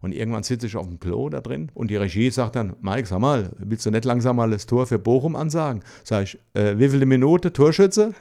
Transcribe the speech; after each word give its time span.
Und 0.00 0.12
irgendwann 0.12 0.42
sitze 0.42 0.66
ich 0.66 0.76
auf 0.76 0.86
dem 0.86 0.98
Klo 0.98 1.28
da 1.28 1.40
drin 1.40 1.70
und 1.74 1.90
die 1.90 1.96
Regie 1.96 2.30
sagt 2.30 2.56
dann, 2.56 2.74
Mike, 2.80 3.06
sag 3.06 3.20
mal, 3.20 3.50
willst 3.58 3.84
du 3.84 3.90
nicht 3.90 4.04
langsam 4.04 4.36
mal 4.36 4.50
das 4.50 4.66
Tor 4.66 4.86
für 4.86 4.98
Bochum 4.98 5.36
ansagen? 5.36 5.82
Sag 6.04 6.24
ich, 6.24 6.38
äh, 6.54 6.78
wie 6.78 6.88
viele 6.88 7.06
Minute 7.06 7.52
Torschütze? 7.52 8.14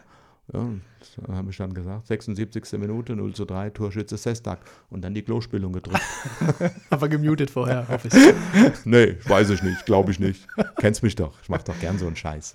Ja, 0.53 0.67
das 0.99 1.17
habe 1.35 1.51
ich 1.51 1.57
dann 1.57 1.73
gesagt, 1.73 2.07
76. 2.07 2.79
Minute, 2.79 3.15
0 3.15 3.33
zu 3.33 3.45
3, 3.45 3.69
Torschütze 3.69 4.17
Sestak. 4.17 4.59
Und 4.89 5.03
dann 5.03 5.13
die 5.13 5.21
Klospülung 5.21 5.71
gedrückt. 5.73 6.01
Aber 6.89 7.07
gemutet 7.07 7.51
vorher, 7.51 7.87
hoffe 7.87 8.07
ich. 8.07 8.83
nee, 8.85 9.15
weiß 9.25 9.51
ich 9.51 9.61
nicht, 9.61 9.85
glaube 9.85 10.11
ich 10.11 10.19
nicht. 10.19 10.47
Kennst 10.77 11.03
mich 11.03 11.15
doch, 11.15 11.39
ich 11.41 11.49
mache 11.49 11.65
doch 11.65 11.79
gern 11.79 11.97
so 11.97 12.07
einen 12.07 12.15
Scheiß. 12.15 12.53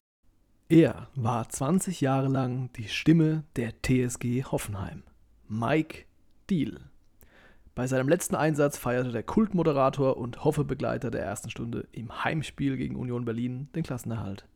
Er 0.68 1.08
war 1.14 1.48
20 1.48 2.00
Jahre 2.00 2.28
lang 2.28 2.70
die 2.76 2.88
Stimme 2.88 3.44
der 3.56 3.74
TSG 3.82 4.44
Hoffenheim. 4.44 5.02
Mike 5.48 6.04
Deal. 6.50 6.80
Bei 7.74 7.88
seinem 7.88 8.08
letzten 8.08 8.36
Einsatz 8.36 8.78
feierte 8.78 9.10
der 9.10 9.24
Kultmoderator 9.24 10.16
und 10.16 10.44
Hoffebegleiter 10.44 11.10
der 11.10 11.24
ersten 11.24 11.50
Stunde 11.50 11.88
im 11.90 12.22
Heimspiel 12.22 12.76
gegen 12.76 12.94
Union 12.94 13.24
Berlin 13.24 13.68
den 13.74 13.82
Klassenerhalt. 13.82 14.46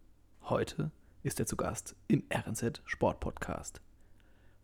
Heute 0.44 0.92
ist 1.24 1.40
er 1.40 1.46
zu 1.46 1.56
Gast 1.56 1.96
im 2.06 2.22
RNZ 2.32 2.80
Sport 2.84 3.18
Podcast. 3.18 3.80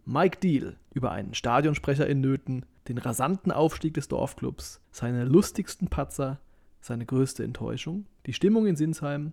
Mike 0.04 0.38
Deal 0.38 0.76
über 0.92 1.10
einen 1.10 1.34
Stadionsprecher 1.34 2.06
in 2.06 2.20
Nöten, 2.20 2.64
den 2.86 2.98
rasanten 2.98 3.50
Aufstieg 3.50 3.94
des 3.94 4.06
Dorfclubs, 4.06 4.80
seine 4.92 5.24
lustigsten 5.24 5.88
Patzer, 5.88 6.38
seine 6.80 7.06
größte 7.06 7.42
Enttäuschung, 7.42 8.06
die 8.26 8.34
Stimmung 8.34 8.68
in 8.68 8.76
Sinsheim 8.76 9.32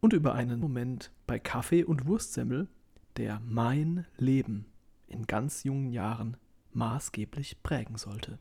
und 0.00 0.12
über 0.12 0.34
einen 0.34 0.60
Moment 0.60 1.10
bei 1.26 1.40
Kaffee 1.40 1.82
und 1.82 2.06
Wurstsemmel, 2.06 2.68
der 3.16 3.40
mein 3.44 4.06
Leben 4.18 4.66
in 5.08 5.26
ganz 5.26 5.64
jungen 5.64 5.90
Jahren 5.90 6.36
maßgeblich 6.72 7.62
prägen 7.62 7.96
sollte. 7.96 8.38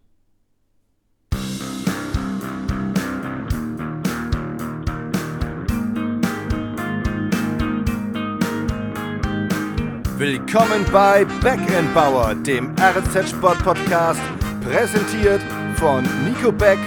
Willkommen 10.18 10.86
bei 10.92 11.24
Backend 11.42 12.46
dem 12.46 12.76
RZ 12.78 13.30
Sport 13.30 13.64
Podcast, 13.64 14.20
präsentiert 14.62 15.42
von 15.76 16.04
Nico 16.26 16.52
Beck 16.52 16.78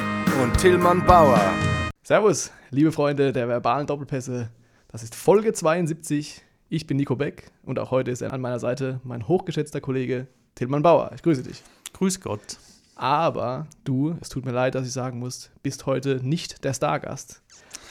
und 0.42 0.54
Tillmann 0.58 1.04
Bauer. 1.06 1.40
Servus, 2.02 2.52
liebe 2.70 2.92
Freunde 2.92 3.32
der 3.32 3.48
verbalen 3.48 3.86
Doppelpässe. 3.86 4.50
Das 4.88 5.02
ist 5.02 5.14
Folge 5.14 5.54
72. 5.54 6.42
Ich 6.68 6.86
bin 6.86 6.98
Nico 6.98 7.16
Beck 7.16 7.50
und 7.62 7.78
auch 7.78 7.90
heute 7.90 8.10
ist 8.10 8.20
er 8.20 8.34
an 8.34 8.42
meiner 8.42 8.58
Seite 8.58 9.00
mein 9.02 9.26
hochgeschätzter 9.26 9.80
Kollege 9.80 10.26
Tilman 10.54 10.82
Bauer. 10.82 11.10
Ich 11.14 11.22
grüße 11.22 11.42
dich. 11.42 11.62
Grüß 11.94 12.20
Gott. 12.20 12.58
Aber 12.94 13.66
du, 13.84 14.16
es 14.20 14.28
tut 14.28 14.44
mir 14.44 14.52
leid, 14.52 14.74
dass 14.74 14.86
ich 14.86 14.92
sagen 14.92 15.18
muss, 15.18 15.50
bist 15.62 15.86
heute 15.86 16.20
nicht 16.22 16.64
der 16.64 16.74
Stargast. 16.74 17.42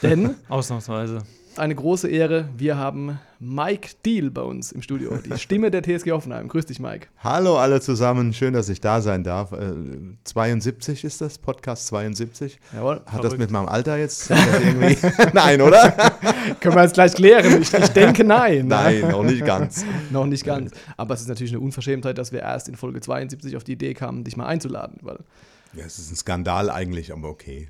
Denn 0.01 0.35
Ausnahmsweise 0.49 1.19
eine 1.57 1.75
große 1.75 2.07
Ehre. 2.09 2.49
Wir 2.57 2.77
haben 2.77 3.19
Mike 3.39 3.89
Deal 4.05 4.29
bei 4.29 4.41
uns 4.41 4.71
im 4.71 4.81
Studio, 4.81 5.17
die 5.17 5.37
Stimme 5.37 5.71
der 5.71 5.81
TSG 5.83 6.11
Hoffenheim. 6.11 6.47
Grüß 6.47 6.65
dich, 6.65 6.79
Mike. 6.79 7.07
Hallo 7.19 7.57
alle 7.57 7.81
zusammen, 7.81 8.33
schön, 8.33 8.53
dass 8.53 8.69
ich 8.69 8.81
da 8.81 9.01
sein 9.01 9.23
darf. 9.23 9.51
Äh, 9.51 9.73
72 10.23 11.03
ist 11.03 11.21
das, 11.21 11.37
Podcast 11.37 11.87
72. 11.87 12.59
Jawohl. 12.73 12.95
Hat 12.95 13.09
verrückt. 13.09 13.25
das 13.25 13.37
mit 13.37 13.51
meinem 13.51 13.67
Alter 13.67 13.97
jetzt 13.97 14.29
irgendwie? 14.63 14.97
nein, 15.33 15.61
oder? 15.61 15.91
Können 16.59 16.75
wir 16.75 16.83
jetzt 16.83 16.93
gleich 16.93 17.13
klären. 17.13 17.61
Ich, 17.61 17.73
ich 17.73 17.89
denke 17.89 18.23
nein. 18.23 18.67
Nein, 18.67 19.01
noch 19.09 19.23
nicht 19.23 19.45
ganz. 19.45 19.85
noch 20.11 20.25
nicht 20.25 20.45
ganz. 20.45 20.71
Aber 20.97 21.13
es 21.13 21.21
ist 21.21 21.27
natürlich 21.27 21.51
eine 21.51 21.61
Unverschämtheit, 21.61 22.17
dass 22.17 22.31
wir 22.31 22.41
erst 22.41 22.69
in 22.69 22.75
Folge 22.75 23.01
72 23.01 23.57
auf 23.57 23.63
die 23.63 23.73
Idee 23.73 23.93
kamen, 23.93 24.23
dich 24.23 24.37
mal 24.37 24.45
einzuladen. 24.45 24.97
Weil 25.01 25.19
ja, 25.73 25.85
es 25.85 25.97
ist 25.99 26.11
ein 26.11 26.15
Skandal 26.15 26.69
eigentlich, 26.69 27.13
aber 27.13 27.29
okay. 27.29 27.69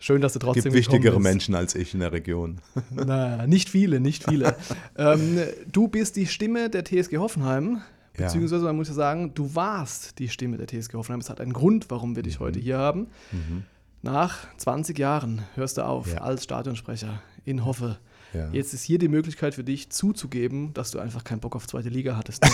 Schön, 0.00 0.22
dass 0.22 0.32
du 0.32 0.38
trotzdem. 0.38 0.60
Es 0.60 0.64
gibt 0.64 0.74
wichtigere 0.74 1.16
bist. 1.16 1.22
Menschen 1.22 1.54
als 1.54 1.74
ich 1.74 1.94
in 1.94 2.00
der 2.00 2.10
Region. 2.10 2.60
Naja, 2.90 3.46
nicht 3.46 3.68
viele, 3.68 4.00
nicht 4.00 4.24
viele. 4.24 4.56
ähm, 4.96 5.38
du 5.70 5.88
bist 5.88 6.16
die 6.16 6.26
Stimme 6.26 6.70
der 6.70 6.84
TSG 6.84 7.18
Hoffenheim. 7.18 7.82
Beziehungsweise, 8.16 8.64
man 8.64 8.76
muss 8.76 8.88
ja 8.88 8.94
sagen, 8.94 9.32
du 9.34 9.54
warst 9.54 10.18
die 10.18 10.28
Stimme 10.28 10.56
der 10.56 10.66
TSG 10.66 10.94
Hoffenheim. 10.94 11.20
Es 11.20 11.30
hat 11.30 11.40
einen 11.40 11.52
Grund, 11.52 11.86
warum 11.90 12.16
wir 12.16 12.22
dich 12.22 12.40
mhm. 12.40 12.44
heute 12.44 12.58
hier 12.58 12.78
haben. 12.78 13.08
Mhm. 13.30 13.64
Nach 14.02 14.38
20 14.56 14.98
Jahren 14.98 15.42
hörst 15.54 15.76
du 15.76 15.84
auf 15.84 16.12
ja. 16.12 16.18
als 16.18 16.44
Stadionsprecher 16.44 17.22
in 17.44 17.64
Hoffe. 17.64 17.98
Ja. 18.32 18.48
Jetzt 18.52 18.72
ist 18.72 18.82
hier 18.82 18.98
die 18.98 19.08
Möglichkeit 19.08 19.54
für 19.54 19.64
dich 19.64 19.90
zuzugeben, 19.90 20.72
dass 20.72 20.92
du 20.92 20.98
einfach 20.98 21.24
keinen 21.24 21.40
Bock 21.40 21.56
auf 21.56 21.66
zweite 21.66 21.88
Liga 21.88 22.16
hattest. 22.16 22.44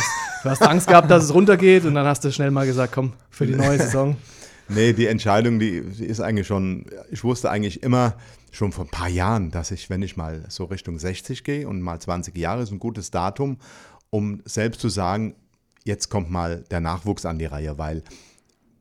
Du 0.43 0.51
hast 0.51 0.63
Angst 0.63 0.89
gehabt, 0.89 1.11
dass 1.11 1.25
es 1.25 1.35
runtergeht 1.35 1.85
und 1.85 1.95
dann 1.95 2.07
hast 2.07 2.25
du 2.25 2.33
schnell 2.33 2.51
mal 2.51 2.67
gesagt, 2.67 2.93
komm, 2.93 3.13
für 3.31 3.47
die 3.47 3.55
neue 3.55 3.79
Saison. 3.83 4.17
Nee, 4.69 4.93
die 4.93 5.07
Entscheidung, 5.07 5.59
die, 5.59 5.83
die 5.83 6.07
ist 6.07 6.21
eigentlich 6.21 6.47
schon, 6.47 6.87
ich 7.11 7.23
wusste 7.23 7.51
eigentlich 7.51 7.83
immer 7.83 8.17
schon 8.51 8.73
vor 8.73 8.85
ein 8.85 8.91
paar 8.91 9.09
Jahren, 9.09 9.51
dass 9.51 9.71
ich, 9.71 9.91
wenn 9.91 10.03
ich 10.03 10.17
mal 10.17 10.45
so 10.49 10.65
Richtung 10.65 10.99
60 10.99 11.45
gehe 11.45 11.69
und 11.69 11.81
mal 11.83 12.01
20 12.01 12.37
Jahre 12.37 12.63
ist 12.63 12.73
ein 12.73 12.79
gutes 12.79 13.11
Datum, 13.11 13.59
um 14.11 14.41
selbst 14.45 14.81
zu 14.81 14.89
sagen, 14.89 15.35
jetzt 15.85 16.09
kommt 16.09 16.31
mal 16.31 16.65
der 16.71 16.81
Nachwuchs 16.81 17.27
an 17.27 17.39
die 17.39 17.45
Reihe, 17.45 17.79
weil 17.79 18.03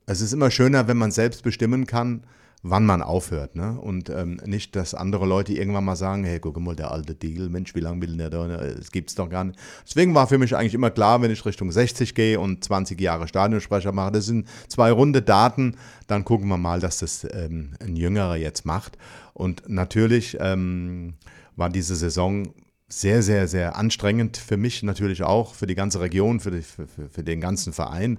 es 0.06 0.20
ist 0.20 0.32
immer 0.32 0.50
schöner, 0.50 0.88
wenn 0.88 0.96
man 0.96 1.10
selbst 1.10 1.42
bestimmen 1.42 1.86
kann, 1.86 2.24
wann 2.62 2.84
man 2.84 3.02
aufhört. 3.02 3.54
Ne? 3.54 3.78
Und 3.80 4.10
ähm, 4.10 4.40
nicht, 4.44 4.76
dass 4.76 4.94
andere 4.94 5.26
Leute 5.26 5.52
irgendwann 5.52 5.84
mal 5.84 5.96
sagen, 5.96 6.24
hey, 6.24 6.40
guck 6.40 6.58
mal, 6.58 6.74
der 6.74 6.90
alte 6.90 7.14
Deal, 7.14 7.48
Mensch, 7.48 7.74
wie 7.74 7.80
lange 7.80 8.02
will 8.02 8.16
der 8.16 8.30
da? 8.30 8.46
Ne? 8.46 8.74
Das 8.76 8.90
gibt's 8.90 9.14
doch 9.14 9.28
gar 9.28 9.44
nicht. 9.44 9.58
Deswegen 9.86 10.14
war 10.14 10.26
für 10.26 10.38
mich 10.38 10.56
eigentlich 10.56 10.74
immer 10.74 10.90
klar, 10.90 11.22
wenn 11.22 11.30
ich 11.30 11.44
Richtung 11.44 11.70
60 11.70 12.14
gehe 12.14 12.40
und 12.40 12.64
20 12.64 13.00
Jahre 13.00 13.28
Stadionsprecher 13.28 13.92
mache, 13.92 14.12
das 14.12 14.26
sind 14.26 14.48
zwei 14.68 14.90
runde 14.90 15.22
Daten, 15.22 15.76
dann 16.06 16.24
gucken 16.24 16.48
wir 16.48 16.56
mal, 16.56 16.80
dass 16.80 16.98
das 16.98 17.26
ähm, 17.30 17.74
ein 17.80 17.96
Jüngerer 17.96 18.36
jetzt 18.36 18.64
macht. 18.66 18.98
Und 19.32 19.68
natürlich 19.68 20.36
ähm, 20.40 21.14
war 21.56 21.70
diese 21.70 21.94
Saison 21.94 22.48
sehr, 22.88 23.22
sehr, 23.22 23.48
sehr 23.48 23.76
anstrengend 23.76 24.36
für 24.36 24.56
mich 24.56 24.82
natürlich 24.82 25.22
auch, 25.22 25.54
für 25.54 25.66
die 25.66 25.74
ganze 25.74 26.00
Region, 26.00 26.40
für, 26.40 26.50
die, 26.50 26.62
für, 26.62 26.86
für 26.86 27.22
den 27.22 27.40
ganzen 27.40 27.72
Verein. 27.72 28.18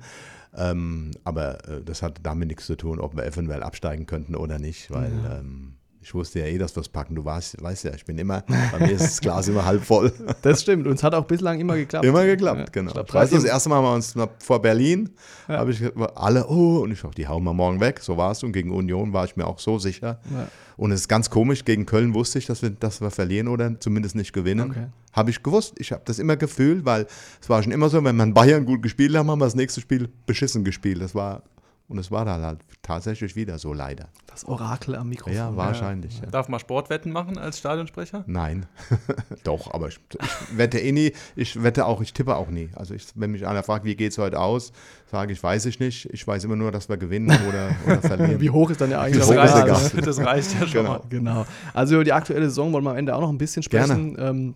Ähm, 0.56 1.12
aber 1.24 1.68
äh, 1.68 1.84
das 1.84 2.02
hat 2.02 2.20
damit 2.24 2.50
nichts 2.50 2.66
zu 2.66 2.76
tun, 2.76 3.00
ob 3.00 3.16
wir 3.16 3.26
eventuell 3.26 3.64
absteigen 3.64 4.06
könnten 4.06 4.36
oder 4.36 4.60
nicht, 4.60 4.92
weil 4.92 5.12
ja. 5.24 5.40
ähm, 5.40 5.76
ich 6.07 6.13
wusste 6.13 6.40
ja 6.40 6.45
eh, 6.45 6.57
dass 6.57 6.73
wir 6.73 6.79
es 6.79 6.88
packen. 6.88 7.16
Du 7.16 7.25
weißt, 7.25 7.62
weißt 7.62 7.84
ja, 7.84 7.94
ich 7.94 8.06
bin 8.06 8.18
immer, 8.18 8.41
bei 8.47 8.79
mir 8.79 8.94
ist 8.94 9.03
das 9.03 9.19
Glas 9.19 9.50
immer 9.50 9.66
halb 9.66 9.84
voll. 9.84 10.13
Das 10.41 10.62
stimmt 10.62 10.88
und 10.88 10.94
es 10.94 11.03
hat 11.03 11.13
auch 11.13 11.25
bislang 11.25 11.59
immer 11.59 11.75
geklappt. 11.75 12.06
Immer 12.06 12.25
geklappt, 12.25 12.59
ja, 12.59 12.66
genau. 12.72 12.90
Ich, 12.90 12.94
glaub, 12.94 13.07
ich 13.07 13.13
weiß, 13.13 13.29
das 13.31 13.44
erste 13.44 13.68
Mal 13.68 13.84
waren 13.84 13.91
wir 13.91 13.95
uns 13.95 14.16
vor 14.40 14.62
Berlin, 14.62 15.09
ja. 15.50 15.57
habe 15.57 15.72
ich 15.72 15.81
alle, 16.16 16.47
oh, 16.47 16.79
und 16.79 16.91
ich 16.91 17.01
dachte, 17.01 17.16
die 17.16 17.28
hauen 17.28 17.44
wir 17.44 17.53
morgen 17.53 17.81
weg. 17.81 18.00
So 18.00 18.16
war 18.16 18.31
es 18.31 18.44
und 18.44 18.53
gegen 18.53 18.72
Union 18.72 19.12
war 19.12 19.25
ich 19.25 19.35
mir 19.35 19.45
auch 19.45 19.59
so 19.59 19.79
sicher. 19.79 20.19
Ja. 20.31 20.47
Und 20.78 20.91
es 20.91 21.01
ist 21.01 21.07
ganz 21.09 21.29
komisch, 21.29 21.66
gegen 21.66 21.85
Köln 21.85 22.13
wusste 22.13 22.39
ich, 22.39 22.45
dass 22.45 22.62
wir, 22.62 22.69
dass 22.69 23.01
wir 23.01 23.12
verlieren 23.12 23.50
oder 23.50 23.78
zumindest 23.79 24.16
nicht 24.16 24.31
gewinnen. 24.31 24.72
Okay. 24.72 24.88
Habe 25.12 25.31
ich 25.31 25.44
gewusst. 25.44 25.74
Ich 25.78 25.91
habe 25.91 26.03
das 26.06 26.19
immer 26.19 26.38
gefühlt, 26.38 26.85
weil 26.85 27.07
es 27.41 27.50
war 27.50 27.62
schon 27.63 27.74
immer 27.74 27.89
so, 27.89 28.01
wenn 28.03 28.16
man 28.16 28.34
Bayern 28.34 28.66
gut 28.66 28.81
gespielt 28.81 29.13
hat, 29.16 29.28
haben 29.28 29.39
wir 29.39 29.45
das 29.45 29.56
nächste 29.56 29.81
Spiel 29.81 30.07
beschissen 30.25 30.63
gespielt. 30.63 31.01
Das 31.01 31.16
war 31.16 31.44
und 31.90 31.98
es 32.00 32.12
war 32.12 32.25
dann 32.25 32.42
halt 32.42 32.59
tatsächlich 32.81 33.36
wieder 33.38 33.58
so 33.58 33.74
leider. 33.74 34.09
Das 34.28 34.44
Orakel 34.46 34.96
am 34.96 35.08
Mikrofon. 35.08 35.34
Ja, 35.34 35.56
wahrscheinlich. 35.56 36.20
Ja. 36.20 36.25
Darf 36.25 36.50
man 36.50 36.59
Sportwetten 36.59 37.14
machen 37.14 37.38
als 37.38 37.59
Stadionsprecher? 37.59 38.25
Nein. 38.28 38.66
Doch, 39.46 39.74
aber 39.74 39.88
ich, 39.88 40.00
ich, 40.22 40.58
wette 40.58 40.80
eh 40.80 40.92
nie. 40.92 41.14
Ich 41.38 41.64
wette 41.64 41.86
auch, 41.86 42.02
ich 42.02 42.12
tippe 42.12 42.36
auch 42.36 42.50
nie. 42.50 42.70
Also 42.75 42.94
ich, 42.94 43.08
wenn 43.16 43.31
mich 43.31 43.48
einer 43.48 43.64
fragt, 43.64 43.86
wie 43.86 43.96
geht 43.96 44.12
es 44.12 44.18
heute 44.18 44.40
aus, 44.40 44.74
sage 45.09 45.31
ich, 45.31 45.42
weiß 45.42 45.66
ich 45.66 45.80
nicht. 45.80 46.09
Ich 46.12 46.28
weiß 46.28 46.44
immer 46.44 46.58
nur, 46.58 46.74
dass 46.74 46.90
wir 46.90 46.98
gewinnen 46.98 47.30
oder, 47.48 47.70
oder 47.86 48.02
verlieren. 48.02 48.42
wie 48.42 48.50
hoch 48.50 48.69
ist 48.69 48.81
dann 48.81 48.92
ja 48.92 49.00
eigentlich 49.00 49.25
das, 49.25 49.36
reicht, 49.36 50.08
das 50.08 50.19
reicht 50.19 50.59
ja 50.59 50.68
schon. 50.68 50.84
Genau. 50.84 51.06
genau. 51.09 51.46
Also 51.74 51.96
über 51.96 52.04
die 52.04 52.14
aktuelle 52.14 52.50
Saison 52.50 52.74
wollen 52.74 52.84
wir 52.84 52.92
am 52.92 52.98
Ende 52.98 53.16
auch 53.16 53.22
noch 53.22 53.30
ein 53.30 53.38
bisschen 53.38 53.64
sprechen. 53.64 54.16
Gerne. 54.16 54.30
Ähm, 54.30 54.56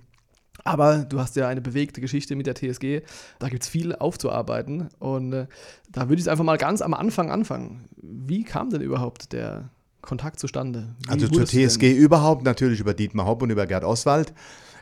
aber 0.63 0.99
du 0.99 1.19
hast 1.19 1.35
ja 1.35 1.47
eine 1.47 1.61
bewegte 1.61 2.01
Geschichte 2.01 2.35
mit 2.35 2.47
der 2.47 2.55
TSG. 2.55 3.01
Da 3.39 3.49
gibt 3.49 3.63
es 3.63 3.69
viel 3.69 3.95
aufzuarbeiten. 3.95 4.89
Und 4.99 5.33
äh, 5.33 5.47
da 5.91 6.09
würde 6.09 6.15
ich 6.15 6.21
es 6.21 6.27
einfach 6.27 6.43
mal 6.43 6.57
ganz 6.57 6.81
am 6.81 6.93
Anfang 6.93 7.31
anfangen. 7.31 7.89
Wie 7.97 8.43
kam 8.43 8.69
denn 8.69 8.81
überhaupt 8.81 9.33
der 9.33 9.69
Kontakt 10.01 10.39
zustande? 10.39 10.95
Wie 11.05 11.11
also 11.11 11.27
zur 11.27 11.45
TSG 11.45 11.91
überhaupt 11.91 12.43
natürlich 12.43 12.79
über 12.79 12.93
Dietmar 12.93 13.25
Hopp 13.25 13.41
und 13.41 13.49
über 13.49 13.65
Gerd 13.65 13.83
Oswald. 13.83 14.33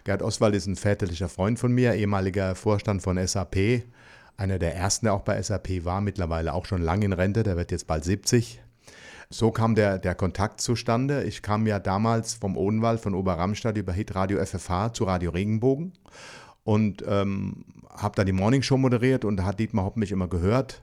Gerd 0.03 0.21
Oswald 0.21 0.55
ist 0.55 0.67
ein 0.67 0.75
väterlicher 0.75 1.29
Freund 1.29 1.59
von 1.59 1.71
mir, 1.71 1.93
ehemaliger 1.93 2.55
Vorstand 2.55 3.01
von 3.01 3.25
SAP. 3.25 3.83
Einer 4.37 4.57
der 4.57 4.75
ersten, 4.75 5.05
der 5.05 5.13
auch 5.13 5.21
bei 5.21 5.41
SAP 5.41 5.83
war, 5.83 5.99
mittlerweile 5.99 6.53
auch 6.53 6.65
schon 6.65 6.81
lange 6.81 7.05
in 7.05 7.13
Rente, 7.13 7.43
der 7.43 7.57
wird 7.57 7.71
jetzt 7.71 7.87
bald 7.87 8.05
70. 8.05 8.61
So 9.31 9.51
kam 9.51 9.75
der, 9.75 9.99
der 9.99 10.15
Kontakt 10.15 10.59
zustande. 10.59 11.23
Ich 11.23 11.43
kam 11.43 11.67
ja 11.67 11.77
damals 11.77 12.33
vom 12.33 12.57
Odenwald, 12.57 12.99
von 12.99 13.13
Oberramstadt 13.13 13.77
über 13.77 13.93
Hitradio 13.93 14.43
FFH 14.43 14.93
zu 14.93 15.03
Radio 15.03 15.29
Regenbogen 15.29 15.93
und 16.63 17.03
ähm, 17.07 17.63
habe 17.91 18.15
da 18.15 18.23
die 18.23 18.31
Morningshow 18.31 18.75
moderiert 18.77 19.25
und 19.25 19.37
da 19.37 19.43
hat 19.43 19.59
Dietmar 19.59 19.85
Hopp 19.85 19.97
mich 19.97 20.11
immer 20.11 20.27
gehört. 20.27 20.81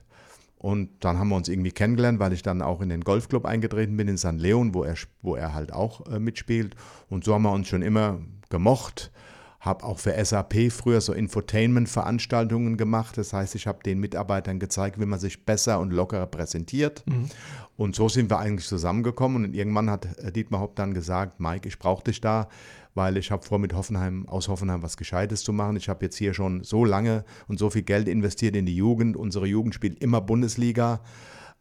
Und 0.59 1.03
dann 1.03 1.19
haben 1.19 1.27
wir 1.27 1.35
uns 1.35 1.49
irgendwie 1.49 1.71
kennengelernt, 1.71 2.19
weil 2.19 2.31
ich 2.31 2.41
dann 2.41 2.61
auch 2.61 2.79
in 2.79 2.87
den 2.87 3.01
Golfclub 3.01 3.45
eingetreten 3.45 3.97
bin 3.97 4.07
in 4.07 4.17
St. 4.17 4.37
Leon, 4.37 4.73
wo 4.73 4.83
er, 4.83 4.95
wo 5.21 5.35
er 5.35 5.53
halt 5.53 5.73
auch 5.73 6.07
äh, 6.07 6.17
mitspielt. 6.17 6.73
Und 7.09 7.25
so 7.25 7.33
haben 7.33 7.43
wir 7.43 7.51
uns 7.51 7.67
schon 7.67 7.81
immer 7.81 8.21
gemocht, 8.49 9.11
habe 9.59 9.83
auch 9.83 9.97
für 9.97 10.13
SAP 10.23 10.71
früher 10.71 11.01
so 11.01 11.13
Infotainment-Veranstaltungen 11.13 12.77
gemacht. 12.77 13.17
Das 13.17 13.33
heißt, 13.33 13.55
ich 13.55 13.65
habe 13.65 13.79
den 13.83 13.99
Mitarbeitern 13.99 14.59
gezeigt, 14.59 14.99
wie 14.99 15.05
man 15.05 15.19
sich 15.19 15.45
besser 15.45 15.79
und 15.79 15.91
lockerer 15.91 16.27
präsentiert. 16.27 17.03
Mhm. 17.07 17.29
Und 17.75 17.95
so 17.95 18.07
sind 18.07 18.29
wir 18.29 18.39
eigentlich 18.39 18.67
zusammengekommen. 18.67 19.45
Und 19.45 19.55
irgendwann 19.55 19.89
hat 19.89 20.07
Dietmar 20.35 20.61
Hopp 20.61 20.75
dann 20.75 20.93
gesagt, 20.93 21.39
Mike, 21.39 21.67
ich 21.67 21.79
brauche 21.79 22.03
dich 22.03 22.21
da, 22.21 22.49
weil 22.93 23.17
ich 23.17 23.31
habe 23.31 23.45
vor, 23.45 23.57
mit 23.57 23.73
Hoffenheim, 23.73 24.27
aus 24.27 24.47
Hoffenheim 24.47 24.83
was 24.83 24.95
Gescheites 24.95 25.43
zu 25.43 25.53
machen. 25.53 25.75
Ich 25.75 25.89
habe 25.89 26.05
jetzt 26.05 26.17
hier 26.17 26.33
schon 26.33 26.63
so 26.63 26.85
lange 26.85 27.25
und 27.47 27.57
so 27.57 27.69
viel 27.71 27.83
Geld 27.83 28.07
investiert 28.07 28.55
in 28.55 28.65
die 28.65 28.75
Jugend. 28.75 29.17
Unsere 29.17 29.47
Jugend 29.47 29.73
spielt 29.73 30.01
immer 30.03 30.21
Bundesliga. 30.21 31.01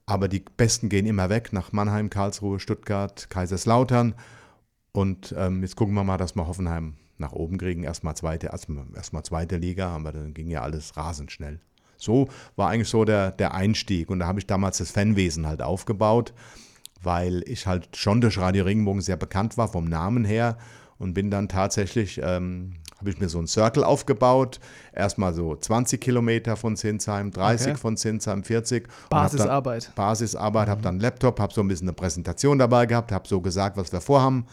Aber 0.05 0.29
die 0.29 0.45
Besten 0.57 0.89
gehen 0.89 1.07
immer 1.07 1.31
weg 1.31 1.53
nach 1.53 1.73
Mannheim, 1.73 2.11
Karlsruhe, 2.11 2.61
Stuttgart, 2.61 3.29
Kaiserslautern. 3.29 4.15
Und 4.93 5.35
ähm, 5.37 5.63
jetzt 5.63 5.77
gucken 5.77 5.95
wir 5.95 6.05
mal, 6.05 6.17
dass 6.17 6.37
wir 6.37 6.47
Hoffenheim 6.47 6.95
nach 7.19 7.33
oben 7.33 7.59
kriegen. 7.59 7.83
Erstmal 7.83 8.17
zweite, 8.17 8.49
erstmal, 8.49 8.85
erstmal 8.95 9.23
zweite 9.23 9.57
Liga, 9.57 9.89
aber 9.89 10.13
dann 10.13 10.35
ging 10.35 10.49
ja 10.49 10.63
alles 10.63 10.97
rasend 10.97 11.33
schnell. 11.33 11.61
So 11.97 12.29
war 12.57 12.71
eigentlich 12.71 12.89
so 12.89 13.05
der, 13.05 13.33
der 13.33 13.55
Einstieg. 13.55 14.11
Und 14.11 14.21
da 14.21 14.27
habe 14.27 14.39
ich 14.39 14.47
damals 14.47 14.79
das 14.79 14.91
Fanwesen 14.91 15.47
halt 15.47 15.63
aufgebaut, 15.63 16.35
weil 17.03 17.43
ich 17.47 17.67
halt 17.67 17.97
schon 17.97 18.21
durch 18.21 18.39
Radio 18.39 18.65
Regenbogen 18.65 19.01
sehr 19.01 19.17
bekannt 19.17 19.57
war 19.57 19.69
vom 19.69 19.85
Namen 19.87 20.25
her 20.25 20.59
und 20.99 21.15
bin 21.15 21.31
dann 21.31 21.49
tatsächlich, 21.49 22.21
ähm, 22.23 22.75
habe 22.99 23.11
ich 23.11 23.19
mir 23.19 23.29
so 23.29 23.39
einen 23.39 23.47
Circle 23.47 23.85
aufgebaut. 23.85 24.61
Erstmal 24.95 25.35
so 25.35 25.55
20 25.55 26.01
Kilometer 26.01 26.57
von 26.57 26.77
Zinsheim, 26.77 27.31
30 27.31 27.69
okay. 27.69 27.77
von 27.77 27.97
Zinsheim, 27.97 28.43
40. 28.43 28.89
Basisarbeit. 29.11 29.93
Basisarbeit, 29.95 30.69
mhm. 30.69 30.71
habe 30.71 30.83
dann 30.83 30.95
einen 30.95 31.01
Laptop, 31.01 31.39
habe 31.41 31.53
so 31.53 31.61
ein 31.61 31.69
bisschen 31.69 31.89
eine 31.89 31.95
Präsentation 31.95 32.59
dabei 32.59 32.87
gehabt, 32.87 33.13
habe 33.13 33.29
so 33.29 33.41
gesagt, 33.41 33.77
was 33.77 33.93
wir 33.93 34.01
vorhaben 34.01 34.47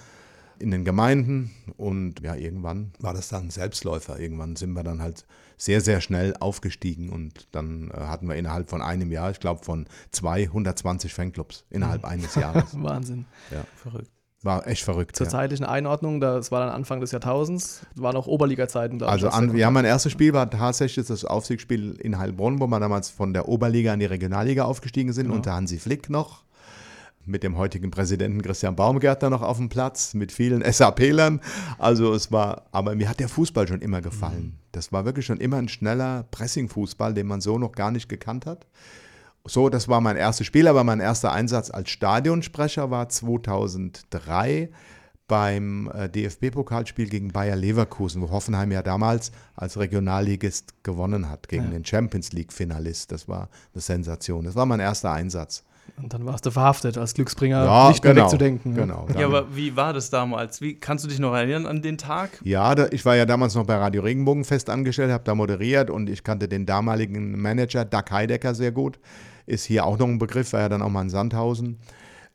in 0.63 0.71
den 0.71 0.85
Gemeinden 0.85 1.51
und 1.75 2.21
ja, 2.21 2.35
irgendwann 2.35 2.93
war 2.99 3.13
das 3.13 3.27
dann 3.27 3.49
Selbstläufer. 3.49 4.17
Irgendwann 4.17 4.55
sind 4.55 4.71
wir 4.73 4.83
dann 4.83 5.01
halt 5.01 5.25
sehr, 5.57 5.81
sehr 5.81 5.99
schnell 5.99 6.35
aufgestiegen 6.39 7.09
und 7.09 7.47
dann 7.51 7.91
äh, 7.91 7.97
hatten 7.97 8.27
wir 8.27 8.35
innerhalb 8.35 8.69
von 8.69 8.81
einem 8.81 9.11
Jahr, 9.11 9.29
ich 9.29 9.41
glaube 9.41 9.63
von 9.63 9.85
220 10.11 11.13
Fanclubs 11.13 11.65
innerhalb 11.69 12.03
mhm. 12.03 12.09
eines 12.09 12.35
Jahres. 12.35 12.69
Wahnsinn. 12.81 13.25
Ja. 13.51 13.65
Verrückt. 13.75 14.09
War 14.41 14.67
echt 14.67 14.83
verrückt. 14.83 15.15
Zur 15.15 15.27
ja. 15.27 15.31
zeitlichen 15.31 15.65
Einordnung, 15.65 16.19
das 16.19 16.51
war 16.51 16.61
dann 16.61 16.69
Anfang 16.69 16.99
des 16.99 17.11
Jahrtausends, 17.11 17.85
waren 17.95 18.15
auch 18.15 18.27
Oberliga-Zeiten. 18.27 19.01
Also 19.03 19.29
an, 19.29 19.55
ja, 19.55 19.69
mein 19.71 19.85
erstes 19.85 20.11
Spiel 20.11 20.33
war 20.33 20.49
tatsächlich 20.49 21.05
das 21.07 21.23
Aufsichtsspiel 21.23 21.95
in 21.99 22.17
Heilbronn, 22.17 22.59
wo 22.59 22.67
wir 22.67 22.79
damals 22.79 23.09
von 23.09 23.33
der 23.33 23.47
Oberliga 23.47 23.93
in 23.93 24.01
die 24.01 24.05
Regionalliga 24.05 24.65
aufgestiegen 24.65 25.13
sind, 25.13 25.25
genau. 25.25 25.35
unter 25.35 25.53
Hansi 25.53 25.77
Flick 25.77 26.09
noch 26.09 26.43
mit 27.25 27.43
dem 27.43 27.57
heutigen 27.57 27.91
Präsidenten 27.91 28.41
Christian 28.41 28.75
Baumgärtner 28.75 29.29
noch 29.29 29.41
auf 29.41 29.57
dem 29.57 29.69
Platz, 29.69 30.13
mit 30.13 30.31
vielen 30.31 30.63
SAP-Lern. 30.71 31.41
Also 31.77 32.13
es 32.13 32.31
war, 32.31 32.65
aber 32.71 32.95
mir 32.95 33.09
hat 33.09 33.19
der 33.19 33.29
Fußball 33.29 33.67
schon 33.67 33.81
immer 33.81 34.01
gefallen. 34.01 34.43
Mhm. 34.43 34.59
Das 34.71 34.91
war 34.91 35.05
wirklich 35.05 35.25
schon 35.25 35.39
immer 35.39 35.57
ein 35.57 35.69
schneller 35.69 36.25
Pressing-Fußball, 36.31 37.13
den 37.13 37.27
man 37.27 37.41
so 37.41 37.57
noch 37.57 37.73
gar 37.73 37.91
nicht 37.91 38.09
gekannt 38.09 38.45
hat. 38.45 38.65
So, 39.45 39.69
das 39.69 39.89
war 39.89 39.99
mein 39.99 40.15
erstes 40.15 40.47
Spiel, 40.47 40.67
aber 40.67 40.83
mein 40.83 41.01
erster 41.01 41.33
Einsatz 41.33 41.69
als 41.69 41.89
Stadionsprecher 41.89 42.89
war 42.91 43.09
2003 43.09 44.69
beim 45.27 45.89
äh, 45.93 46.09
DFB-Pokalspiel 46.09 47.09
gegen 47.09 47.31
Bayer 47.31 47.55
Leverkusen, 47.55 48.21
wo 48.21 48.29
Hoffenheim 48.29 48.71
ja 48.71 48.81
damals 48.81 49.31
als 49.55 49.77
Regionalligist 49.77 50.83
gewonnen 50.83 51.29
hat 51.29 51.47
gegen 51.47 51.65
ja. 51.65 51.69
den 51.71 51.85
Champions 51.85 52.33
League-Finalist. 52.33 53.11
Das 53.11 53.27
war 53.27 53.49
eine 53.73 53.81
Sensation. 53.81 54.45
Das 54.45 54.55
war 54.55 54.65
mein 54.65 54.79
erster 54.79 55.11
Einsatz. 55.11 55.63
Und 56.01 56.11
dann 56.13 56.25
warst 56.25 56.45
du 56.45 56.51
verhaftet 56.51 56.97
als 56.97 57.13
Glücksbringer, 57.13 57.65
ja, 57.65 57.89
nicht 57.89 58.03
mehr 58.03 58.13
genau, 58.13 58.25
wegzudenken. 58.25 58.73
Genau. 58.73 59.07
Ja, 59.17 59.27
aber 59.27 59.55
wie 59.55 59.75
war 59.75 59.93
das 59.93 60.09
damals? 60.09 60.59
Wie, 60.59 60.73
kannst 60.75 61.05
du 61.05 61.09
dich 61.09 61.19
noch 61.19 61.33
erinnern 61.33 61.67
an 61.67 61.81
den 61.81 61.97
Tag? 61.97 62.31
Ja, 62.43 62.73
da, 62.73 62.87
ich 62.89 63.05
war 63.05 63.15
ja 63.15 63.25
damals 63.25 63.53
noch 63.53 63.65
bei 63.65 63.75
Radio 63.75 64.01
Regenbogen 64.01 64.43
fest 64.43 64.69
angestellt, 64.69 65.11
habe 65.11 65.23
da 65.23 65.35
moderiert 65.35 65.91
und 65.91 66.09
ich 66.09 66.23
kannte 66.23 66.47
den 66.47 66.65
damaligen 66.65 67.39
Manager, 67.39 67.85
Doug 67.85 68.05
Heidecker, 68.09 68.55
sehr 68.55 68.71
gut. 68.71 68.99
Ist 69.45 69.65
hier 69.65 69.85
auch 69.85 69.99
noch 69.99 70.07
ein 70.07 70.17
Begriff, 70.17 70.53
war 70.53 70.61
ja 70.61 70.69
dann 70.69 70.81
auch 70.81 70.89
mal 70.89 71.03
in 71.03 71.09
Sandhausen. 71.09 71.77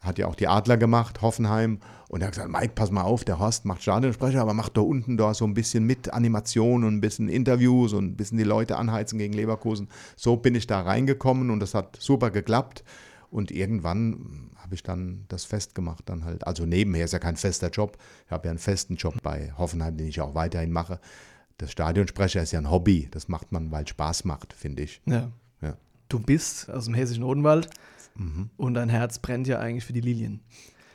Hat 0.01 0.19
ja 0.19 0.29
auch 0.29 0.37
die 0.37 0.47
Adler 0.47 0.77
gemacht, 0.77 1.23
Hoffenheim. 1.23 1.81
Und 2.09 2.23
er 2.23 2.29
hat 2.29 2.35
gesagt, 2.35 2.51
Mike, 2.51 2.73
pass 2.75 2.91
mal 2.93 3.03
auf, 3.03 3.25
der 3.25 3.41
Horst 3.41 3.65
macht 3.65 3.83
Stadionsprecher, 3.83 4.41
aber 4.41 4.55
macht 4.55 4.77
da 4.77 4.83
unten 4.83 5.17
da 5.17 5.35
so 5.35 5.45
ein 5.45 5.55
bisschen 5.55 5.85
mit 5.85 6.13
Animation 6.13 6.85
und 6.85 6.95
ein 6.95 7.01
bisschen 7.01 7.29
Interviews 7.29 7.93
und 7.93 8.05
ein 8.05 8.17
bisschen 8.17 8.39
die 8.39 8.45
Leute 8.45 8.77
anheizen 8.77 9.19
gegen 9.19 9.35
Leverkusen. 9.35 9.89
So 10.17 10.37
bin 10.37 10.55
ich 10.55 10.67
da 10.67 10.81
reingekommen 10.81 11.51
und 11.51 11.61
das 11.61 11.75
hat 11.75 11.97
super 11.99 12.31
geklappt. 12.31 12.85
Und 13.31 13.51
irgendwann 13.51 14.51
habe 14.57 14.75
ich 14.75 14.83
dann 14.83 15.25
das 15.29 15.45
festgemacht, 15.45 16.09
dann 16.09 16.25
halt. 16.25 16.47
Also 16.47 16.67
nebenher 16.67 17.05
ist 17.05 17.13
ja 17.13 17.19
kein 17.19 17.37
fester 17.37 17.71
Job. 17.71 17.99
Ich 18.27 18.33
habe 18.33 18.47
ja 18.47 18.51
einen 18.51 18.59
festen 18.59 18.97
Job 18.97 19.23
bei 19.23 19.53
Hoffenheim, 19.57 19.97
den 19.97 20.09
ich 20.09 20.21
auch 20.21 20.35
weiterhin 20.35 20.73
mache. 20.73 21.01
Das 21.59 21.73
Stadionsprecher 21.73 22.43
ist 22.43 22.53
ja 22.53 22.59
ein 22.59 22.71
Hobby. 22.71 23.09
Das 23.11 23.29
macht 23.29 23.53
man, 23.53 23.71
weil 23.71 23.85
es 23.85 23.91
Spaß 23.91 24.25
macht, 24.25 24.53
finde 24.53 24.83
ich. 24.83 25.03
Ja. 25.07 25.31
ja. 25.61 25.77
Du 26.09 26.21
bist 26.21 26.71
aus 26.71 26.87
dem 26.87 26.95
hessischen 26.95 27.25
Odenwald 27.25 27.69
mhm. 28.15 28.51
und 28.57 28.75
dein 28.75 28.89
Herz 28.89 29.19
brennt 29.19 29.47
ja 29.47 29.59
eigentlich 29.59 29.85
für 29.85 29.93
die 29.93 30.01
Lilien. 30.01 30.41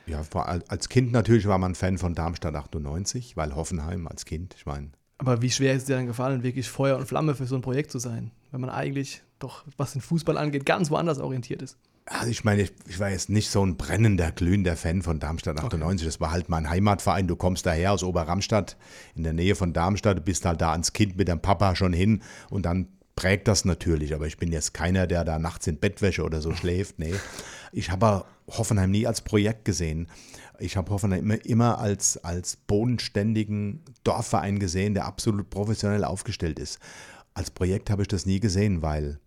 Ja, 0.06 0.22
als 0.68 0.88
Kind 0.88 1.12
natürlich 1.12 1.46
war 1.46 1.58
man 1.58 1.74
Fan 1.74 1.98
von 1.98 2.14
Darmstadt 2.14 2.54
98, 2.54 3.36
weil 3.36 3.54
Hoffenheim 3.54 4.06
als 4.06 4.24
Kind, 4.24 4.54
ich 4.56 4.66
meine. 4.66 4.90
Aber 5.18 5.40
wie 5.40 5.50
schwer 5.50 5.72
ist 5.74 5.82
es 5.82 5.86
dir 5.86 5.96
dann 5.96 6.06
gefallen, 6.06 6.42
wirklich 6.42 6.68
Feuer 6.68 6.98
und 6.98 7.06
Flamme 7.06 7.34
für 7.34 7.46
so 7.46 7.54
ein 7.54 7.62
Projekt 7.62 7.90
zu 7.90 7.98
sein, 7.98 8.30
wenn 8.50 8.60
man 8.60 8.70
eigentlich 8.70 9.22
doch, 9.38 9.64
was 9.76 9.92
den 9.92 10.02
Fußball 10.02 10.36
angeht, 10.36 10.66
ganz 10.66 10.90
woanders 10.90 11.18
orientiert 11.18 11.62
ist? 11.62 11.78
Also 12.06 12.28
ich 12.28 12.44
meine, 12.44 12.62
ich, 12.62 13.00
war 13.00 13.10
jetzt 13.10 13.30
nicht 13.30 13.48
so 13.48 13.64
ein 13.64 13.76
brennender, 13.76 14.30
glühender 14.30 14.76
Fan 14.76 15.00
von 15.00 15.20
Darmstadt 15.20 15.58
98. 15.58 16.04
Okay. 16.04 16.04
Das 16.04 16.20
war 16.20 16.32
halt 16.32 16.50
mein 16.50 16.68
Heimatverein. 16.68 17.26
Du 17.26 17.36
kommst 17.36 17.64
daher 17.64 17.92
aus 17.92 18.02
Oberramstadt 18.02 18.76
in 19.14 19.22
der 19.22 19.32
Nähe 19.32 19.54
von 19.54 19.72
Darmstadt, 19.72 20.18
du 20.18 20.22
bist 20.22 20.44
halt 20.44 20.60
da 20.60 20.72
ans 20.72 20.92
Kind 20.92 21.16
mit 21.16 21.28
deinem 21.28 21.40
Papa 21.40 21.74
schon 21.76 21.94
hin 21.94 22.22
und 22.50 22.66
dann 22.66 22.88
prägt 23.16 23.48
das 23.48 23.64
natürlich. 23.64 24.14
Aber 24.14 24.26
ich 24.26 24.36
bin 24.36 24.52
jetzt 24.52 24.74
keiner, 24.74 25.06
der 25.06 25.24
da 25.24 25.38
nachts 25.38 25.66
in 25.66 25.78
Bettwäsche 25.78 26.24
oder 26.24 26.42
so 26.42 26.54
schläft. 26.54 26.98
Nee. 26.98 27.14
Ich 27.72 27.90
habe 27.90 28.24
Hoffenheim 28.48 28.90
nie 28.90 29.06
als 29.06 29.22
Projekt 29.22 29.64
gesehen. 29.64 30.08
Ich 30.58 30.76
habe 30.76 30.90
Hoffenheim 30.90 31.20
immer, 31.20 31.44
immer 31.44 31.78
als, 31.78 32.22
als 32.22 32.56
bodenständigen 32.56 33.82
Dorfverein 34.04 34.58
gesehen, 34.58 34.94
der 34.94 35.06
absolut 35.06 35.48
professionell 35.48 36.04
aufgestellt 36.04 36.58
ist. 36.58 36.78
Als 37.32 37.50
Projekt 37.50 37.90
habe 37.90 38.02
ich 38.02 38.08
das 38.08 38.26
nie 38.26 38.40
gesehen, 38.40 38.82
weil 38.82 39.18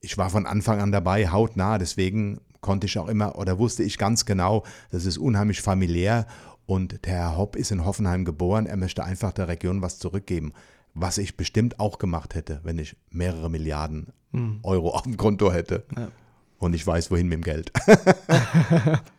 ich 0.00 0.18
war 0.18 0.30
von 0.30 0.46
Anfang 0.46 0.80
an 0.80 0.92
dabei, 0.92 1.28
hautnah, 1.28 1.78
deswegen 1.78 2.40
konnte 2.60 2.86
ich 2.86 2.98
auch 2.98 3.08
immer 3.08 3.38
oder 3.38 3.58
wusste 3.58 3.82
ich 3.82 3.98
ganz 3.98 4.24
genau, 4.24 4.64
das 4.90 5.04
ist 5.04 5.18
unheimlich 5.18 5.62
familiär 5.62 6.26
und 6.66 7.04
der 7.06 7.14
Herr 7.14 7.36
Hopp 7.36 7.56
ist 7.56 7.70
in 7.70 7.84
Hoffenheim 7.84 8.24
geboren, 8.24 8.66
er 8.66 8.76
möchte 8.76 9.04
einfach 9.04 9.32
der 9.32 9.48
Region 9.48 9.82
was 9.82 9.98
zurückgeben, 9.98 10.52
was 10.94 11.18
ich 11.18 11.36
bestimmt 11.36 11.78
auch 11.78 11.98
gemacht 11.98 12.34
hätte, 12.34 12.60
wenn 12.64 12.78
ich 12.78 12.96
mehrere 13.10 13.50
Milliarden 13.50 14.08
hm. 14.32 14.60
Euro 14.62 14.90
auf 14.90 15.02
dem 15.02 15.16
Konto 15.16 15.52
hätte. 15.52 15.84
Ja. 15.96 16.08
Und 16.58 16.74
ich 16.74 16.86
weiß, 16.86 17.10
wohin 17.10 17.28
mit 17.28 17.34
dem 17.34 17.42
Geld. 17.42 17.70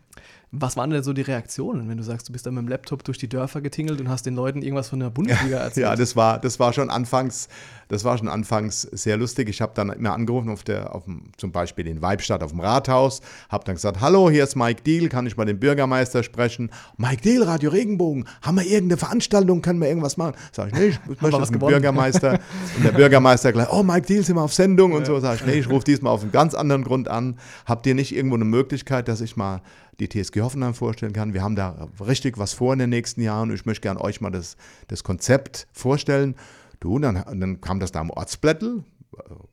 Was 0.51 0.77
waren 0.77 0.91
denn 0.91 1.03
so 1.03 1.11
die 1.11 1.23
Reaktionen, 1.23 1.89
wenn 1.89 1.97
du 1.97 2.03
sagst, 2.03 2.29
du 2.29 2.31
bist 2.31 2.45
da 2.45 2.51
mit 2.51 2.59
dem 2.63 2.69
Laptop 2.69 3.03
durch 3.03 3.17
die 3.17 3.27
Dörfer 3.27 3.59
getingelt 3.59 3.99
und 3.99 4.07
hast 4.07 4.25
den 4.25 4.33
Leuten 4.33 4.61
irgendwas 4.61 4.87
von 4.87 5.01
der 5.01 5.09
Bundesliga 5.09 5.57
erzählt? 5.57 5.85
Ja, 5.85 5.95
das 5.97 6.15
war, 6.15 6.39
das 6.39 6.57
war 6.57 6.71
schon 6.71 6.89
anfangs, 6.89 7.49
das 7.89 8.05
war 8.05 8.17
schon 8.17 8.29
anfangs 8.29 8.83
sehr 8.83 9.17
lustig. 9.17 9.49
Ich 9.49 9.59
habe 9.59 9.73
dann 9.75 9.89
immer 9.89 10.13
angerufen 10.13 10.49
auf 10.49 10.63
der, 10.63 10.95
auf 10.95 11.03
dem, 11.03 11.23
zum 11.35 11.51
Beispiel 11.51 11.85
in 11.85 12.01
Weibstadt 12.01 12.43
auf 12.43 12.51
dem 12.51 12.61
Rathaus, 12.61 13.19
habe 13.49 13.65
dann 13.65 13.75
gesagt, 13.75 13.99
hallo, 13.99 14.29
hier 14.29 14.45
ist 14.45 14.55
Mike 14.55 14.83
Deal, 14.83 15.09
kann 15.09 15.27
ich 15.27 15.35
mal 15.35 15.43
den 15.43 15.59
Bürgermeister 15.59 16.23
sprechen? 16.23 16.71
Mike 16.95 17.23
Deal, 17.23 17.43
Radio 17.43 17.69
Regenbogen, 17.69 18.25
haben 18.41 18.55
wir 18.55 18.65
irgendeine 18.65 18.95
Veranstaltung, 18.95 19.61
können 19.61 19.81
wir 19.81 19.89
irgendwas 19.89 20.15
machen? 20.15 20.35
Sag 20.53 20.67
ich, 20.67 20.73
nee, 20.75 20.85
ich 20.85 20.99
möchte 21.21 21.41
was 21.41 21.51
den 21.51 21.59
Bürgermeister. 21.59 22.39
und 22.77 22.85
der 22.85 22.93
Bürgermeister 22.93 23.51
gleich, 23.51 23.67
oh, 23.69 23.83
Mike 23.83 24.07
Deal, 24.07 24.23
sind 24.23 24.37
wir 24.37 24.43
auf 24.43 24.53
Sendung 24.53 24.93
und 24.93 25.05
so. 25.05 25.19
Sag 25.19 25.41
ich, 25.41 25.45
nee, 25.45 25.59
ich 25.59 25.69
rufe 25.69 25.83
diesmal 25.83 26.13
auf 26.13 26.21
einen 26.21 26.31
ganz 26.31 26.53
anderen 26.53 26.85
Grund 26.85 27.09
an. 27.09 27.37
Habt 27.65 27.85
ihr 27.85 27.95
nicht 27.95 28.15
irgendwo 28.15 28.35
eine 28.35 28.45
Möglichkeit, 28.45 29.09
dass 29.09 29.19
ich 29.19 29.35
mal 29.35 29.61
die 29.99 30.09
TSG 30.09 30.41
Hoffenheim 30.41 30.73
vorstellen 30.73 31.13
kann. 31.13 31.33
Wir 31.33 31.41
haben 31.41 31.55
da 31.55 31.89
richtig 31.99 32.37
was 32.37 32.53
vor 32.53 32.73
in 32.73 32.79
den 32.79 32.89
nächsten 32.89 33.21
Jahren 33.21 33.53
ich 33.53 33.65
möchte 33.65 33.81
gerne 33.81 34.01
euch 34.01 34.21
mal 34.21 34.29
das, 34.29 34.57
das 34.87 35.03
Konzept 35.03 35.67
vorstellen. 35.73 36.35
Du, 36.79 36.99
dann, 36.99 37.23
dann 37.39 37.61
kam 37.61 37.79
das 37.79 37.91
da 37.91 38.01
am 38.01 38.11
Ortsblättel, 38.11 38.83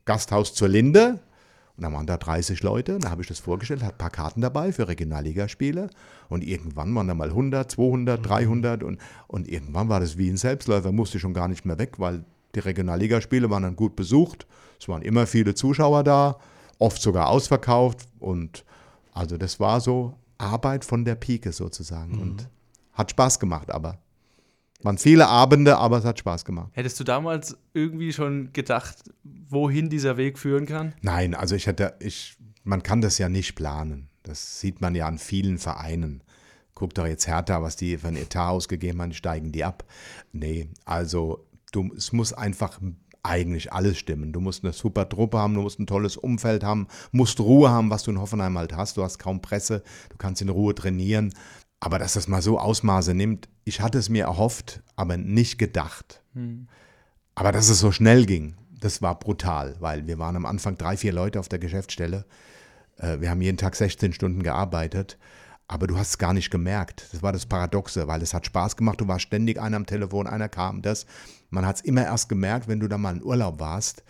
Gasthaus 0.05 0.55
zur 0.55 0.69
Linde. 0.69 1.21
Und 1.77 1.83
dann 1.83 1.93
waren 1.93 2.07
da 2.07 2.17
30 2.17 2.63
Leute, 2.63 2.99
da 3.01 3.11
habe 3.11 3.23
ich 3.23 3.27
das 3.27 3.41
vorgestellt, 3.41 3.83
hat 3.83 3.95
ein 3.95 3.99
paar 3.99 4.11
Karten 4.11 4.41
dabei 4.41 4.71
für 4.71 4.87
Regionalligaspiele. 4.87 5.91
Und 6.29 6.45
irgendwann 6.45 6.95
waren 6.95 7.09
da 7.09 7.15
mal 7.15 7.31
100, 7.31 7.69
200, 7.69 8.25
300 8.25 8.83
und, 8.85 9.01
und 9.27 9.49
irgendwann 9.49 9.89
war 9.89 9.99
das 9.99 10.17
wie 10.17 10.29
ein 10.29 10.37
Selbstläufer, 10.37 10.93
musste 10.93 11.19
schon 11.19 11.35
gar 11.35 11.49
nicht 11.49 11.65
mehr 11.65 11.79
weg, 11.79 11.99
weil 11.99 12.25
die 12.55 12.61
Regionalligaspiele 12.61 13.51
waren 13.51 13.65
dann 13.65 13.75
gut 13.75 13.97
besucht. 13.97 14.47
Es 14.79 14.89
waren 14.89 15.03
immer 15.03 15.27
viele 15.27 15.55
Zuschauer 15.55 16.05
da, 16.05 16.39
oft 16.79 17.03
sogar 17.03 17.29
ausverkauft. 17.29 18.07
Und 18.21 18.65
also 19.13 19.37
das 19.37 19.59
war 19.59 19.81
so 19.81 20.15
Arbeit 20.38 20.85
von 20.85 21.05
der 21.05 21.14
Pike 21.14 21.53
sozusagen. 21.53 22.17
Mhm. 22.17 22.23
Und 22.23 22.49
hat 22.93 23.11
Spaß 23.11 23.38
gemacht, 23.38 23.71
aber. 23.71 23.99
Waren 24.83 24.99
viele 24.99 25.29
Abende, 25.29 25.79
aber 25.79 25.99
es 25.99 26.05
hat 26.05 26.19
Spaß 26.19 26.45
gemacht. 26.45 26.71
Hättest 26.75 27.00
du 27.00 27.05
damals 27.05 27.57
irgendwie 27.73 28.12
schon 28.12 28.53
gedacht, 28.53 28.97
wohin 29.23 29.88
dieser 29.88 30.19
Weg 30.19 30.38
führen 30.38 30.67
kann? 30.67 30.95
Nein, 31.00 31.35
also 31.35 31.55
ich 31.55 31.67
hätte, 31.67 31.95
ich, 32.00 32.37
man 32.64 32.83
kann 32.83 33.00
das 33.00 33.17
ja 33.17 33.31
nicht 33.31 33.55
planen. 33.55 34.11
Das 34.25 34.61
sieht 34.61 34.83
man 34.83 34.95
ja 34.95 35.07
an 35.07 35.19
vielen 35.19 35.57
Vereinen. 35.59 36.23
Guckt 36.75 36.99
doch 36.99 37.07
jetzt 37.07 37.26
Hertha, 37.26 37.62
was 37.62 37.76
die 37.76 37.97
für 37.97 38.09
ein 38.09 38.17
Etat 38.17 38.50
ausgegeben 38.50 39.00
haben, 39.00 39.12
steigen 39.14 39.53
die 39.53 39.64
ab. 39.64 39.85
Nee, 40.33 40.69
also 40.85 41.47
du, 41.73 41.95
es 41.97 42.12
muss 42.12 42.33
einfach 42.33 42.79
eigentlich 43.25 43.73
alles 43.73 43.99
stimmen. 43.99 44.33
Du 44.33 44.40
musst 44.40 44.62
eine 44.62 44.73
super 44.73 45.09
Truppe 45.09 45.38
haben, 45.38 45.54
du 45.54 45.62
musst 45.62 45.81
ein 45.81 45.87
tolles 45.87 46.16
Umfeld 46.16 46.62
haben, 46.62 46.87
musst 47.11 47.40
Ruhe 47.40 47.71
haben, 47.71 47.90
was 47.90 48.04
du 48.04 48.11
in 48.11 48.21
Hoffenheim 48.21 48.57
halt 48.57 48.76
hast. 48.76 48.97
Du 48.97 49.02
hast 49.02 49.19
kaum 49.19 49.40
Presse, 49.40 49.83
du 50.11 50.16
kannst 50.16 50.43
in 50.43 50.49
Ruhe 50.49 50.75
trainieren. 50.75 51.33
Aber 51.81 51.99
dass 51.99 52.14
das 52.14 52.28
mal 52.28 52.43
so 52.43 52.59
Ausmaße 52.59 53.14
nimmt, 53.14 53.49
ich 53.64 53.81
hatte 53.81 53.99
es 53.99 54.09
mir 54.09 54.25
erhofft, 54.25 54.83
aber 54.97 55.16
nicht 55.16 55.59
gedacht. 55.59 56.23
Hm. 56.35 56.69
Aber 57.35 57.50
dass 57.50 57.69
es 57.69 57.81
so 57.81 57.93
schnell 57.93 58.26
ging, 58.26 58.54
das 58.81 59.02
war 59.02 59.19
brutal, 59.19 59.75
weil 59.81 60.07
wir 60.07 60.19
waren 60.19 60.37
am 60.37 60.47
Anfang 60.47 60.76
drei, 60.76 60.97
vier 60.97 61.12
Leute 61.12 61.40
auf 61.40 61.49
der 61.49 61.59
Geschäftsstelle. 61.59 62.25
Äh, 62.99 63.21
Wir 63.21 63.31
haben 63.31 63.40
jeden 63.40 63.57
Tag 63.57 63.76
16 63.76 64.12
Stunden 64.12 64.43
gearbeitet, 64.43 65.19
aber 65.75 65.88
du 65.88 65.99
hast 65.99 66.11
es 66.11 66.19
gar 66.19 66.33
nicht 66.33 66.50
gemerkt. 66.50 67.09
Das 67.11 67.21
war 67.21 67.33
das 67.33 67.47
Paradoxe, 67.47 68.07
weil 68.07 68.23
es 68.23 68.33
hat 68.33 68.47
Spaß 68.47 68.76
gemacht. 68.76 69.00
Du 69.00 69.09
warst 69.09 69.23
ständig 69.23 69.61
einer 69.61 69.76
am 69.76 69.87
Telefon, 69.87 70.28
einer 70.28 70.49
kam, 70.49 70.83
das. 70.83 71.04
Man 71.50 71.66
hat 71.66 71.76
es 71.76 71.83
immer 71.83 72.04
erst 72.04 72.28
gemerkt, 72.28 72.69
wenn 72.69 72.78
du 72.78 72.87
dann 72.87 73.00
mal 73.00 73.16
in 73.16 73.25
Urlaub 73.25 73.59
warst. 73.59 74.04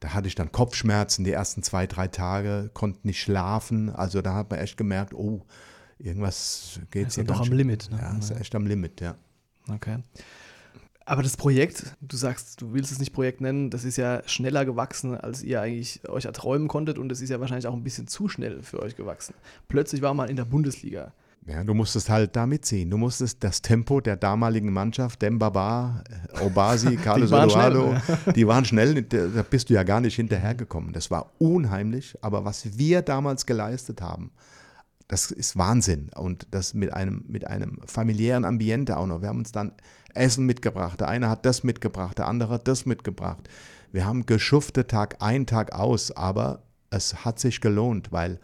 Da 0.00 0.14
hatte 0.14 0.26
ich 0.26 0.34
dann 0.34 0.50
Kopfschmerzen 0.50 1.24
die 1.24 1.30
ersten 1.30 1.62
zwei, 1.62 1.86
drei 1.86 2.08
Tage, 2.08 2.70
konnte 2.74 3.06
nicht 3.06 3.20
schlafen. 3.20 3.88
Also 3.88 4.20
da 4.20 4.34
hat 4.34 4.50
man 4.50 4.58
echt 4.58 4.76
gemerkt, 4.76 5.14
oh, 5.14 5.46
irgendwas 5.98 6.80
geht 6.90 7.06
Ist 7.06 7.14
hier 7.14 7.24
ja 7.24 7.28
doch 7.28 7.40
am 7.40 7.52
Limit. 7.52 7.88
Ne? 7.88 7.98
Ja, 8.02 8.18
ist 8.18 8.32
echt 8.32 8.54
am 8.56 8.66
Limit, 8.66 9.00
ja. 9.00 9.14
Okay. 9.68 9.98
Aber 11.08 11.22
das 11.22 11.36
Projekt, 11.36 11.96
du 12.00 12.16
sagst, 12.16 12.60
du 12.60 12.72
willst 12.72 12.90
es 12.90 12.98
nicht 12.98 13.12
Projekt 13.12 13.40
nennen, 13.40 13.70
das 13.70 13.84
ist 13.84 13.96
ja 13.96 14.22
schneller 14.26 14.64
gewachsen, 14.64 15.14
als 15.14 15.40
ihr 15.40 15.60
eigentlich 15.60 16.06
euch 16.08 16.24
erträumen 16.24 16.66
konntet 16.66 16.98
und 16.98 17.12
es 17.12 17.20
ist 17.20 17.30
ja 17.30 17.38
wahrscheinlich 17.38 17.68
auch 17.68 17.74
ein 17.74 17.84
bisschen 17.84 18.08
zu 18.08 18.26
schnell 18.28 18.60
für 18.64 18.82
euch 18.82 18.96
gewachsen. 18.96 19.34
Plötzlich 19.68 20.02
war 20.02 20.14
man 20.14 20.28
in 20.28 20.34
der 20.34 20.44
Bundesliga. 20.44 21.12
Ja, 21.46 21.62
du 21.62 21.74
musstest 21.74 22.10
halt 22.10 22.34
da 22.34 22.44
mitziehen. 22.44 22.90
Du 22.90 22.98
musstest 22.98 23.44
das 23.44 23.62
Tempo 23.62 24.00
der 24.00 24.16
damaligen 24.16 24.72
Mannschaft, 24.72 25.22
Dembaba, 25.22 26.02
äh, 26.34 26.44
Obasi, 26.44 26.96
Carlos 27.04 27.30
waren 27.30 27.50
Eduardo, 27.50 27.94
die 28.34 28.48
waren 28.48 28.64
schnell, 28.64 29.00
da 29.02 29.28
da 29.28 29.42
bist 29.42 29.70
du 29.70 29.74
ja 29.74 29.84
gar 29.84 30.00
nicht 30.00 30.16
hinterhergekommen. 30.16 30.92
Das 30.92 31.12
war 31.12 31.30
unheimlich, 31.38 32.16
aber 32.20 32.44
was 32.44 32.76
wir 32.76 33.02
damals 33.02 33.46
geleistet 33.46 34.02
haben, 34.02 34.32
das 35.06 35.30
ist 35.30 35.56
Wahnsinn. 35.56 36.10
Und 36.16 36.48
das 36.50 36.74
mit 36.74 36.92
einem, 36.92 37.24
mit 37.28 37.46
einem 37.46 37.78
familiären 37.86 38.44
Ambiente 38.44 38.96
auch 38.96 39.06
noch. 39.06 39.22
Wir 39.22 39.28
haben 39.28 39.38
uns 39.38 39.52
dann 39.52 39.70
Essen 40.16 40.46
mitgebracht. 40.46 41.00
Der 41.00 41.08
eine 41.08 41.28
hat 41.28 41.46
das 41.46 41.62
mitgebracht, 41.64 42.18
der 42.18 42.28
andere 42.28 42.54
hat 42.54 42.68
das 42.68 42.86
mitgebracht. 42.86 43.48
Wir 43.92 44.04
haben 44.04 44.26
geschuftet 44.26 44.90
Tag 44.90 45.16
ein, 45.20 45.46
Tag 45.46 45.72
aus, 45.72 46.10
aber 46.12 46.62
es 46.90 47.24
hat 47.24 47.38
sich 47.38 47.60
gelohnt, 47.60 48.12
weil 48.12 48.38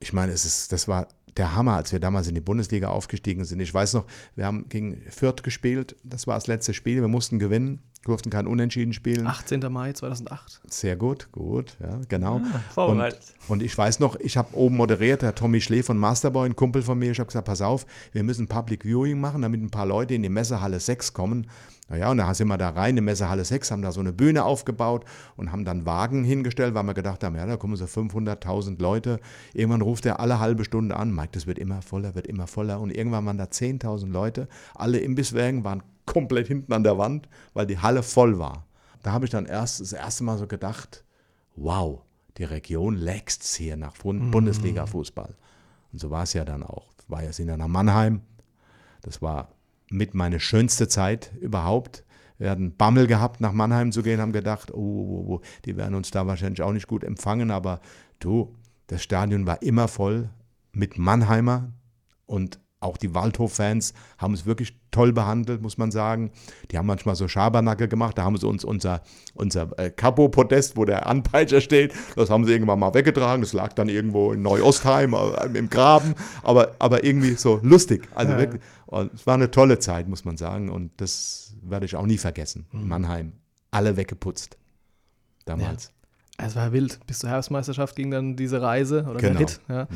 ich 0.00 0.12
meine, 0.12 0.32
es 0.32 0.44
ist, 0.44 0.72
das 0.72 0.88
war 0.88 1.08
der 1.38 1.54
Hammer, 1.54 1.74
als 1.74 1.92
wir 1.92 2.00
damals 2.00 2.28
in 2.28 2.34
die 2.34 2.40
Bundesliga 2.40 2.88
aufgestiegen 2.88 3.44
sind. 3.44 3.60
Ich 3.60 3.72
weiß 3.72 3.94
noch, 3.94 4.04
wir 4.34 4.44
haben 4.44 4.68
gegen 4.68 5.00
Fürth 5.08 5.42
gespielt. 5.42 5.96
Das 6.02 6.26
war 6.26 6.34
das 6.34 6.46
letzte 6.46 6.74
Spiel. 6.74 7.00
Wir 7.00 7.08
mussten 7.08 7.38
gewinnen, 7.38 7.80
durften 8.04 8.30
kein 8.30 8.46
Unentschieden 8.46 8.92
spielen. 8.92 9.26
18. 9.26 9.60
Mai 9.70 9.92
2008. 9.92 10.60
Sehr 10.68 10.96
gut, 10.96 11.30
gut, 11.32 11.76
ja, 11.80 12.00
genau. 12.08 12.36
und, 12.36 12.46
vorbereitet. 12.74 13.20
und 13.48 13.62
ich 13.62 13.76
weiß 13.76 14.00
noch, 14.00 14.16
ich 14.16 14.36
habe 14.36 14.56
oben 14.56 14.76
moderiert, 14.76 15.22
der 15.22 15.34
Tommy 15.34 15.60
Schlee 15.60 15.82
von 15.82 15.96
Masterboy, 15.96 16.48
ein 16.48 16.56
Kumpel 16.56 16.82
von 16.82 16.98
mir, 16.98 17.12
ich 17.12 17.18
habe 17.18 17.28
gesagt, 17.28 17.46
pass 17.46 17.62
auf, 17.62 17.86
wir 18.12 18.22
müssen 18.22 18.48
Public 18.48 18.84
Viewing 18.84 19.20
machen, 19.20 19.42
damit 19.42 19.62
ein 19.62 19.70
paar 19.70 19.86
Leute 19.86 20.14
in 20.14 20.22
die 20.22 20.28
Messehalle 20.28 20.80
6 20.80 21.12
kommen. 21.12 21.46
Naja, 21.88 22.10
und 22.10 22.18
da 22.18 22.34
sind 22.34 22.48
wir 22.48 22.58
da 22.58 22.68
rein 22.68 22.96
in 22.98 23.04
Messehalle 23.04 23.44
6, 23.44 23.70
haben 23.70 23.80
da 23.80 23.92
so 23.92 24.00
eine 24.00 24.12
Bühne 24.12 24.44
aufgebaut 24.44 25.06
und 25.36 25.52
haben 25.52 25.64
dann 25.64 25.86
Wagen 25.86 26.22
hingestellt, 26.22 26.74
weil 26.74 26.82
wir 26.82 26.92
gedacht 26.92 27.24
haben, 27.24 27.34
ja, 27.34 27.46
da 27.46 27.56
kommen 27.56 27.76
so 27.76 27.86
500.000 27.86 28.80
Leute. 28.80 29.20
Irgendwann 29.54 29.80
ruft 29.80 30.04
er 30.04 30.20
alle 30.20 30.38
halbe 30.38 30.64
Stunde 30.64 30.96
an, 30.96 31.14
Mike, 31.14 31.30
das 31.32 31.46
wird 31.46 31.58
immer 31.58 31.80
voller, 31.80 32.14
wird 32.14 32.26
immer 32.26 32.46
voller. 32.46 32.80
Und 32.80 32.90
irgendwann 32.90 33.24
waren 33.24 33.38
da 33.38 33.44
10.000 33.44 34.10
Leute, 34.10 34.48
alle 34.74 34.98
Imbisswägen 34.98 35.64
waren 35.64 35.82
komplett 36.04 36.46
hinten 36.48 36.72
an 36.74 36.84
der 36.84 36.98
Wand, 36.98 37.28
weil 37.54 37.66
die 37.66 37.78
Halle 37.78 38.02
voll 38.02 38.38
war. 38.38 38.66
Da 39.02 39.12
habe 39.12 39.24
ich 39.24 39.30
dann 39.30 39.46
erst 39.46 39.80
das 39.80 39.92
erste 39.94 40.24
Mal 40.24 40.36
so 40.36 40.46
gedacht, 40.46 41.04
wow, 41.56 42.02
die 42.36 42.44
Region 42.44 42.96
lächzt 42.96 43.44
hier 43.56 43.76
nach 43.76 43.94
Bund- 43.96 44.30
Bundesliga-Fußball. 44.30 45.34
Und 45.92 45.98
so 45.98 46.10
war 46.10 46.24
es 46.24 46.34
ja 46.34 46.44
dann 46.44 46.62
auch. 46.62 46.92
War 47.08 47.22
ja 47.22 47.32
sind 47.32 47.48
ja 47.48 47.56
nach 47.56 47.68
Mannheim. 47.68 48.20
Das 49.00 49.22
war 49.22 49.48
mit 49.90 50.14
meine 50.14 50.40
schönste 50.40 50.88
Zeit 50.88 51.32
überhaupt. 51.40 52.04
Wir 52.38 52.50
hatten 52.50 52.76
Bammel 52.76 53.06
gehabt, 53.06 53.40
nach 53.40 53.52
Mannheim 53.52 53.90
zu 53.90 54.02
gehen, 54.02 54.20
haben 54.20 54.32
gedacht, 54.32 54.72
oh, 54.72 54.76
oh, 54.76 55.24
oh, 55.28 55.40
die 55.64 55.76
werden 55.76 55.94
uns 55.94 56.10
da 56.10 56.26
wahrscheinlich 56.26 56.62
auch 56.62 56.72
nicht 56.72 56.86
gut 56.86 57.02
empfangen, 57.02 57.50
aber 57.50 57.80
du, 58.20 58.54
das 58.86 59.02
Stadion 59.02 59.46
war 59.46 59.62
immer 59.62 59.88
voll 59.88 60.30
mit 60.72 60.98
Mannheimer 60.98 61.72
und 62.26 62.60
auch 62.80 62.96
die 62.96 63.14
Waldhof-Fans 63.14 63.92
haben 64.18 64.34
es 64.34 64.46
wirklich 64.46 64.76
toll 64.90 65.12
behandelt, 65.12 65.60
muss 65.62 65.78
man 65.78 65.90
sagen. 65.90 66.30
Die 66.70 66.78
haben 66.78 66.86
manchmal 66.86 67.16
so 67.16 67.26
Schabernacke 67.26 67.88
gemacht, 67.88 68.16
da 68.18 68.24
haben 68.24 68.36
sie 68.36 68.46
uns 68.46 68.64
unser, 68.64 69.02
unser 69.34 69.76
äh, 69.78 69.90
Capo-Podest, 69.90 70.76
wo 70.76 70.84
der 70.84 71.06
Anpeitscher 71.06 71.60
steht, 71.60 71.92
das 72.16 72.30
haben 72.30 72.44
sie 72.44 72.52
irgendwann 72.52 72.78
mal 72.78 72.94
weggetragen. 72.94 73.42
Das 73.42 73.52
lag 73.52 73.72
dann 73.72 73.88
irgendwo 73.88 74.32
in 74.32 74.42
Neu-Ostheim 74.42 75.14
äh, 75.14 75.58
im 75.58 75.68
Graben, 75.68 76.14
aber, 76.42 76.76
aber 76.78 77.04
irgendwie 77.04 77.34
so 77.34 77.58
lustig. 77.62 78.08
Also 78.14 78.32
Ja, 78.32 78.38
wirklich, 78.38 78.62
es 79.14 79.26
war 79.26 79.34
eine 79.34 79.50
tolle 79.50 79.78
Zeit, 79.80 80.08
muss 80.08 80.24
man 80.24 80.36
sagen. 80.36 80.68
Und 80.70 80.92
das 81.00 81.54
werde 81.62 81.84
ich 81.86 81.96
auch 81.96 82.06
nie 82.06 82.18
vergessen. 82.18 82.66
Mannheim, 82.72 83.32
alle 83.70 83.96
weggeputzt. 83.96 84.56
Damals. 85.44 85.92
Es 86.36 86.54
war 86.54 86.72
wild. 86.72 87.00
Bis 87.06 87.18
zur 87.18 87.30
Herbstmeisterschaft 87.30 87.96
ging 87.96 88.10
dann 88.12 88.36
diese 88.36 88.62
Reise 88.62 89.04
oder 89.04 89.18
der 89.18 89.30
Genau. 89.30 89.40
Hit. 89.40 89.60
Ja. 89.68 89.88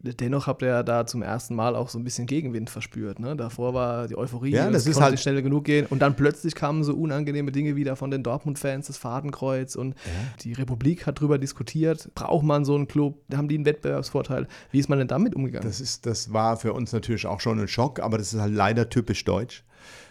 Dennoch 0.00 0.46
habt 0.46 0.62
ihr 0.62 0.68
ja 0.68 0.82
da 0.84 1.06
zum 1.06 1.22
ersten 1.22 1.56
Mal 1.56 1.74
auch 1.74 1.88
so 1.88 1.98
ein 1.98 2.04
bisschen 2.04 2.26
Gegenwind 2.26 2.70
verspürt. 2.70 3.18
Ne? 3.18 3.34
Davor 3.34 3.74
war 3.74 4.06
die 4.06 4.16
Euphorie, 4.16 4.50
Ja, 4.52 4.70
das 4.70 4.82
es 4.82 4.88
ist 4.96 5.00
halt- 5.00 5.10
nicht 5.12 5.22
schnell 5.22 5.42
genug 5.42 5.64
gehen. 5.64 5.86
Und 5.86 6.00
dann 6.00 6.14
plötzlich 6.14 6.54
kamen 6.54 6.84
so 6.84 6.94
unangenehme 6.94 7.50
Dinge 7.50 7.74
wieder 7.74 7.96
von 7.96 8.12
den 8.12 8.22
Dortmund-Fans, 8.22 8.86
das 8.86 8.96
Fadenkreuz 8.96 9.74
und 9.74 9.96
die 10.42 10.52
Republik 10.52 11.06
hat 11.06 11.20
drüber 11.20 11.38
diskutiert. 11.38 12.10
Braucht 12.14 12.44
man 12.44 12.64
so 12.64 12.76
einen 12.76 12.86
Club? 12.86 13.18
Haben 13.34 13.48
die 13.48 13.56
einen 13.56 13.64
Wettbewerbsvorteil? 13.66 14.46
Wie 14.70 14.78
ist 14.78 14.88
man 14.88 14.98
denn 15.00 15.08
damit 15.08 15.34
umgegangen? 15.34 15.66
Das, 15.66 15.80
ist, 15.80 16.06
das 16.06 16.32
war 16.32 16.56
für 16.56 16.72
uns 16.74 16.92
natürlich 16.92 17.26
auch 17.26 17.40
schon 17.40 17.58
ein 17.58 17.66
Schock, 17.68 17.98
aber 17.98 18.18
das 18.18 18.32
ist 18.32 18.40
halt 18.40 18.54
leider 18.54 18.88
typisch 18.88 19.24
deutsch. 19.24 19.64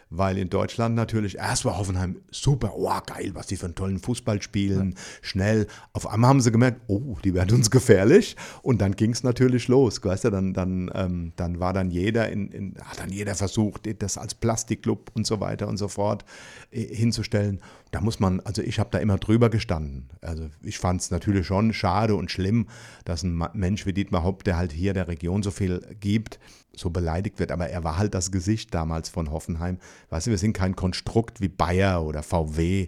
Weil 0.09 0.37
in 0.37 0.49
Deutschland 0.49 0.95
natürlich, 0.95 1.37
erst 1.37 1.65
war 1.65 1.77
Hoffenheim 1.77 2.21
super, 2.31 2.73
oh 2.75 2.89
geil, 3.05 3.31
was 3.33 3.47
die 3.47 3.57
für 3.57 3.65
einen 3.65 3.75
tollen 3.75 3.99
Fußball 3.99 4.41
spielen, 4.41 4.95
schnell. 5.21 5.67
Auf 5.91 6.07
einmal 6.07 6.29
haben 6.29 6.41
sie 6.41 6.51
gemerkt, 6.51 6.81
oh, 6.87 7.17
die 7.23 7.33
werden 7.33 7.55
uns 7.55 7.69
gefährlich. 7.69 8.37
Und 8.61 8.79
dann 8.79 8.95
ging 8.95 9.11
es 9.11 9.23
natürlich 9.23 9.67
los. 9.67 10.03
Weißt 10.03 10.25
du, 10.25 10.29
dann, 10.29 10.53
dann, 10.53 10.89
ähm, 10.93 11.33
dann 11.35 11.59
war 11.59 11.73
dann 11.73 11.91
jeder 11.91 12.29
in, 12.29 12.51
in, 12.51 12.75
hat 12.81 12.99
dann 12.99 13.09
jeder 13.09 13.35
versucht, 13.35 13.87
das 14.01 14.17
als 14.17 14.33
Plastikclub 14.33 15.11
und 15.13 15.27
so 15.27 15.41
weiter 15.41 15.67
und 15.67 15.77
so 15.77 15.89
fort 15.89 16.23
äh, 16.71 16.85
hinzustellen. 16.85 17.59
Da 17.91 18.01
muss 18.01 18.19
man, 18.19 18.39
also 18.41 18.61
ich 18.61 18.79
habe 18.79 18.89
da 18.91 18.99
immer 18.99 19.17
drüber 19.17 19.49
gestanden. 19.49 20.09
Also 20.21 20.49
ich 20.61 20.77
fand 20.77 21.01
es 21.01 21.11
natürlich 21.11 21.47
schon 21.47 21.73
schade 21.73 22.15
und 22.15 22.31
schlimm, 22.31 22.67
dass 23.05 23.23
ein 23.23 23.43
Mensch 23.53 23.85
wie 23.85 23.93
Dietmar 23.93 24.23
Hopp, 24.23 24.43
der 24.43 24.57
halt 24.57 24.71
hier 24.71 24.93
der 24.93 25.07
Region 25.07 25.43
so 25.43 25.51
viel 25.51 25.81
gibt, 25.99 26.39
so 26.77 26.89
beleidigt 26.89 27.39
wird. 27.39 27.51
Aber 27.51 27.69
er 27.69 27.83
war 27.83 27.97
halt 27.97 28.13
das 28.13 28.31
Gesicht 28.31 28.73
damals 28.73 29.09
von 29.09 29.31
Hoffenheim. 29.31 29.79
Weißt 30.09 30.27
du, 30.27 30.31
wir 30.31 30.37
sind 30.37 30.53
kein 30.53 30.75
Konstrukt 30.75 31.41
wie 31.41 31.49
Bayer 31.49 32.05
oder 32.05 32.23
VW. 32.23 32.87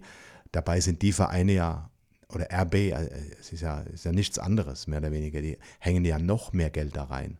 Dabei 0.51 0.79
sind 0.79 1.01
die 1.01 1.11
Vereine 1.11 1.53
ja, 1.53 1.89
oder 2.33 2.47
RB, 2.51 2.75
äh, 2.75 3.09
es 3.39 3.51
ist 3.51 3.61
ja, 3.61 3.81
ist 3.81 4.05
ja 4.05 4.11
nichts 4.11 4.39
anderes, 4.39 4.87
mehr 4.87 4.99
oder 4.99 5.11
weniger. 5.11 5.41
Die 5.41 5.57
hängen 5.79 6.05
ja 6.05 6.19
noch 6.19 6.53
mehr 6.53 6.69
Geld 6.69 6.95
da 6.95 7.05
rein. 7.05 7.39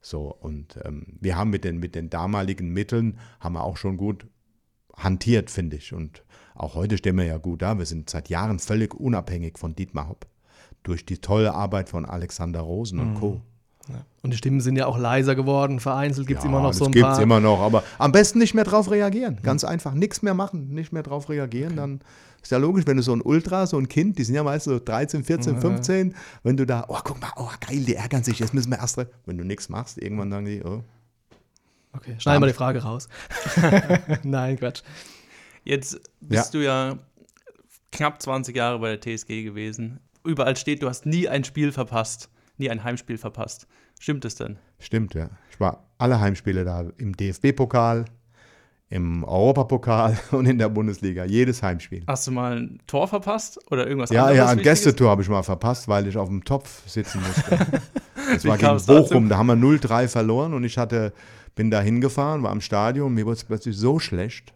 So, 0.00 0.32
und 0.32 0.78
ähm, 0.84 1.18
wir 1.20 1.36
haben 1.36 1.50
mit 1.50 1.64
den, 1.64 1.78
mit 1.78 1.94
den 1.94 2.08
damaligen 2.08 2.72
Mitteln, 2.72 3.18
haben 3.40 3.54
wir 3.54 3.64
auch 3.64 3.76
schon 3.76 3.96
gut 3.96 4.26
hantiert, 4.96 5.50
finde 5.50 5.76
ich. 5.76 5.92
Und 5.92 6.24
auch 6.54 6.74
heute 6.74 6.98
stehen 6.98 7.16
wir 7.16 7.24
ja 7.24 7.38
gut 7.38 7.62
da. 7.62 7.78
Wir 7.78 7.86
sind 7.86 8.08
seit 8.08 8.28
Jahren 8.28 8.58
völlig 8.58 8.94
unabhängig 8.94 9.58
von 9.58 9.74
Dietmar 9.74 10.08
Hopp. 10.08 10.26
Durch 10.84 11.04
die 11.04 11.18
tolle 11.18 11.54
Arbeit 11.54 11.88
von 11.88 12.04
Alexander 12.04 12.60
Rosen 12.60 13.00
und 13.00 13.14
Co. 13.14 13.42
und 14.22 14.32
die 14.32 14.36
Stimmen 14.36 14.60
sind 14.60 14.76
ja 14.76 14.86
auch 14.86 14.98
leiser 14.98 15.34
geworden. 15.34 15.80
Vereinzelt 15.80 16.26
gibt 16.26 16.40
es 16.40 16.44
immer 16.46 16.60
noch 16.60 16.72
so 16.72 16.86
ein 16.86 16.92
das 16.92 17.00
paar. 17.00 17.10
gibt's 17.10 17.22
immer 17.22 17.40
noch, 17.40 17.60
aber 17.60 17.82
am 17.98 18.12
besten 18.12 18.38
nicht 18.38 18.54
mehr 18.54 18.64
drauf 18.64 18.90
reagieren. 18.90 19.38
Ganz 19.42 19.64
einfach, 19.64 19.94
nichts 19.94 20.22
mehr 20.22 20.34
machen, 20.34 20.70
nicht 20.70 20.92
mehr 20.92 21.02
drauf 21.02 21.28
reagieren. 21.28 21.76
Dann 21.76 22.00
ist 22.42 22.52
ja 22.52 22.58
logisch, 22.58 22.86
wenn 22.86 22.96
du 22.96 23.02
so 23.02 23.12
ein 23.14 23.22
Ultra, 23.22 23.66
so 23.66 23.78
ein 23.78 23.88
Kind, 23.88 24.18
die 24.18 24.24
sind 24.24 24.34
ja 24.34 24.42
meist 24.42 24.64
so 24.64 24.78
13, 24.78 25.24
14, 25.24 25.60
15, 25.60 26.14
wenn 26.42 26.56
du 26.56 26.66
da, 26.66 26.84
oh, 26.88 26.98
guck 27.02 27.20
mal, 27.20 27.32
oh, 27.36 27.50
geil, 27.66 27.84
die 27.84 27.94
ärgern 27.94 28.22
sich, 28.22 28.38
jetzt 28.38 28.54
müssen 28.54 28.70
wir 28.70 28.78
erst, 28.78 28.98
re-" 28.98 29.08
wenn 29.26 29.38
du 29.38 29.44
nichts 29.44 29.68
machst, 29.68 29.98
irgendwann 29.98 30.30
sagen 30.30 30.46
die, 30.46 30.62
oh, 30.64 30.82
Okay, 31.92 32.16
schneiden 32.18 32.42
wir 32.42 32.48
die 32.48 32.52
Frage 32.52 32.82
raus. 32.82 33.08
Nein, 34.22 34.58
Quatsch. 34.58 34.82
Jetzt 35.64 36.00
bist 36.20 36.54
du 36.54 36.62
ja 36.62 36.98
knapp 37.92 38.22
20 38.22 38.54
Jahre 38.54 38.78
bei 38.78 38.94
der 38.96 39.00
TSG 39.00 39.42
gewesen. 39.42 40.00
Überall 40.24 40.56
steht, 40.56 40.82
du 40.82 40.88
hast 40.88 41.06
nie 41.06 41.28
ein 41.28 41.44
Spiel 41.44 41.72
verpasst, 41.72 42.30
nie 42.58 42.70
ein 42.70 42.84
Heimspiel 42.84 43.18
verpasst. 43.18 43.66
Stimmt 44.00 44.24
es 44.24 44.34
denn? 44.36 44.58
Stimmt, 44.78 45.14
ja. 45.14 45.30
Ich 45.50 45.58
war 45.60 45.84
alle 45.98 46.20
Heimspiele 46.20 46.64
da, 46.64 46.84
im 46.98 47.16
DFB-Pokal, 47.16 48.04
im 48.90 49.22
Europapokal 49.24 50.16
und 50.30 50.46
in 50.46 50.58
der 50.58 50.68
Bundesliga, 50.68 51.24
jedes 51.24 51.62
Heimspiel. 51.62 52.04
Hast 52.06 52.26
du 52.26 52.30
mal 52.30 52.56
ein 52.58 52.78
Tor 52.86 53.06
verpasst 53.08 53.58
oder 53.70 53.86
irgendwas 53.86 54.10
Ja, 54.10 54.22
anderes? 54.22 54.36
ja, 54.38 54.44
ein 54.46 54.58
Wichtiges? 54.58 54.84
Gästetor 54.84 55.10
habe 55.10 55.22
ich 55.22 55.28
mal 55.28 55.42
verpasst, 55.42 55.88
weil 55.88 56.06
ich 56.06 56.16
auf 56.16 56.28
dem 56.28 56.44
Topf 56.44 56.88
sitzen 56.88 57.20
musste. 57.22 57.58
Das 58.30 58.44
war 58.44 58.58
gegen 58.58 58.74
es 58.74 58.84
dazu? 58.84 59.08
Bochum, 59.08 59.30
da 59.30 59.38
haben 59.38 59.46
wir 59.46 59.54
0-3 59.54 60.06
verloren 60.06 60.52
und 60.52 60.62
ich 60.62 60.76
hatte, 60.76 61.14
bin 61.54 61.70
da 61.70 61.80
hingefahren, 61.80 62.42
war 62.42 62.52
im 62.52 62.60
Stadion, 62.60 63.14
mir 63.14 63.24
wurde 63.24 63.36
es 63.36 63.44
plötzlich 63.44 63.74
so 63.74 63.98
schlecht, 63.98 64.52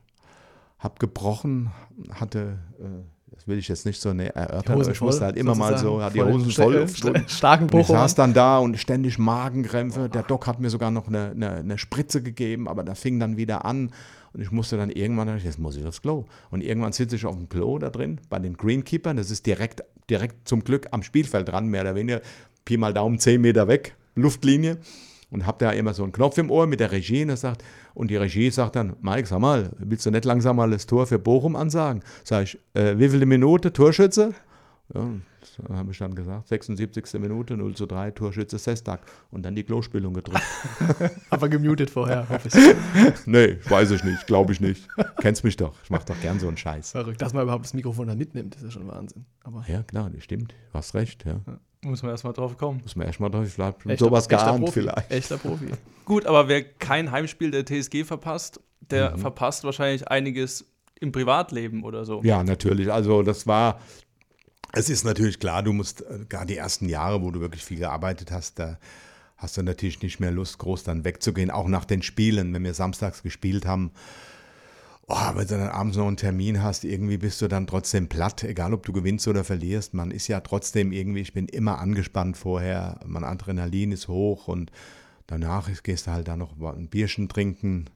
habe 0.78 0.96
gebrochen, 0.98 1.70
hatte, 2.10 2.58
äh, 2.78 3.21
das 3.42 3.48
will 3.48 3.58
ich 3.58 3.66
jetzt 3.66 3.86
nicht 3.86 4.00
so 4.00 4.12
ne, 4.12 4.32
erörtern, 4.34 4.80
aber 4.80 4.88
ich 4.88 5.00
musste 5.00 5.18
voll, 5.18 5.26
halt 5.26 5.36
immer 5.36 5.56
mal 5.56 5.76
so, 5.76 6.00
hat 6.00 6.14
die 6.14 6.20
Voll- 6.20 6.32
Hosen 6.32 6.50
sta- 6.52 6.62
voll. 6.62 6.76
äh. 7.16 7.28
Starken 7.28 7.68
Und 7.70 7.80
ich 7.80 7.86
saß 7.88 8.14
dann 8.14 8.32
da 8.34 8.58
und 8.58 8.78
ständig 8.78 9.18
Magenkrämpfe. 9.18 10.08
Der 10.08 10.22
Doc 10.22 10.46
hat 10.46 10.60
mir 10.60 10.70
sogar 10.70 10.92
noch 10.92 11.08
eine, 11.08 11.32
eine, 11.32 11.50
eine 11.56 11.76
Spritze 11.78 12.22
gegeben, 12.22 12.68
aber 12.68 12.84
das 12.84 13.00
fing 13.00 13.18
dann 13.18 13.36
wieder 13.36 13.64
an. 13.64 13.90
Und 14.32 14.40
ich 14.42 14.52
musste 14.52 14.76
dann 14.76 14.90
irgendwann, 14.90 15.36
jetzt 15.38 15.58
muss 15.58 15.76
ich 15.76 15.84
aufs 15.84 16.02
Klo. 16.02 16.24
Und 16.52 16.62
irgendwann 16.62 16.92
sitze 16.92 17.16
ich 17.16 17.26
auf 17.26 17.34
dem 17.34 17.48
Klo 17.48 17.78
da 17.78 17.90
drin 17.90 18.20
bei 18.30 18.38
den 18.38 18.56
Greenkeepern. 18.56 19.16
Das 19.16 19.32
ist 19.32 19.44
direkt, 19.44 19.82
direkt 20.08 20.46
zum 20.48 20.62
Glück 20.62 20.86
am 20.92 21.02
Spielfeld 21.02 21.48
dran, 21.48 21.66
mehr 21.66 21.82
oder 21.82 21.96
weniger. 21.96 22.20
Pi 22.64 22.76
mal 22.76 22.94
Daumen, 22.94 23.18
10 23.18 23.40
Meter 23.40 23.66
weg, 23.66 23.96
Luftlinie. 24.14 24.78
Und 25.32 25.46
hab 25.46 25.58
da 25.58 25.70
immer 25.70 25.94
so 25.94 26.02
einen 26.02 26.12
Knopf 26.12 26.36
im 26.36 26.50
Ohr 26.50 26.66
mit 26.66 26.78
der 26.78 26.92
Regie 26.92 27.22
und, 27.22 27.28
das 27.28 27.40
sagt, 27.40 27.64
und 27.94 28.10
die 28.10 28.16
Regie 28.16 28.50
sagt 28.50 28.76
dann, 28.76 28.96
Mike, 29.00 29.26
sag 29.26 29.40
mal, 29.40 29.70
willst 29.78 30.04
du 30.04 30.10
nicht 30.10 30.26
langsam 30.26 30.56
mal 30.56 30.70
das 30.70 30.86
Tor 30.86 31.06
für 31.06 31.18
Bochum 31.18 31.56
ansagen? 31.56 32.02
Sag 32.22 32.44
ich, 32.44 32.58
äh, 32.74 32.98
wie 32.98 33.08
viele 33.08 33.24
Minute 33.24 33.72
Torschütze? 33.72 34.34
Ja, 34.94 35.08
das 35.40 35.58
habe 35.74 35.90
ich 35.90 35.98
dann 35.98 36.14
gesagt. 36.14 36.48
76. 36.48 37.14
Minute, 37.14 37.56
0 37.56 37.74
zu 37.74 37.86
3, 37.86 38.10
Torschütze 38.10 38.58
Sestak. 38.58 39.00
Und 39.30 39.42
dann 39.44 39.54
die 39.54 39.64
Klospülung 39.64 40.12
gedrückt. 40.12 40.42
Aber 41.30 41.48
gemutet 41.48 41.88
vorher, 41.88 42.28
hoffe 42.28 42.48
ich. 42.48 43.26
nee, 43.26 43.58
weiß 43.68 43.90
ich 43.92 44.04
nicht, 44.04 44.26
glaube 44.26 44.52
ich 44.52 44.60
nicht. 44.60 44.86
Kennst 45.20 45.44
mich 45.44 45.56
doch. 45.56 45.74
Ich 45.82 45.88
mache 45.88 46.04
doch 46.04 46.20
gern 46.20 46.38
so 46.40 46.48
einen 46.48 46.58
Scheiß. 46.58 46.90
Verrückt, 46.90 47.22
dass 47.22 47.32
man 47.32 47.44
überhaupt 47.44 47.64
das 47.64 47.72
Mikrofon 47.72 48.06
da 48.06 48.14
mitnimmt, 48.14 48.56
ist 48.56 48.64
ja 48.64 48.70
schon 48.70 48.86
Wahnsinn. 48.86 49.24
Aber 49.44 49.64
Ja, 49.66 49.82
klar, 49.82 50.10
das 50.10 50.22
stimmt. 50.24 50.52
Du 50.72 50.78
hast 50.78 50.94
recht, 50.94 51.24
ja. 51.24 51.40
Muss 51.84 52.02
man 52.02 52.12
erstmal 52.12 52.32
drauf 52.32 52.56
kommen. 52.56 52.80
Muss 52.82 52.94
man 52.96 53.06
erstmal 53.06 53.30
drauf, 53.30 53.46
vielleicht 53.48 53.84
echter- 53.86 54.04
sowas 54.04 54.24
echter 54.24 54.36
geahnt 54.36 54.60
Profi. 54.64 54.72
vielleicht. 54.80 55.10
Echter 55.10 55.36
Profi. 55.38 55.66
Gut, 56.04 56.26
aber 56.26 56.48
wer 56.48 56.62
kein 56.62 57.10
Heimspiel 57.10 57.50
der 57.50 57.64
TSG 57.66 58.04
verpasst, 58.04 58.60
der 58.80 59.12
Mhm. 59.16 59.20
verpasst 59.20 59.64
wahrscheinlich 59.64 60.06
einiges 60.08 60.64
im 61.00 61.10
Privatleben 61.12 61.82
oder 61.82 62.04
so. 62.04 62.22
Ja, 62.22 62.44
natürlich. 62.44 62.92
Also 62.92 63.22
das 63.22 63.46
war, 63.48 63.80
es 64.72 64.88
ist 64.88 65.04
natürlich 65.04 65.40
klar, 65.40 65.62
du 65.64 65.72
musst, 65.72 66.02
äh, 66.02 66.24
gar 66.28 66.46
die 66.46 66.56
ersten 66.56 66.88
Jahre, 66.88 67.20
wo 67.22 67.30
du 67.32 67.40
wirklich 67.40 67.64
viel 67.64 67.78
gearbeitet 67.78 68.30
hast, 68.30 68.58
da 68.60 68.78
hast 69.36 69.56
du 69.56 69.62
natürlich 69.64 70.00
nicht 70.02 70.20
mehr 70.20 70.30
Lust, 70.30 70.58
groß 70.58 70.84
dann 70.84 71.04
wegzugehen, 71.04 71.50
auch 71.50 71.66
nach 71.66 71.84
den 71.84 72.02
Spielen, 72.02 72.54
wenn 72.54 72.62
wir 72.62 72.74
samstags 72.74 73.24
gespielt 73.24 73.66
haben. 73.66 73.90
Oh, 75.08 75.34
wenn 75.34 75.46
du 75.46 75.58
dann 75.58 75.68
abends 75.68 75.96
noch 75.96 76.06
einen 76.06 76.16
Termin 76.16 76.62
hast, 76.62 76.84
irgendwie 76.84 77.18
bist 77.18 77.42
du 77.42 77.48
dann 77.48 77.66
trotzdem 77.66 78.08
platt, 78.08 78.44
egal 78.44 78.72
ob 78.72 78.86
du 78.86 78.92
gewinnst 78.92 79.26
oder 79.28 79.44
verlierst. 79.44 79.94
Man 79.94 80.10
ist 80.10 80.28
ja 80.28 80.40
trotzdem 80.40 80.92
irgendwie, 80.92 81.20
ich 81.20 81.34
bin 81.34 81.48
immer 81.48 81.78
angespannt 81.80 82.36
vorher, 82.36 83.00
mein 83.04 83.24
Adrenalin 83.24 83.92
ist 83.92 84.08
hoch 84.08 84.48
und 84.48 84.70
danach 85.26 85.68
gehst 85.82 86.06
du 86.06 86.12
halt 86.12 86.28
dann 86.28 86.38
noch 86.38 86.58
ein 86.60 86.88
Bierchen 86.88 87.28
trinken 87.28 87.86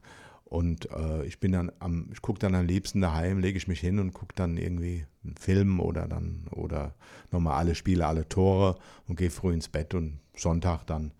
und 0.46 0.90
äh, 0.90 1.24
ich 1.26 1.40
bin 1.40 1.52
dann 1.52 1.72
am, 1.80 2.08
ich 2.12 2.22
gucke 2.22 2.38
dann 2.38 2.54
am 2.54 2.66
liebsten 2.66 3.00
daheim, 3.00 3.40
lege 3.40 3.58
ich 3.58 3.66
mich 3.66 3.80
hin 3.80 3.98
und 3.98 4.12
gucke 4.12 4.34
dann 4.34 4.56
irgendwie 4.56 5.04
einen 5.24 5.36
Film 5.36 5.80
oder 5.80 6.06
dann 6.06 6.46
oder 6.52 6.94
nochmal 7.32 7.58
alle 7.58 7.74
Spiele, 7.74 8.06
alle 8.06 8.28
Tore 8.28 8.78
und 9.08 9.16
gehe 9.16 9.30
früh 9.30 9.52
ins 9.52 9.68
Bett 9.68 9.94
und 9.94 10.20
Sonntag 10.36 10.84
dann 10.86 11.12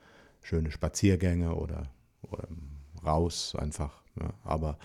schöne 0.43 0.71
Spaziergänge 0.71 1.55
oder, 1.57 1.91
oder 2.23 2.47
raus 3.05 3.57
einfach. 3.59 4.01
Ja. 4.21 4.33
Aber 4.45 4.79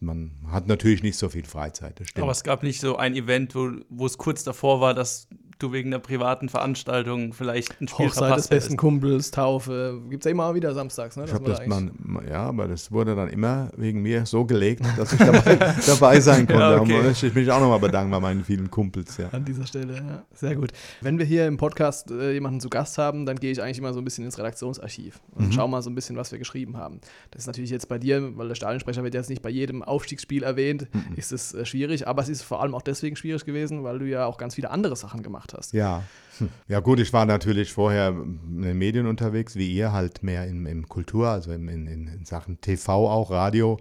man 0.00 0.32
hat 0.48 0.66
natürlich 0.66 1.02
nicht 1.02 1.16
so 1.16 1.28
viel 1.28 1.44
Freizeit. 1.44 2.02
Aber 2.16 2.30
es 2.30 2.44
gab 2.44 2.62
nicht 2.62 2.80
so 2.80 2.96
ein 2.96 3.14
Event, 3.14 3.54
wo, 3.54 3.72
wo 3.88 4.06
es 4.06 4.18
kurz 4.18 4.44
davor 4.44 4.80
war, 4.80 4.94
dass 4.94 5.28
du 5.58 5.72
wegen 5.72 5.90
einer 5.90 5.98
privaten 6.00 6.48
Veranstaltung 6.48 7.32
vielleicht 7.32 7.80
ein 7.80 7.88
Spiel 7.88 8.06
Hochzeit 8.06 8.36
des 8.36 8.48
besten. 8.48 8.76
Kumpels, 8.76 9.30
Taufe. 9.30 10.00
Gibt 10.10 10.22
es 10.22 10.26
ja 10.26 10.30
immer 10.30 10.54
wieder 10.54 10.74
samstags, 10.74 11.16
ne? 11.16 11.24
Ich 11.24 11.32
habe 11.32 11.42
man 11.42 11.50
das 11.52 11.58
da 11.60 11.64
eigentlich- 11.76 11.92
mal, 12.04 12.28
ja, 12.28 12.42
aber 12.44 12.68
das 12.68 12.90
wurde 12.92 13.14
dann 13.14 13.28
immer 13.28 13.70
wegen 13.76 14.02
mir 14.02 14.26
so 14.26 14.44
gelegt, 14.44 14.82
dass 14.96 15.12
ich 15.12 15.18
dabei, 15.18 15.56
dabei 15.86 16.20
sein 16.20 16.46
konnte. 16.46 16.60
Ja, 16.62 16.80
okay. 16.80 17.02
Möchte 17.02 17.26
ich 17.26 17.34
mich 17.34 17.50
auch 17.50 17.60
nochmal 17.60 17.78
bedanken 17.80 18.10
bei 18.10 18.20
meinen 18.20 18.44
vielen 18.44 18.70
Kumpels. 18.70 19.16
Ja. 19.16 19.28
An 19.30 19.44
dieser 19.44 19.66
Stelle, 19.66 19.94
ja. 19.94 20.24
Sehr 20.32 20.56
gut. 20.56 20.72
Wenn 21.00 21.18
wir 21.18 21.24
hier 21.26 21.46
im 21.46 21.56
Podcast 21.56 22.10
äh, 22.10 22.32
jemanden 22.32 22.60
zu 22.60 22.68
Gast 22.70 22.98
haben, 22.98 23.26
dann 23.26 23.36
gehe 23.38 23.52
ich 23.52 23.62
eigentlich 23.62 23.78
immer 23.78 23.92
so 23.92 24.00
ein 24.00 24.04
bisschen 24.04 24.24
ins 24.24 24.38
Redaktionsarchiv 24.38 25.20
und 25.34 25.46
Mhm. 25.48 25.52
schau 25.52 25.68
mal 25.68 25.82
so 25.82 25.90
ein 25.90 25.94
bisschen, 25.94 26.16
was 26.16 26.32
wir 26.32 26.38
geschrieben 26.38 26.76
haben. 26.76 27.00
Das 27.30 27.42
ist 27.42 27.46
natürlich 27.46 27.70
jetzt 27.70 27.88
bei 27.88 27.98
dir, 27.98 28.36
weil 28.36 28.48
der 28.48 28.54
Stadionsprecher 28.54 29.02
wird 29.04 29.14
jetzt 29.14 29.30
nicht 29.30 29.42
bei 29.42 29.50
jedem 29.50 29.82
Aufstiegsspiel 29.82 30.42
erwähnt, 30.42 30.88
Mhm. 30.92 31.14
ist 31.16 31.32
es 31.32 31.54
äh, 31.54 31.64
schwierig, 31.66 32.08
aber 32.08 32.22
es 32.22 32.28
ist 32.28 32.42
vor 32.42 32.62
allem 32.62 32.74
auch 32.74 32.82
deswegen 32.82 33.16
schwierig 33.16 33.44
gewesen, 33.44 33.84
weil 33.84 33.98
du 33.98 34.06
ja 34.08 34.26
auch 34.26 34.38
ganz 34.38 34.54
viele 34.54 34.70
andere 34.70 34.96
Sachen 34.96 35.22
gemacht 35.22 35.43
hast. 35.52 35.72
Ja. 35.72 36.02
Hm. 36.38 36.48
ja, 36.68 36.80
gut, 36.80 36.98
ich 36.98 37.12
war 37.12 37.26
natürlich 37.26 37.72
vorher 37.72 38.08
in 38.08 38.62
den 38.62 38.78
Medien 38.78 39.06
unterwegs, 39.06 39.56
wie 39.56 39.72
ihr, 39.72 39.92
halt 39.92 40.22
mehr 40.22 40.46
in, 40.46 40.66
in 40.66 40.88
Kultur, 40.88 41.28
also 41.28 41.52
in, 41.52 41.68
in, 41.68 41.86
in 41.86 42.24
Sachen 42.24 42.60
TV 42.60 43.10
auch, 43.10 43.30
Radio. 43.30 43.78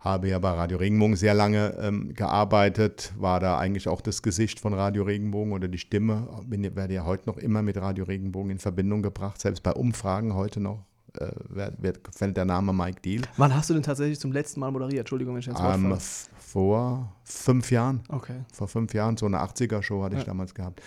Habe 0.00 0.28
ja 0.28 0.38
bei 0.38 0.50
Radio 0.50 0.78
Regenbogen 0.78 1.16
sehr 1.16 1.34
lange 1.34 1.76
ähm, 1.80 2.14
gearbeitet, 2.14 3.12
war 3.18 3.40
da 3.40 3.58
eigentlich 3.58 3.88
auch 3.88 4.00
das 4.00 4.22
Gesicht 4.22 4.60
von 4.60 4.72
Radio 4.72 5.02
Regenbogen 5.02 5.52
oder 5.52 5.68
die 5.68 5.78
Stimme. 5.78 6.28
Bin, 6.46 6.76
werde 6.76 6.94
ja 6.94 7.04
heute 7.04 7.28
noch 7.28 7.38
immer 7.38 7.62
mit 7.62 7.76
Radio 7.76 8.04
Regenbogen 8.04 8.50
in 8.50 8.58
Verbindung 8.58 9.02
gebracht, 9.02 9.40
selbst 9.40 9.62
bei 9.62 9.72
Umfragen 9.72 10.34
heute 10.34 10.60
noch. 10.60 10.84
Äh, 11.18 11.30
wird, 11.48 11.82
wird, 11.82 12.00
fällt 12.14 12.36
der 12.36 12.44
Name 12.44 12.72
Mike 12.72 13.00
Deal. 13.00 13.22
Wann 13.36 13.54
hast 13.54 13.70
du 13.70 13.74
denn 13.74 13.82
tatsächlich 13.82 14.20
zum 14.20 14.32
letzten 14.32 14.60
Mal 14.60 14.70
moderiert? 14.70 15.00
Entschuldigung, 15.00 15.34
wenn 15.34 15.40
ich 15.40 15.48
Wort 15.48 15.74
Ähm, 15.74 15.98
vor 16.56 17.12
fünf 17.22 17.70
Jahren. 17.70 18.00
Okay. 18.08 18.40
vor 18.50 18.66
fünf 18.66 18.94
Jahren, 18.94 19.18
so 19.18 19.26
eine 19.26 19.42
80er-Show 19.42 20.02
hatte 20.02 20.14
ich 20.14 20.22
Ja. 20.22 20.28
damals 20.28 20.54
gehabt. 20.54 20.80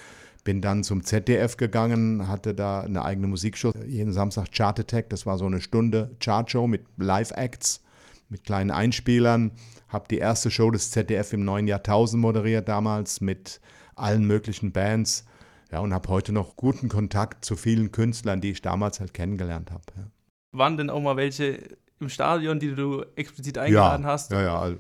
Bin 0.44 0.62
dann 0.62 0.84
zum 0.84 1.04
ZDF 1.04 1.58
gegangen, 1.58 2.28
hatte 2.28 2.56
da 2.56 2.82
eine 2.82 3.06
eigene 3.06 3.28
Musikshow. 3.28 3.72
Jeden 3.86 4.12
Samstag 4.12 4.52
Chart 4.52 4.80
Attack, 4.80 5.12
das 5.12 5.28
war 5.28 5.38
so 5.38 5.46
eine 5.46 5.62
Stunde 5.62 6.16
Chartshow 6.20 6.66
mit 6.66 6.88
Live-Acts, 6.98 7.84
mit 8.30 8.46
kleinen 8.46 8.72
Einspielern. 8.72 9.52
Habe 9.90 10.06
die 10.10 10.18
erste 10.18 10.50
Show 10.50 10.72
des 10.72 10.90
ZDF 10.90 11.34
im 11.34 11.46
neuen 11.46 11.68
Jahrtausend 11.68 12.20
moderiert 12.20 12.68
damals 12.68 13.22
mit 13.22 13.62
allen 13.96 14.26
möglichen 14.26 14.72
Bands. 14.72 15.24
Ja, 15.72 15.82
und 15.82 15.94
habe 15.94 16.10
heute 16.10 16.32
noch 16.34 16.56
guten 16.56 16.90
Kontakt 16.90 17.46
zu 17.46 17.56
vielen 17.56 17.92
Künstlern, 17.92 18.42
die 18.42 18.50
ich 18.50 18.64
damals 18.64 19.00
halt 19.00 19.14
kennengelernt 19.14 19.70
habe. 19.70 19.84
Ja. 19.96 20.08
Waren 20.52 20.78
denn 20.78 20.90
auch 20.90 21.00
mal 21.02 21.16
welche 21.16 21.60
im 22.00 22.10
Stadion, 22.10 22.60
die 22.60 22.74
du 22.74 23.04
explizit 23.16 23.58
eingeladen 23.58 24.06
hast? 24.06 24.32
Ja, 24.32 24.42
ja. 24.42 24.60
also, 24.60 24.78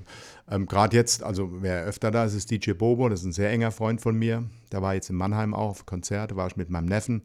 Ähm, 0.50 0.66
Gerade 0.66 0.96
jetzt, 0.96 1.24
also 1.24 1.50
wer 1.62 1.84
öfter 1.86 2.12
da 2.12 2.26
ist, 2.26 2.34
ist 2.34 2.50
DJ 2.50 2.72
Bobo, 2.72 3.10
das 3.10 3.20
ist 3.22 3.26
ein 3.26 3.34
sehr 3.34 3.52
enger 3.52 3.72
Freund 3.72 4.02
von 4.02 4.16
mir. 4.16 4.44
Der 4.72 4.82
war 4.82 4.96
jetzt 4.96 5.10
in 5.10 5.16
Mannheim 5.16 5.54
auch 5.54 5.70
auf 5.70 5.86
Konzert, 5.86 6.32
da 6.32 6.36
war 6.36 6.48
ich 6.48 6.56
mit 6.56 6.70
meinem 6.70 6.86
Neffen. 6.88 7.22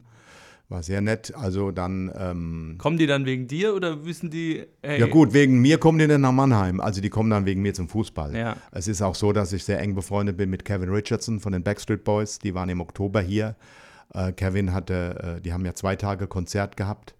War 0.67 0.81
sehr 0.81 0.99
nett. 0.99 1.31
Also 1.35 1.69
dann, 1.69 2.11
ähm, 2.17 2.75
Kommen 2.79 2.97
die 2.97 3.05
dann 3.05 3.25
wegen 3.25 3.47
dir 3.47 3.75
oder 3.75 4.03
wissen 4.03 4.31
die, 4.31 4.65
hey, 4.81 4.99
ja 4.99 5.05
gut, 5.05 5.31
wegen 5.31 5.61
mir 5.61 5.77
kommen 5.77 5.99
die 5.99 6.07
dann 6.07 6.21
nach 6.21 6.31
Mannheim. 6.31 6.79
Also 6.79 7.01
die 7.01 7.09
kommen 7.09 7.29
dann 7.29 7.45
wegen 7.45 7.61
mir 7.61 7.75
zum 7.75 7.87
Fußball. 7.87 8.35
Ja. 8.35 8.57
Es 8.71 8.87
ist 8.87 9.03
auch 9.03 9.13
so, 9.13 9.31
dass 9.31 9.53
ich 9.53 9.63
sehr 9.63 9.79
eng 9.79 9.93
befreundet 9.93 10.37
bin 10.37 10.49
mit 10.49 10.65
Kevin 10.65 10.89
Richardson 10.89 11.39
von 11.39 11.53
den 11.53 11.61
Backstreet 11.61 12.03
Boys. 12.03 12.39
Die 12.39 12.55
waren 12.55 12.69
im 12.69 12.81
Oktober 12.81 13.21
hier. 13.21 13.55
Äh, 14.15 14.31
Kevin 14.31 14.73
hatte, 14.73 15.35
äh, 15.37 15.41
die 15.41 15.53
haben 15.53 15.65
ja 15.65 15.75
zwei 15.75 15.95
Tage 15.95 16.25
Konzert 16.25 16.77
gehabt. 16.77 17.13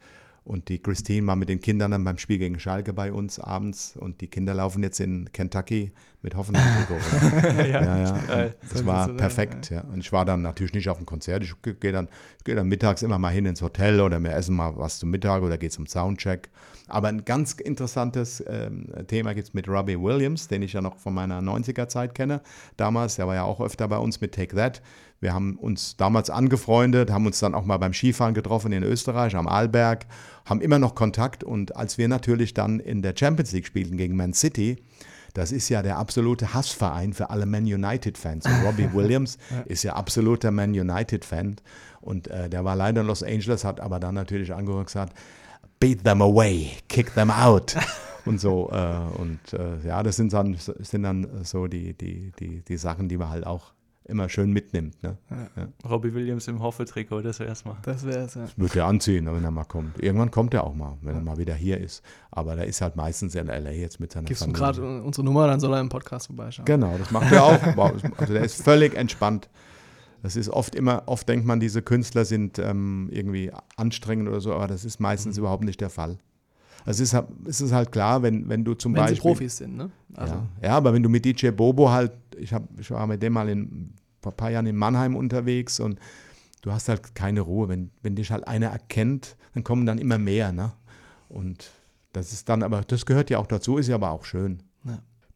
Und 0.45 0.69
die 0.69 0.77
Christine 0.77 1.25
war 1.25 1.35
mit 1.35 1.49
den 1.49 1.59
Kindern 1.59 1.89
dann 1.89 2.03
beim 2.03 2.19
Spiel 2.19 2.37
gegen 2.37 2.59
Schalke 2.59 2.93
bei 2.93 3.11
uns 3.11 3.39
abends. 3.39 3.97
Und 3.97 4.21
die 4.21 4.27
Kinder 4.27 4.53
laufen 4.53 4.83
jetzt 4.83 4.99
in 4.99 5.31
Kentucky 5.33 5.91
mit 6.21 6.35
Hoffenheim. 6.35 6.85
ja, 7.57 7.83
ja. 7.83 7.97
ja. 8.03 8.17
Geil. 8.27 8.55
Das 8.71 8.85
war 8.85 9.09
perfekt. 9.09 9.71
Ja. 9.71 9.81
Und 9.81 10.01
ich 10.01 10.11
war 10.11 10.23
dann 10.23 10.43
natürlich 10.43 10.73
nicht 10.73 10.87
auf 10.87 10.97
dem 10.97 11.07
Konzert. 11.07 11.43
Ich 11.43 11.55
gehe 11.63 11.91
dann, 11.91 12.09
geh 12.43 12.53
dann 12.53 12.67
mittags 12.67 13.01
immer 13.01 13.17
mal 13.17 13.33
hin 13.33 13.47
ins 13.47 13.63
Hotel 13.63 13.99
oder 13.99 14.19
wir 14.19 14.33
essen 14.33 14.55
mal 14.55 14.77
was 14.77 14.99
zum 14.99 15.09
Mittag 15.09 15.41
oder 15.41 15.57
gehe 15.57 15.71
zum 15.71 15.87
Soundcheck. 15.87 16.49
Aber 16.87 17.07
ein 17.07 17.25
ganz 17.25 17.53
interessantes 17.53 18.43
ähm, 18.47 18.87
Thema 19.07 19.33
gibt 19.33 19.47
es 19.47 19.53
mit 19.53 19.67
Robbie 19.67 19.99
Williams, 19.99 20.47
den 20.47 20.61
ich 20.61 20.73
ja 20.73 20.81
noch 20.81 20.97
von 20.97 21.13
meiner 21.13 21.41
90er-Zeit 21.41 22.13
kenne. 22.13 22.41
Damals, 22.77 23.15
der 23.15 23.27
war 23.27 23.35
ja 23.35 23.43
auch 23.43 23.59
öfter 23.59 23.87
bei 23.87 23.97
uns 23.97 24.21
mit 24.21 24.33
Take 24.33 24.55
That. 24.55 24.81
Wir 25.19 25.33
haben 25.33 25.55
uns 25.55 25.97
damals 25.97 26.29
angefreundet, 26.29 27.09
haben 27.09 27.25
uns 27.25 27.39
dann 27.39 27.55
auch 27.55 27.65
mal 27.65 27.77
beim 27.77 27.93
Skifahren 27.93 28.33
getroffen 28.33 28.71
in 28.71 28.83
Österreich 28.83 29.35
am 29.35 29.47
Arlberg, 29.47 30.05
haben 30.45 30.61
immer 30.61 30.77
noch 30.77 30.93
Kontakt. 30.93 31.43
Und 31.43 31.75
als 31.75 31.97
wir 31.97 32.07
natürlich 32.07 32.53
dann 32.53 32.79
in 32.79 33.01
der 33.01 33.15
Champions 33.17 33.51
League 33.51 33.65
spielten 33.65 33.97
gegen 33.97 34.15
Man 34.15 34.33
City, 34.33 34.77
das 35.33 35.51
ist 35.51 35.67
ja 35.69 35.81
der 35.81 35.97
absolute 35.97 36.53
Hassverein 36.53 37.13
für 37.13 37.29
alle 37.29 37.45
Man 37.45 37.63
United-Fans. 37.65 38.45
Robbie 38.63 38.89
Williams 38.93 39.37
ist 39.65 39.83
ja 39.83 39.93
absoluter 39.93 40.51
Man 40.51 40.71
United-Fan. 40.71 41.57
Und 42.01 42.27
äh, 42.27 42.49
der 42.49 42.63
war 42.63 42.75
leider 42.75 43.01
in 43.01 43.07
Los 43.07 43.23
Angeles, 43.23 43.65
hat 43.65 43.81
aber 43.81 43.99
dann 43.99 44.15
natürlich 44.15 44.53
angehört 44.53 44.79
und 44.79 44.85
gesagt, 44.85 45.13
beat 45.79 46.03
them 46.03 46.21
away, 46.21 46.71
kick 46.87 47.13
them 47.13 47.31
out. 47.31 47.75
und 48.25 48.39
so. 48.39 48.69
Äh, 48.71 49.19
und 49.19 49.53
äh, 49.53 49.87
ja, 49.87 50.03
das 50.03 50.15
sind 50.15 50.33
dann, 50.33 50.55
sind 50.57 51.03
dann 51.03 51.43
so 51.43 51.67
die, 51.67 51.93
die, 51.93 52.31
die, 52.39 52.61
die 52.61 52.77
Sachen, 52.77 53.09
die 53.09 53.17
man 53.17 53.29
halt 53.29 53.45
auch 53.45 53.73
immer 54.07 54.29
schön 54.29 54.51
mitnimmt. 54.51 55.01
Ne? 55.01 55.17
Robbie 55.87 56.13
Williams 56.13 56.47
im 56.47 56.61
Hoffe-Trikot, 56.61 57.21
das 57.21 57.39
wär's 57.39 57.65
mal. 57.65 57.77
Das 57.81 58.05
wäre 58.05 58.25
es, 58.25 58.35
ja. 58.35 58.45
Wird 58.55 58.75
er 58.75 58.85
anziehen, 58.85 59.25
wenn 59.25 59.43
er 59.43 59.51
mal 59.51 59.63
kommt. 59.63 60.01
Irgendwann 60.01 60.29
kommt 60.29 60.53
er 60.53 60.63
auch 60.63 60.75
mal, 60.75 60.97
wenn 61.01 61.15
er 61.15 61.21
mal 61.21 61.37
wieder 61.37 61.55
hier 61.55 61.79
ist. 61.79 62.03
Aber 62.29 62.55
der 62.55 62.65
ist 62.65 62.81
halt 62.81 62.95
meistens 62.95 63.33
in 63.33 63.49
L.A. 63.49 63.71
jetzt 63.71 63.99
mit 63.99 64.11
seiner 64.11 64.27
Gibst 64.27 64.43
du 64.43 64.49
ihm 64.49 64.55
Familie. 64.55 64.81
gerade 64.81 65.03
unsere 65.03 65.25
Nummer, 65.25 65.47
dann 65.47 65.59
soll 65.59 65.73
er 65.73 65.81
im 65.81 65.89
Podcast 65.89 66.27
vorbeischauen. 66.27 66.65
Genau, 66.65 66.95
das 66.97 67.09
macht 67.09 67.31
er 67.31 67.43
auch. 67.43 67.59
Also 68.17 68.33
der 68.33 68.43
ist 68.43 68.63
völlig 68.63 68.95
entspannt. 68.95 69.49
Das 70.23 70.35
ist 70.35 70.49
oft 70.49 70.75
immer, 70.75 71.03
oft 71.07 71.27
denkt 71.29 71.45
man, 71.45 71.59
diese 71.59 71.81
Künstler 71.81 72.25
sind 72.25 72.57
ähm, 72.59 73.09
irgendwie 73.11 73.51
anstrengend 73.77 74.27
oder 74.27 74.41
so, 74.41 74.53
aber 74.53 74.67
das 74.67 74.83
ist 74.85 74.99
meistens 74.99 75.37
überhaupt 75.37 75.63
nicht 75.63 75.79
der 75.81 75.89
Fall. 75.89 76.17
Also 76.85 77.01
es 77.03 77.09
ist, 77.09 77.13
halt- 77.13 77.27
es 77.45 77.61
ist 77.61 77.71
halt 77.71 77.91
klar, 77.91 78.21
wenn, 78.23 78.47
wenn 78.49 78.63
du 78.63 78.73
zum 78.75 78.93
Wenn 78.93 79.01
Beispiel. 79.01 79.15
sie 79.17 79.21
Profis 79.21 79.57
sind, 79.57 79.75
ne? 79.77 79.89
Also, 80.13 80.35
ja. 80.35 80.47
ja, 80.63 80.77
aber 80.77 80.93
wenn 80.93 81.03
du 81.03 81.09
mit 81.09 81.25
DJ 81.25 81.49
Bobo 81.49 81.89
halt, 81.89 82.11
ich, 82.37 82.53
hab, 82.53 82.63
ich 82.79 82.89
war 82.91 83.05
mit 83.07 83.21
dem 83.23 83.33
mal 83.33 83.49
in, 83.49 83.93
vor 84.21 84.31
ein 84.31 84.37
paar 84.37 84.51
Jahren 84.51 84.65
in 84.67 84.75
Mannheim 84.75 85.15
unterwegs 85.15 85.79
und 85.79 85.99
du 86.61 86.71
hast 86.71 86.87
halt 86.89 87.13
keine 87.15 87.41
Ruhe. 87.41 87.69
Wenn, 87.69 87.91
wenn 88.01 88.15
dich 88.15 88.31
halt 88.31 88.47
einer 88.47 88.67
erkennt, 88.67 89.35
dann 89.53 89.63
kommen 89.63 89.85
dann 89.85 89.97
immer 89.97 90.17
mehr. 90.17 90.51
Ne? 90.51 90.71
Und 91.29 91.71
das 92.13 92.33
ist 92.33 92.49
dann 92.49 92.63
aber, 92.63 92.81
das 92.81 93.05
gehört 93.05 93.29
ja 93.29 93.39
auch 93.39 93.47
dazu, 93.47 93.77
ist 93.77 93.87
ja 93.87 93.95
aber 93.95 94.11
auch 94.11 94.25
schön. 94.25 94.61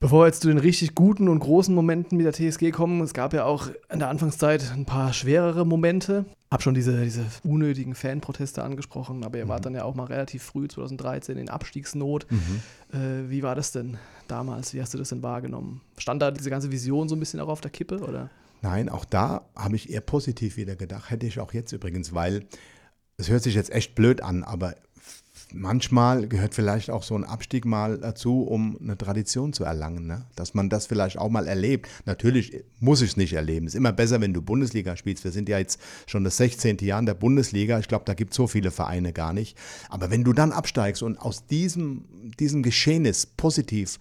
Bevor 0.01 0.21
wir 0.21 0.27
jetzt 0.27 0.43
zu 0.43 0.47
den 0.47 0.59
richtig 0.59 0.95
guten 0.95 1.27
und 1.27 1.39
großen 1.39 1.75
Momenten 1.75 2.17
mit 2.17 2.25
der 2.25 2.31
TSG 2.31 2.71
kommen, 2.71 3.01
es 3.01 3.13
gab 3.13 3.33
ja 3.33 3.43
auch 3.43 3.69
in 3.91 3.99
der 3.99 4.07
Anfangszeit 4.07 4.71
ein 4.71 4.85
paar 4.85 5.11
schwerere 5.11 5.65
Momente. 5.65 6.23
Hab 6.49 6.63
schon 6.63 6.73
diese, 6.73 7.03
diese 7.03 7.25
unnötigen 7.43 7.95
Fanproteste 7.95 8.63
angesprochen, 8.63 9.25
aber 9.25 9.39
ihr 9.39 9.49
wart 9.49 9.65
dann 9.65 9.75
ja 9.75 9.83
auch 9.83 9.95
mal 9.95 10.05
relativ 10.05 10.41
früh, 10.41 10.69
2013, 10.69 11.37
in 11.37 11.49
Abstiegsnot. 11.49 12.27
Äh, 12.93 13.29
wie 13.29 13.43
war 13.43 13.55
das 13.55 13.73
denn 13.73 13.97
damals? 14.29 14.73
Wie 14.73 14.81
hast 14.81 14.93
du 14.93 14.97
das 14.97 15.09
denn 15.09 15.21
wahrgenommen? 15.21 15.81
Stand 15.97 16.21
da 16.21 16.31
diese 16.31 16.49
ganze 16.49 16.71
Vision 16.71 17.09
so 17.09 17.17
ein 17.17 17.19
bisschen 17.19 17.41
auch 17.41 17.49
auf 17.49 17.59
der 17.59 17.71
Kippe? 17.71 17.99
Oder? 17.99 18.29
Nein, 18.61 18.87
auch 18.87 19.03
da 19.03 19.49
habe 19.53 19.75
ich 19.75 19.89
eher 19.89 20.01
positiv 20.01 20.55
wieder 20.55 20.77
gedacht. 20.77 21.09
Hätte 21.09 21.27
ich 21.27 21.41
auch 21.41 21.53
jetzt 21.53 21.73
übrigens, 21.73 22.13
weil 22.13 22.45
es 23.17 23.29
hört 23.29 23.43
sich 23.43 23.53
jetzt 23.53 23.71
echt 23.73 23.95
blöd 23.95 24.23
an, 24.23 24.45
aber 24.45 24.75
manchmal 25.53 26.27
gehört 26.27 26.53
vielleicht 26.53 26.89
auch 26.89 27.03
so 27.03 27.15
ein 27.15 27.23
Abstieg 27.23 27.65
mal 27.65 27.97
dazu, 27.97 28.43
um 28.43 28.77
eine 28.81 28.97
Tradition 28.97 29.53
zu 29.53 29.63
erlangen. 29.63 30.07
Ne? 30.07 30.25
Dass 30.35 30.53
man 30.53 30.69
das 30.69 30.87
vielleicht 30.87 31.17
auch 31.17 31.29
mal 31.29 31.47
erlebt. 31.47 31.89
Natürlich 32.05 32.63
muss 32.79 33.01
ich 33.01 33.11
es 33.11 33.17
nicht 33.17 33.33
erleben. 33.33 33.65
Es 33.65 33.73
ist 33.73 33.77
immer 33.77 33.91
besser, 33.91 34.21
wenn 34.21 34.33
du 34.33 34.41
Bundesliga 34.41 34.95
spielst. 34.95 35.23
Wir 35.23 35.31
sind 35.31 35.49
ja 35.49 35.57
jetzt 35.57 35.79
schon 36.07 36.23
das 36.23 36.37
16. 36.37 36.77
Jahr 36.79 36.99
in 36.99 37.05
der 37.05 37.13
Bundesliga. 37.13 37.79
Ich 37.79 37.87
glaube, 37.87 38.05
da 38.05 38.13
gibt 38.13 38.31
es 38.31 38.37
so 38.37 38.47
viele 38.47 38.71
Vereine 38.71 39.13
gar 39.13 39.33
nicht. 39.33 39.57
Aber 39.89 40.11
wenn 40.11 40.23
du 40.23 40.33
dann 40.33 40.51
absteigst 40.51 41.03
und 41.03 41.17
aus 41.19 41.45
diesem, 41.45 42.05
diesem 42.39 42.63
Geschehnis 42.63 43.25
positiv 43.25 43.99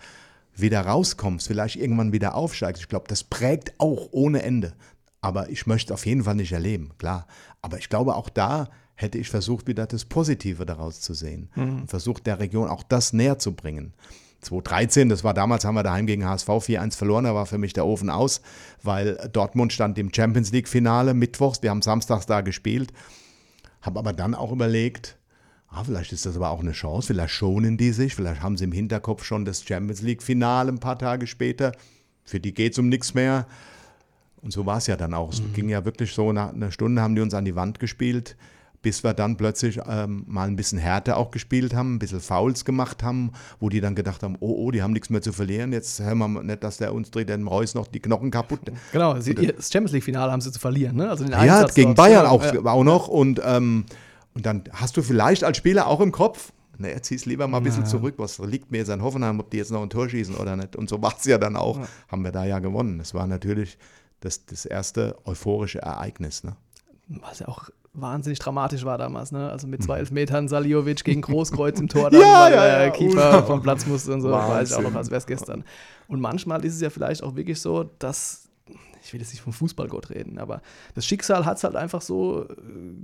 wieder 0.54 0.80
rauskommst, 0.82 1.46
vielleicht 1.46 1.76
irgendwann 1.76 2.12
wieder 2.12 2.34
aufsteigst, 2.34 2.82
ich 2.82 2.88
glaube, 2.88 3.06
das 3.08 3.24
prägt 3.24 3.74
auch 3.78 4.08
ohne 4.10 4.42
Ende. 4.42 4.74
Aber 5.20 5.50
ich 5.50 5.66
möchte 5.66 5.92
es 5.92 5.94
auf 5.94 6.06
jeden 6.06 6.24
Fall 6.24 6.36
nicht 6.36 6.52
erleben, 6.52 6.90
klar. 6.98 7.26
Aber 7.62 7.78
ich 7.78 7.88
glaube, 7.88 8.14
auch 8.14 8.28
da 8.28 8.68
hätte 9.00 9.16
ich 9.16 9.30
versucht, 9.30 9.68
wieder 9.68 9.86
das 9.86 10.04
Positive 10.04 10.66
daraus 10.66 11.00
zu 11.00 11.14
sehen. 11.14 11.50
Und 11.54 11.86
versucht, 11.88 12.26
der 12.26 12.40
Region 12.40 12.68
auch 12.68 12.82
das 12.82 13.12
näher 13.12 13.38
zu 13.38 13.54
bringen. 13.54 13.92
2013, 14.40 15.08
das 15.08 15.22
war 15.22 15.34
damals, 15.34 15.64
haben 15.64 15.76
wir 15.76 15.84
daheim 15.84 16.06
gegen 16.06 16.24
HSV 16.24 16.48
4-1 16.48 16.96
verloren, 16.96 17.24
da 17.24 17.34
war 17.34 17.46
für 17.46 17.58
mich 17.58 17.72
der 17.72 17.86
Ofen 17.86 18.10
aus, 18.10 18.40
weil 18.82 19.16
Dortmund 19.32 19.72
stand 19.72 19.98
im 19.98 20.12
Champions 20.12 20.50
League-Finale 20.50 21.14
mittwochs, 21.14 21.62
wir 21.62 21.70
haben 21.70 21.82
samstags 21.82 22.26
da 22.26 22.40
gespielt. 22.40 22.92
Habe 23.82 24.00
aber 24.00 24.12
dann 24.12 24.34
auch 24.34 24.50
überlegt, 24.50 25.16
ah, 25.68 25.84
vielleicht 25.84 26.12
ist 26.12 26.26
das 26.26 26.34
aber 26.34 26.50
auch 26.50 26.60
eine 26.60 26.72
Chance, 26.72 27.06
vielleicht 27.08 27.34
schonen 27.34 27.76
die 27.76 27.92
sich, 27.92 28.16
vielleicht 28.16 28.42
haben 28.42 28.56
sie 28.56 28.64
im 28.64 28.72
Hinterkopf 28.72 29.22
schon 29.22 29.44
das 29.44 29.62
Champions 29.62 30.02
League-Finale 30.02 30.72
ein 30.72 30.80
paar 30.80 30.98
Tage 30.98 31.28
später. 31.28 31.70
Für 32.24 32.40
die 32.40 32.52
geht 32.52 32.72
es 32.72 32.78
um 32.80 32.88
nichts 32.88 33.14
mehr. 33.14 33.46
Und 34.42 34.52
so 34.52 34.66
war 34.66 34.78
es 34.78 34.88
ja 34.88 34.96
dann 34.96 35.14
auch. 35.14 35.32
Es 35.32 35.42
ging 35.54 35.68
ja 35.68 35.84
wirklich 35.84 36.12
so, 36.12 36.32
nach 36.32 36.52
einer 36.52 36.72
Stunde 36.72 37.00
haben 37.00 37.14
die 37.14 37.22
uns 37.22 37.34
an 37.34 37.44
die 37.44 37.56
Wand 37.56 37.78
gespielt, 37.78 38.36
bis 38.82 39.02
wir 39.02 39.12
dann 39.12 39.36
plötzlich 39.36 39.80
ähm, 39.88 40.24
mal 40.26 40.46
ein 40.46 40.56
bisschen 40.56 40.78
härter 40.78 41.16
auch 41.16 41.30
gespielt 41.30 41.74
haben, 41.74 41.94
ein 41.94 41.98
bisschen 41.98 42.20
Fouls 42.20 42.64
gemacht 42.64 43.02
haben, 43.02 43.32
wo 43.58 43.68
die 43.68 43.80
dann 43.80 43.94
gedacht 43.94 44.22
haben, 44.22 44.36
oh, 44.40 44.66
oh, 44.66 44.70
die 44.70 44.82
haben 44.82 44.92
nichts 44.92 45.10
mehr 45.10 45.22
zu 45.22 45.32
verlieren, 45.32 45.72
jetzt 45.72 46.00
hören 46.00 46.18
wir 46.18 46.42
nicht, 46.42 46.62
dass 46.62 46.78
der 46.78 46.94
uns 46.94 47.10
dreht, 47.10 47.28
dem 47.28 47.48
Reus 47.48 47.74
noch 47.74 47.86
die 47.86 48.00
Knochen 48.00 48.30
kaputt. 48.30 48.60
Genau, 48.92 49.18
sie, 49.20 49.34
das 49.34 49.70
Champions 49.70 49.92
League-Finale 49.92 50.32
haben 50.32 50.40
sie 50.40 50.50
zu 50.50 50.58
verlieren, 50.58 50.96
ne? 50.96 51.10
Also 51.10 51.24
den 51.24 51.32
Ja, 51.32 51.64
gegen. 51.66 51.94
Bayern 51.94 52.24
Ja, 52.24 52.30
auch, 52.30 52.42
ja. 52.42 52.64
auch 52.64 52.84
noch. 52.84 53.08
Und, 53.08 53.40
ähm, 53.44 53.84
und 54.34 54.46
dann 54.46 54.64
hast 54.72 54.96
du 54.96 55.02
vielleicht 55.02 55.44
als 55.44 55.56
Spieler 55.56 55.86
auch 55.86 56.00
im 56.00 56.12
Kopf, 56.12 56.52
ne, 56.78 56.90
jetzt 56.90 57.06
zieh's 57.06 57.26
lieber 57.26 57.46
mal 57.46 57.58
ein 57.58 57.64
bisschen 57.64 57.86
zurück, 57.86 58.14
was 58.18 58.38
liegt 58.38 58.70
mir 58.70 58.78
jetzt 58.78 58.90
an 58.90 59.02
Hoffenheim, 59.02 59.40
ob 59.40 59.50
die 59.50 59.58
jetzt 59.58 59.70
noch 59.70 59.82
ein 59.82 59.90
Tor 59.90 60.08
schießen 60.08 60.34
oder 60.36 60.56
nicht. 60.56 60.76
Und 60.76 60.88
so 60.88 61.02
war 61.02 61.14
es 61.18 61.24
ja 61.24 61.38
dann 61.38 61.56
auch, 61.56 61.80
haben 62.08 62.22
wir 62.22 62.32
da 62.32 62.44
ja 62.44 62.58
gewonnen. 62.58 62.98
Das 62.98 63.14
war 63.14 63.26
natürlich 63.26 63.78
das, 64.20 64.46
das 64.46 64.64
erste 64.64 65.16
euphorische 65.24 65.80
Ereignis. 65.80 66.44
Ne? 66.44 66.56
Was 67.08 67.38
ja 67.38 67.48
auch 67.48 67.70
wahnsinnig 67.94 68.38
dramatisch 68.38 68.84
war 68.84 68.98
damals, 68.98 69.32
ne? 69.32 69.50
Also 69.50 69.66
mit 69.66 69.82
zwei 69.82 69.98
Elfmetern 69.98 70.46
Saliovic 70.46 71.02
gegen 71.04 71.22
Großkreuz 71.22 71.80
im 71.80 71.88
Tor, 71.88 72.10
dann, 72.10 72.20
Mhm. 72.20 72.26
Ja, 72.26 72.44
weil 72.44 72.52
ja, 72.52 72.78
der 72.78 72.86
ja, 72.86 72.92
unglaublich. 72.94 73.44
vom 73.46 73.62
Platz 73.62 73.86
musste 73.86 74.12
und 74.12 74.20
so, 74.20 74.30
weiß 74.30 74.70
ich 74.70 74.74
auch 74.76 74.80
noch, 74.80 74.84
Wahnsinn. 74.86 74.98
als 74.98 75.10
wäre 75.10 75.18
es 75.18 75.26
gestern. 75.26 75.64
Und 76.06 76.20
manchmal 76.20 76.64
ist 76.64 76.74
es 76.74 76.80
ja 76.80 76.90
vielleicht 76.90 77.22
auch 77.22 77.34
wirklich 77.34 77.60
so, 77.60 77.84
dass, 77.98 78.48
ich 79.02 79.12
will 79.12 79.20
jetzt 79.20 79.32
nicht 79.32 79.40
vom 79.40 79.52
Fußballgott 79.54 80.10
reden, 80.10 80.38
aber 80.38 80.60
das 80.94 81.06
Schicksal 81.06 81.46
hat 81.46 81.56
es 81.56 81.64
halt 81.64 81.76
einfach 81.76 82.02
so 82.02 82.44
äh, 82.44 82.54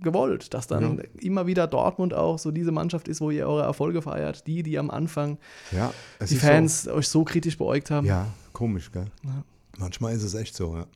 gewollt, 0.00 0.52
dass 0.52 0.66
dann 0.66 0.98
immer 1.18 1.46
wieder 1.46 1.66
Dortmund 1.66 2.12
auch 2.12 2.38
so 2.38 2.50
diese 2.50 2.70
Mannschaft 2.70 3.08
ist, 3.08 3.20
wo 3.22 3.30
ihr 3.30 3.48
eure 3.48 3.62
Erfolge 3.62 4.02
feiert, 4.02 4.46
die, 4.46 4.62
die 4.62 4.78
am 4.78 4.90
Anfang 4.90 5.38
Ja, 5.72 5.92
die 6.28 6.36
Fans 6.36 6.86
euch 6.88 7.08
so 7.08 7.24
kritisch 7.24 7.56
beäugt 7.58 7.90
haben. 7.90 8.06
So, 8.06 8.12
ja, 8.12 8.26
komisch, 8.52 8.92
gell? 8.92 9.06
Ja. 9.24 9.42
Manchmal 9.78 10.14
ist 10.14 10.22
es 10.22 10.34
echt 10.34 10.54
so, 10.54 10.76
ja. 10.76 10.86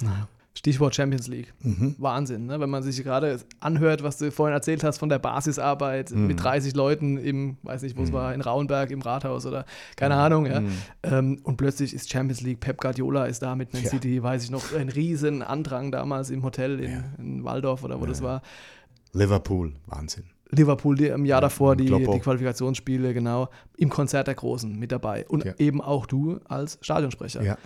Naja. 0.00 0.28
Stichwort 0.56 0.94
Champions 0.94 1.26
League. 1.26 1.52
Mhm. 1.62 1.96
Wahnsinn, 1.98 2.46
ne? 2.46 2.60
wenn 2.60 2.70
man 2.70 2.82
sich 2.84 3.02
gerade 3.02 3.40
anhört, 3.58 4.02
was 4.04 4.18
du 4.18 4.30
vorhin 4.30 4.54
erzählt 4.54 4.84
hast 4.84 4.98
von 4.98 5.08
der 5.08 5.18
Basisarbeit 5.18 6.12
Mhm. 6.12 6.28
mit 6.28 6.42
30 6.42 6.76
Leuten 6.76 7.16
im, 7.16 7.56
weiß 7.64 7.82
nicht, 7.82 7.96
wo 7.96 8.02
es 8.02 8.12
war, 8.12 8.32
in 8.34 8.40
Rauenberg 8.40 8.90
im 8.92 9.02
Rathaus 9.02 9.46
oder 9.46 9.64
keine 9.96 10.14
Ahnung. 10.14 10.46
Ja? 10.46 10.62
Ähm, 11.02 11.40
und 11.42 11.56
plötzlich 11.56 11.92
ist 11.92 12.08
Champions 12.10 12.40
League, 12.40 12.60
Pep 12.60 12.80
Guardiola 12.80 13.26
ist 13.26 13.42
da 13.42 13.56
mit 13.56 13.72
Man 13.72 13.82
Ja. 13.82 13.90
City, 13.90 14.22
weiß 14.22 14.44
ich 14.44 14.50
noch, 14.50 14.72
ein 14.74 14.88
riesen 14.90 15.42
Andrang 15.42 15.90
damals 15.90 16.30
im 16.30 16.44
Hotel 16.44 16.78
in, 16.80 17.04
in 17.18 17.44
Waldorf 17.44 17.82
oder 17.82 18.00
wo 18.00 18.06
das 18.06 18.22
war. 18.22 18.40
Liverpool, 19.12 19.72
Wahnsinn. 19.86 20.24
Liverpool 20.50 20.94
die, 20.96 21.06
im 21.06 21.24
Jahr 21.24 21.40
davor 21.40 21.74
die, 21.74 21.86
die 21.86 22.18
Qualifikationsspiele, 22.20 23.12
genau, 23.12 23.48
im 23.76 23.88
Konzert 23.90 24.28
der 24.28 24.34
Großen 24.34 24.78
mit 24.78 24.92
dabei. 24.92 25.26
Und 25.26 25.44
Ja. 25.44 25.54
eben 25.58 25.80
auch 25.80 26.06
du 26.06 26.38
als 26.44 26.78
Stadionsprecher. 26.80 27.42
Ja. 27.42 27.58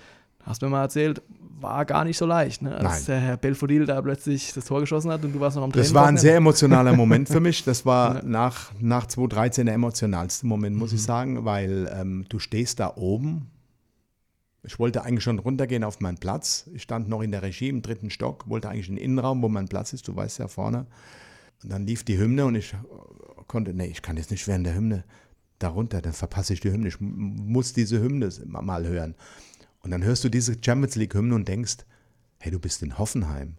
Hast 0.49 0.63
mir 0.63 0.69
mal 0.69 0.83
erzählt, 0.83 1.23
war 1.61 1.85
gar 1.85 2.05
nicht 2.05 2.17
so 2.17 2.25
leicht, 2.25 2.63
ne? 2.63 2.75
als 2.77 2.83
Nein. 2.83 3.05
der 3.09 3.21
Herr 3.21 3.37
Belfodil 3.37 3.85
da 3.85 4.01
plötzlich 4.01 4.53
das 4.53 4.65
Tor 4.65 4.81
geschossen 4.81 5.11
hat 5.11 5.25
und 5.25 5.33
du 5.35 5.41
warst 5.41 5.57
noch 5.57 5.65
am 5.65 5.73
Das 5.73 5.87
Training 5.89 5.95
war 5.95 6.07
ein 6.07 6.17
sehr 6.17 6.37
emotionaler 6.37 6.95
Moment 6.95 7.29
für 7.29 7.41
mich. 7.41 7.65
Das 7.65 7.85
war 7.85 8.23
nach, 8.25 8.73
nach 8.81 9.07
2013 9.07 9.67
der 9.67 9.75
emotionalste 9.75 10.47
Moment, 10.47 10.77
muss 10.77 10.93
ich 10.93 11.03
sagen, 11.03 11.45
weil 11.45 11.91
ähm, 11.95 12.25
du 12.29 12.39
stehst 12.39 12.79
da 12.81 12.95
oben. 12.97 13.51
Ich 14.63 14.79
wollte 14.79 15.03
eigentlich 15.05 15.25
schon 15.25 15.39
runtergehen 15.39 15.85
auf 15.85 16.01
meinen 16.01 16.19
Platz. 16.19 16.69
Ich 16.75 16.83
stand 16.83 17.09
noch 17.09 17.23
in 17.23 17.31
der 17.33 17.43
Regie 17.43 17.69
im 17.69 17.83
dritten 17.83 18.11
Stock, 18.11 18.49
wollte 18.49 18.69
eigentlich 18.69 18.89
in 18.89 18.97
den 18.97 19.05
Innenraum, 19.05 19.43
wo 19.43 19.49
mein 19.49 19.69
Platz 19.69 19.93
ist, 19.93 20.07
du 20.09 20.15
weißt 20.17 20.39
ja 20.39 20.49
vorne. 20.49 20.87
Und 21.63 21.73
dann 21.73 21.87
lief 21.87 22.05
die 22.05 22.19
Hymne 22.19 22.45
und 22.47 22.55
ich 22.55 22.75
konnte, 23.47 23.75
nee, 23.75 23.87
ich 23.87 24.03
kann 24.03 24.17
jetzt 24.17 24.31
nicht 24.31 24.47
während 24.47 24.67
der 24.67 24.75
Hymne 24.75 25.05
darunter, 25.59 26.01
dann 26.03 26.13
verpasse 26.13 26.53
ich 26.53 26.61
die 26.61 26.71
Hymne. 26.71 26.89
Ich 26.89 27.01
muss 27.01 27.73
diese 27.73 28.01
Hymne 28.01 28.29
ma- 28.47 28.63
mal 28.63 28.87
hören. 28.87 29.15
Und 29.81 29.91
dann 29.91 30.03
hörst 30.03 30.25
du 30.25 30.29
diese 30.29 30.57
Champions 30.63 30.97
League-Hymne 30.97 31.35
und 31.35 31.49
denkst, 31.49 31.79
hey, 32.39 32.53
du 32.53 32.59
bist 32.59 32.83
in 32.83 32.99
Hoffenheim. 32.99 33.57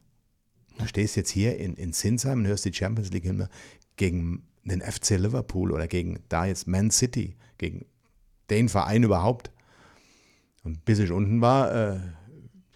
Du 0.77 0.85
stehst 0.87 1.15
jetzt 1.15 1.29
hier 1.29 1.57
in, 1.57 1.75
in 1.75 1.93
Sinsheim 1.93 2.39
und 2.39 2.47
hörst 2.47 2.65
die 2.65 2.73
Champions 2.73 3.11
League 3.11 3.25
Hymne 3.25 3.49
gegen 3.97 4.47
den 4.63 4.81
FC 4.81 5.11
Liverpool 5.11 5.71
oder 5.71 5.87
gegen 5.87 6.19
da 6.29 6.45
jetzt 6.45 6.67
Man 6.67 6.91
City, 6.91 7.35
gegen 7.57 7.85
den 8.49 8.69
Verein 8.69 9.03
überhaupt. 9.03 9.51
Und 10.63 10.85
bis 10.85 10.99
ich 10.99 11.11
unten 11.11 11.41
war, 11.41 11.73
äh, 11.73 11.99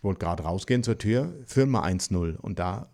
wollte 0.01 0.19
gerade 0.19 0.43
rausgehen 0.43 0.83
zur 0.83 0.97
Tür, 0.97 1.33
führen 1.45 1.71
wir 1.71 1.83
1-0. 1.83 2.35
Und 2.37 2.59
da 2.59 2.89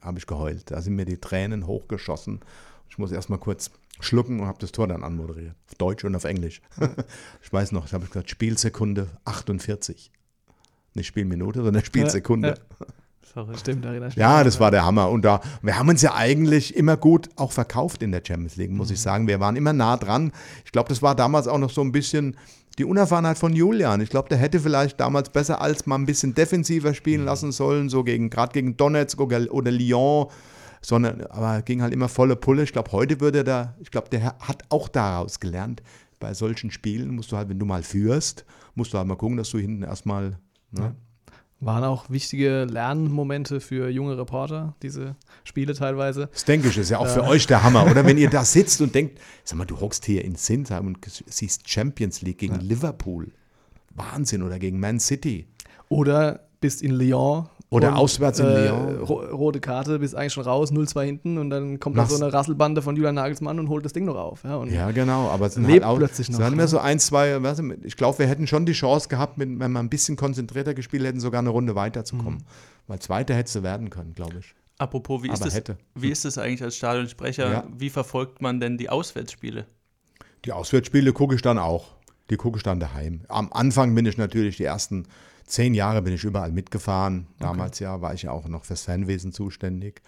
habe 0.00 0.18
ich 0.18 0.26
geheult. 0.26 0.70
Da 0.70 0.80
sind 0.80 0.96
mir 0.96 1.04
die 1.04 1.18
Tränen 1.18 1.66
hochgeschossen. 1.66 2.40
Ich 2.88 2.98
muss 2.98 3.12
erst 3.12 3.30
mal 3.30 3.38
kurz 3.38 3.70
schlucken 4.00 4.40
und 4.40 4.46
habe 4.46 4.58
das 4.60 4.72
Tor 4.72 4.86
dann 4.86 5.02
anmoderiert. 5.02 5.54
Auf 5.68 5.74
Deutsch 5.76 6.04
und 6.04 6.14
auf 6.14 6.24
Englisch. 6.24 6.60
ich 7.42 7.52
weiß 7.52 7.72
noch, 7.72 7.86
ich 7.86 7.92
habe 7.92 8.06
gesagt, 8.06 8.30
Spielsekunde 8.30 9.08
48. 9.24 10.10
Nicht 10.94 11.06
Spielminute, 11.06 11.62
sondern 11.62 11.84
Spielsekunde. 11.84 12.48
Ja, 12.48 12.86
Verrückt. 13.32 13.60
Stimmt, 13.60 13.84
da. 13.84 13.92
Ja, 14.16 14.42
das 14.42 14.58
war 14.58 14.70
der 14.70 14.84
Hammer. 14.84 15.10
Und 15.10 15.24
da, 15.24 15.40
wir 15.62 15.78
haben 15.78 15.88
uns 15.88 16.02
ja 16.02 16.14
eigentlich 16.14 16.74
immer 16.74 16.96
gut 16.96 17.28
auch 17.36 17.52
verkauft 17.52 18.02
in 18.02 18.10
der 18.10 18.22
Champions 18.26 18.56
League, 18.56 18.70
muss 18.70 18.90
ich 18.90 19.00
sagen. 19.00 19.28
Wir 19.28 19.38
waren 19.38 19.54
immer 19.54 19.72
nah 19.72 19.96
dran. 19.96 20.32
Ich 20.64 20.72
glaube, 20.72 20.88
das 20.88 21.02
war 21.02 21.14
damals 21.14 21.46
auch 21.46 21.58
noch 21.58 21.70
so 21.70 21.82
ein 21.82 21.92
bisschen 21.92 22.36
die 22.78 22.84
Unerfahrenheit 22.84 23.38
von 23.38 23.54
Julian. 23.54 24.00
Ich 24.00 24.08
glaube, 24.08 24.28
der 24.28 24.38
hätte 24.38 24.60
vielleicht 24.60 24.98
damals 24.98 25.30
besser 25.30 25.60
als 25.60 25.84
mal 25.86 25.96
ein 25.96 26.06
bisschen 26.06 26.34
defensiver 26.34 26.94
spielen 26.94 27.24
lassen 27.24 27.52
sollen, 27.52 27.88
so 27.88 28.02
gegen, 28.02 28.30
gerade 28.30 28.52
gegen 28.52 28.76
Donetsk 28.76 29.20
oder 29.20 29.70
Lyon. 29.70 30.28
Sondern, 30.80 31.22
aber 31.26 31.62
ging 31.62 31.82
halt 31.82 31.92
immer 31.92 32.08
volle 32.08 32.36
Pulle. 32.36 32.62
Ich 32.62 32.72
glaube, 32.72 32.92
heute 32.92 33.20
würde 33.20 33.38
er 33.38 33.44
da, 33.44 33.74
ich 33.80 33.90
glaube, 33.90 34.08
der 34.10 34.36
hat 34.38 34.64
auch 34.68 34.88
daraus 34.88 35.40
gelernt. 35.40 35.82
Bei 36.20 36.34
solchen 36.34 36.70
Spielen 36.70 37.14
musst 37.14 37.32
du 37.32 37.36
halt, 37.36 37.48
wenn 37.48 37.58
du 37.58 37.66
mal 37.66 37.82
führst, 37.82 38.44
musst 38.74 38.92
du 38.92 38.98
halt 38.98 39.06
mal 39.06 39.16
gucken, 39.16 39.36
dass 39.36 39.50
du 39.50 39.58
hinten 39.58 39.82
erstmal. 39.82 40.38
Ne? 40.70 40.94
Waren 41.60 41.82
auch 41.82 42.08
wichtige 42.08 42.64
Lernmomente 42.64 43.60
für 43.60 43.88
junge 43.88 44.16
Reporter, 44.16 44.76
diese 44.80 45.16
Spiele 45.42 45.74
teilweise. 45.74 46.28
Das 46.32 46.44
denke 46.44 46.68
ich, 46.68 46.78
ist 46.78 46.90
ja 46.90 46.98
auch 46.98 47.08
für 47.08 47.24
euch 47.24 47.48
der 47.48 47.64
Hammer, 47.64 47.84
oder? 47.90 48.04
Wenn 48.04 48.16
ihr 48.16 48.30
da 48.30 48.44
sitzt 48.44 48.80
und 48.80 48.94
denkt, 48.94 49.18
sag 49.42 49.58
mal, 49.58 49.64
du 49.64 49.80
hockst 49.80 50.04
hier 50.04 50.24
in 50.24 50.36
Sinsheim 50.36 50.86
und 50.86 50.98
siehst 51.26 51.68
Champions 51.68 52.22
League 52.22 52.38
gegen 52.38 52.60
Liverpool. 52.60 53.32
Wahnsinn, 53.90 54.42
oder 54.42 54.60
gegen 54.60 54.78
Man 54.78 55.00
City. 55.00 55.48
Oder 55.88 56.48
bist 56.60 56.82
in 56.82 56.92
Lyon 56.92 57.48
Oder 57.70 57.88
Und, 57.88 57.94
auswärts 57.96 58.38
in 58.40 58.46
äh, 58.46 58.66
Lyon. 58.68 58.98
ro 59.02 59.14
rote 59.30 59.60
Karte, 59.60 59.98
bist 59.98 60.14
eigentlich 60.14 60.32
schon 60.32 60.44
raus, 60.44 60.72
0-2 60.72 61.02
hinten 61.04 61.36
und 61.36 61.50
dann 61.50 61.78
kommt 61.78 61.98
da 61.98 62.02
Machst- 62.02 62.16
so 62.16 62.22
eine 62.24 62.32
Rasselbande 62.32 62.80
von 62.80 62.96
Julian 62.96 63.16
Nagelsmann 63.16 63.58
und 63.58 63.68
holt 63.68 63.84
das 63.84 63.92
Ding 63.92 64.06
noch 64.06 64.16
auf. 64.16 64.42
Ja, 64.44 64.56
und 64.56 64.72
Ja, 64.72 64.90
genau, 64.90 65.28
aber 65.28 65.46
es 65.46 65.54
sind 65.54 65.64
Lebt 65.66 65.84
halt 65.84 65.92
auch, 65.94 65.98
plötzlich 65.98 66.30
noch, 66.30 66.38
immer 66.38 66.50
ne? 66.50 66.66
so 66.68 66.78
ein, 66.78 66.98
zwei, 66.98 67.42
weißt 67.42 67.60
du, 67.60 67.74
ich 67.84 67.96
glaube, 67.96 68.20
wir 68.20 68.26
hätten 68.26 68.46
schon 68.46 68.64
die 68.64 68.72
Chance 68.72 69.08
gehabt, 69.10 69.36
mit, 69.36 69.48
wenn 69.58 69.70
wir 69.72 69.80
ein 69.80 69.90
bisschen 69.90 70.16
konzentrierter 70.16 70.72
gespielt 70.72 71.04
hätten, 71.04 71.20
sogar 71.20 71.40
eine 71.40 71.50
Runde 71.50 71.74
weiterzukommen. 71.74 72.42
Weil 72.86 73.00
Zweiter 73.00 73.34
hättest 73.34 73.56
du 73.56 73.62
werden 73.62 73.90
können, 73.90 74.14
glaube 74.14 74.36
ich. 74.38 74.54
Apropos, 74.78 75.22
wie 75.22 75.28
ist, 75.28 75.44
das, 75.44 75.54
hätte. 75.54 75.76
wie 75.94 76.08
ist 76.10 76.24
das 76.24 76.38
eigentlich 76.38 76.62
als 76.62 76.76
Stadionsprecher? 76.76 77.50
Ja. 77.52 77.64
Wie 77.76 77.90
verfolgt 77.90 78.40
man 78.40 78.60
denn 78.60 78.78
die 78.78 78.88
Auswärtsspiele? 78.88 79.66
Die 80.46 80.52
Auswärtsspiele 80.52 81.12
gucke 81.12 81.34
ich 81.34 81.42
dann 81.42 81.58
auch. 81.58 81.88
Die 82.30 82.36
gucke 82.36 82.56
ich 82.58 82.62
dann 82.62 82.80
daheim. 82.80 83.22
Am 83.28 83.52
Anfang 83.52 83.94
bin 83.94 84.06
ich 84.06 84.16
natürlich 84.16 84.56
die 84.56 84.64
ersten 84.64 85.06
zehn 85.48 85.74
Jahre 85.74 86.02
bin 86.02 86.14
ich 86.14 86.24
überall 86.24 86.52
mitgefahren. 86.52 87.26
Damals 87.38 87.78
ja 87.78 88.00
war 88.00 88.14
ich 88.14 88.22
ja 88.22 88.30
auch 88.30 88.46
noch 88.48 88.64
fürs 88.64 88.82
Fanwesen 88.82 89.32
zuständig. 89.32 90.02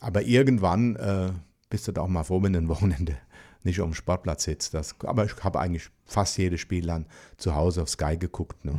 Aber 0.00 0.22
irgendwann 0.22 0.96
äh, 0.96 1.30
bist 1.70 1.88
du 1.88 1.92
da 1.92 2.02
auch 2.02 2.08
mal 2.08 2.24
froh, 2.24 2.42
wenn 2.42 2.52
du 2.52 2.58
ein 2.58 2.68
Wochenende 2.68 3.16
nicht 3.62 3.80
auf 3.80 3.88
dem 3.88 3.94
Sportplatz 3.94 4.44
sitzt. 4.44 4.74
Das, 4.74 4.94
aber 5.00 5.24
ich 5.24 5.32
habe 5.42 5.58
eigentlich 5.58 5.88
fast 6.04 6.36
jedes 6.36 6.60
Spiel 6.60 6.86
dann 6.86 7.06
zu 7.38 7.54
Hause 7.54 7.82
auf 7.82 7.88
Sky 7.88 8.16
geguckt. 8.16 8.64
Ne? 8.64 8.72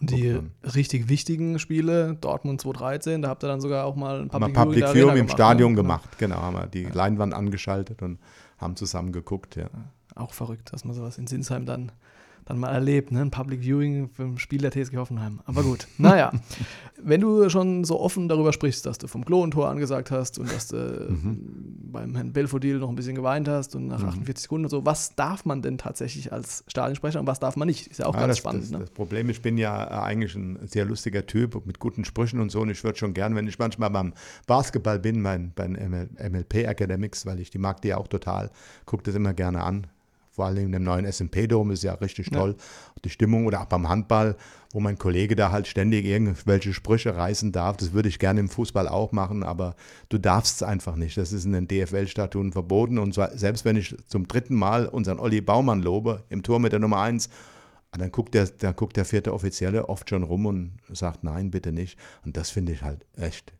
Und 0.00 0.10
die 0.10 0.32
Guckt 0.32 0.42
man. 0.62 0.72
richtig 0.72 1.08
wichtigen 1.08 1.58
Spiele, 1.58 2.16
Dortmund 2.20 2.60
2013, 2.62 3.22
da 3.22 3.28
habt 3.28 3.44
ihr 3.44 3.48
dann 3.48 3.60
sogar 3.60 3.84
auch 3.84 3.96
mal 3.96 4.22
ein 4.22 4.28
Public, 4.28 4.54
Public 4.54 4.76
in 4.76 4.80
der 4.80 4.94
Viewing 4.94 5.16
im 5.16 5.28
Stadion 5.28 5.72
ne? 5.72 5.76
gemacht. 5.76 6.18
Genau, 6.18 6.36
haben 6.36 6.56
wir 6.56 6.66
die 6.66 6.84
Leinwand 6.84 7.34
angeschaltet 7.34 8.02
und 8.02 8.18
haben 8.56 8.76
zusammen 8.76 9.12
geguckt. 9.12 9.56
Ja. 9.56 9.68
Auch 10.14 10.32
verrückt, 10.32 10.72
dass 10.72 10.84
man 10.84 10.94
sowas 10.94 11.18
in 11.18 11.26
Sinsheim 11.26 11.66
dann, 11.66 11.92
dann 12.44 12.58
mal 12.58 12.70
erlebt, 12.70 13.12
ne? 13.12 13.20
Ein 13.20 13.30
Public 13.30 13.60
Viewing 13.62 14.10
ein 14.18 14.38
Spiel 14.38 14.60
der 14.60 14.70
TSG 14.72 14.96
Hoffenheim. 14.96 15.40
Aber 15.46 15.62
gut, 15.62 15.86
naja. 15.98 16.32
Wenn 17.02 17.20
du 17.22 17.48
schon 17.48 17.84
so 17.84 17.98
offen 17.98 18.28
darüber 18.28 18.52
sprichst, 18.52 18.84
dass 18.84 18.98
du 18.98 19.06
vom 19.06 19.24
Klo-Tor 19.24 19.68
angesagt 19.70 20.10
hast 20.10 20.38
und 20.38 20.52
dass 20.52 20.68
du 20.68 20.76
Mhm. 21.10 21.88
beim 21.92 22.14
Herrn 22.14 22.32
Belfodil 22.32 22.78
noch 22.78 22.88
ein 22.90 22.94
bisschen 22.94 23.14
geweint 23.14 23.48
hast 23.48 23.74
und 23.74 23.86
nach 23.86 24.02
48 24.02 24.42
Sekunden 24.42 24.66
und 24.66 24.70
so, 24.70 24.84
was 24.84 25.14
darf 25.16 25.44
man 25.44 25.62
denn 25.62 25.78
tatsächlich 25.78 26.32
als 26.32 26.62
Stadionsprecher 26.68 27.18
und 27.20 27.26
was 27.26 27.40
darf 27.40 27.56
man 27.56 27.66
nicht? 27.68 27.86
Ist 27.86 27.98
ja 27.98 28.06
auch 28.06 28.14
Ja, 28.14 28.20
ganz 28.20 28.32
das, 28.32 28.38
spannend. 28.38 28.62
das, 28.64 28.70
ne? 28.70 28.78
das 28.80 28.90
Problem, 28.90 29.30
ich 29.30 29.40
bin 29.42 29.56
ja 29.58 29.84
äh, 29.84 30.02
eigentlich 30.04 30.34
ein 30.34 30.58
sehr 30.66 30.84
lustiger 30.84 31.26
Typ 31.26 31.64
mit 31.66 31.78
guten 31.78 32.04
Sprüchen 32.04 32.40
und 32.40 32.50
so. 32.50 32.60
Und 32.60 32.70
ich 32.70 32.84
würde 32.84 32.98
schon 32.98 33.14
gern, 33.14 33.34
wenn 33.34 33.46
ich 33.48 33.58
manchmal 33.58 33.90
beim 33.90 34.12
Basketball 34.46 34.98
bin, 34.98 35.20
mein, 35.22 35.52
beim 35.54 35.72
ML, 35.72 36.08
MLP 36.30 36.54
Academics, 36.66 37.24
weil 37.26 37.40
ich 37.40 37.50
die 37.50 37.58
mag 37.58 37.80
die 37.82 37.88
ja 37.88 37.96
auch 37.96 38.08
total, 38.08 38.50
gucke 38.84 39.02
das 39.04 39.14
immer 39.14 39.32
gerne 39.32 39.62
an. 39.62 39.86
Vor 40.40 40.46
allem 40.46 40.64
in 40.64 40.72
dem 40.72 40.84
neuen 40.84 41.04
SMP-Dom 41.04 41.70
ist 41.70 41.82
ja 41.82 41.92
richtig 41.92 42.30
toll. 42.30 42.56
Die 43.04 43.10
Stimmung 43.10 43.44
oder 43.44 43.60
auch 43.60 43.66
beim 43.66 43.90
Handball, 43.90 44.36
wo 44.72 44.80
mein 44.80 44.96
Kollege 44.96 45.36
da 45.36 45.52
halt 45.52 45.66
ständig 45.66 46.06
irgendwelche 46.06 46.72
Sprüche 46.72 47.14
reißen 47.14 47.52
darf. 47.52 47.76
Das 47.76 47.92
würde 47.92 48.08
ich 48.08 48.18
gerne 48.18 48.40
im 48.40 48.48
Fußball 48.48 48.88
auch 48.88 49.12
machen, 49.12 49.42
aber 49.42 49.76
du 50.08 50.16
darfst 50.16 50.56
es 50.56 50.62
einfach 50.62 50.96
nicht. 50.96 51.18
Das 51.18 51.34
ist 51.34 51.44
in 51.44 51.52
den 51.52 51.68
DFL-Statuten 51.68 52.52
verboten. 52.52 52.98
Und 52.98 53.12
zwar, 53.12 53.36
selbst 53.36 53.66
wenn 53.66 53.76
ich 53.76 53.94
zum 54.08 54.28
dritten 54.28 54.54
Mal 54.54 54.86
unseren 54.86 55.18
Olli 55.18 55.42
Baumann 55.42 55.82
lobe, 55.82 56.24
im 56.30 56.42
Tor 56.42 56.58
mit 56.58 56.72
der 56.72 56.80
Nummer 56.80 57.02
1, 57.02 57.28
Ah, 57.92 57.98
Dann 57.98 58.10
guckt, 58.10 58.32
der, 58.32 58.46
dann 58.46 58.74
guckt 58.76 58.96
der 58.96 59.04
vierte 59.04 59.34
Offizielle 59.34 59.90
oft 59.90 60.08
schon 60.08 60.22
rum 60.22 60.46
und 60.46 60.78
sagt, 60.88 61.22
nein, 61.22 61.50
bitte 61.50 61.70
nicht. 61.72 61.98
Und 62.24 62.38
das 62.38 62.48
finde 62.48 62.72
ich 62.72 62.80
halt 62.82 63.04
echt 63.16 63.52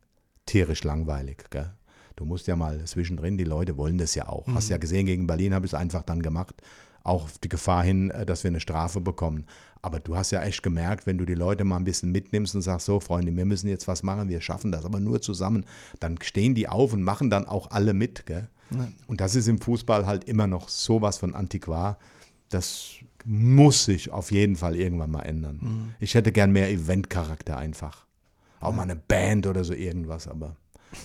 tierisch 0.47 0.83
langweilig. 0.83 1.43
Gell? 1.51 1.73
Du 2.21 2.27
musst 2.27 2.45
ja 2.45 2.55
mal 2.55 2.85
zwischendrin, 2.85 3.35
die 3.35 3.45
Leute 3.45 3.77
wollen 3.77 3.97
das 3.97 4.13
ja 4.13 4.29
auch. 4.29 4.45
Hast 4.53 4.69
ja 4.69 4.77
gesehen, 4.77 5.07
gegen 5.07 5.25
Berlin 5.25 5.55
habe 5.55 5.65
ich 5.65 5.71
es 5.71 5.73
einfach 5.73 6.03
dann 6.03 6.21
gemacht. 6.21 6.53
Auch 7.03 7.23
auf 7.23 7.39
die 7.39 7.49
Gefahr 7.49 7.83
hin, 7.83 8.11
äh, 8.11 8.27
dass 8.27 8.43
wir 8.43 8.49
eine 8.49 8.59
Strafe 8.59 9.01
bekommen. 9.01 9.47
Aber 9.81 9.99
du 9.99 10.15
hast 10.15 10.29
ja 10.29 10.43
echt 10.43 10.61
gemerkt, 10.61 11.07
wenn 11.07 11.17
du 11.17 11.25
die 11.25 11.33
Leute 11.33 11.63
mal 11.63 11.77
ein 11.77 11.83
bisschen 11.83 12.11
mitnimmst 12.11 12.53
und 12.53 12.61
sagst, 12.61 12.85
so 12.85 12.99
Freunde, 12.99 13.35
wir 13.35 13.45
müssen 13.45 13.69
jetzt 13.69 13.87
was 13.87 14.03
machen, 14.03 14.29
wir 14.29 14.39
schaffen 14.39 14.71
das, 14.71 14.85
aber 14.85 14.99
nur 14.99 15.19
zusammen, 15.19 15.65
dann 15.99 16.19
stehen 16.21 16.53
die 16.53 16.67
auf 16.67 16.93
und 16.93 17.01
machen 17.01 17.31
dann 17.31 17.47
auch 17.47 17.71
alle 17.71 17.95
mit. 17.95 18.27
Gell? 18.27 18.47
Und 19.07 19.19
das 19.19 19.33
ist 19.33 19.47
im 19.47 19.59
Fußball 19.59 20.05
halt 20.05 20.25
immer 20.25 20.45
noch 20.45 20.69
sowas 20.69 21.17
von 21.17 21.33
Antiquar. 21.33 21.97
Das 22.49 22.97
muss 23.25 23.85
sich 23.85 24.11
auf 24.11 24.31
jeden 24.31 24.57
Fall 24.57 24.75
irgendwann 24.75 25.09
mal 25.09 25.23
ändern. 25.23 25.95
Ich 25.99 26.13
hätte 26.13 26.31
gern 26.31 26.51
mehr 26.51 26.69
Eventcharakter 26.69 27.57
einfach. 27.57 28.05
Auch 28.59 28.75
mal 28.75 28.83
eine 28.83 28.95
Band 28.95 29.47
oder 29.47 29.63
so 29.63 29.73
irgendwas, 29.73 30.27
aber 30.27 30.55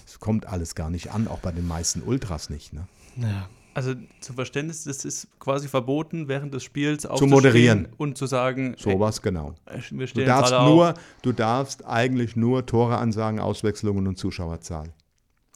es 0.07 0.21
kommt 0.21 0.47
alles 0.47 0.75
gar 0.75 0.91
nicht 0.91 1.13
an, 1.13 1.29
auch 1.29 1.39
bei 1.41 1.53
den 1.53 1.67
meisten 1.67 2.03
Ultras 2.03 2.51
nicht. 2.51 2.73
Ne? 2.73 2.87
Ja. 3.17 3.49
Also 3.75 3.93
zum 4.21 4.37
Verständnis, 4.37 4.85
das 4.85 5.05
ist 5.05 5.29
quasi 5.39 5.69
verboten, 5.69 6.29
während 6.29 6.55
des 6.55 6.65
Spiels 6.65 7.05
moderieren. 7.05 7.81
aufzustehen 7.81 7.87
und 7.99 8.17
zu 8.17 8.25
sagen, 8.27 8.75
Sowas, 8.79 9.21
genau. 9.21 9.55
ey, 9.67 9.83
wir 9.91 10.07
Du 10.07 10.25
darfst, 10.25 10.53
nur, 10.53 10.93
auf. 10.93 10.95
du 11.21 11.33
darfst 11.33 11.85
eigentlich 11.85 12.37
nur 12.37 12.65
Tore 12.65 12.97
ansagen, 12.97 13.39
Auswechslungen 13.39 14.07
und 14.07 14.17
Zuschauerzahl. 14.17 14.95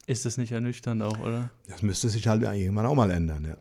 Ist 0.07 0.27
das 0.27 0.37
nicht 0.37 0.53
ernüchternd 0.53 1.03
auch, 1.03 1.19
oder? 1.21 1.49
Das 1.69 1.83
müsste 1.83 2.11
sich 2.11 2.27
halt 2.29 2.43
irgendwann 2.43 2.85
auch 2.85 2.95
mal 2.95 3.11
ändern. 3.11 3.45
Ja. 3.49 3.55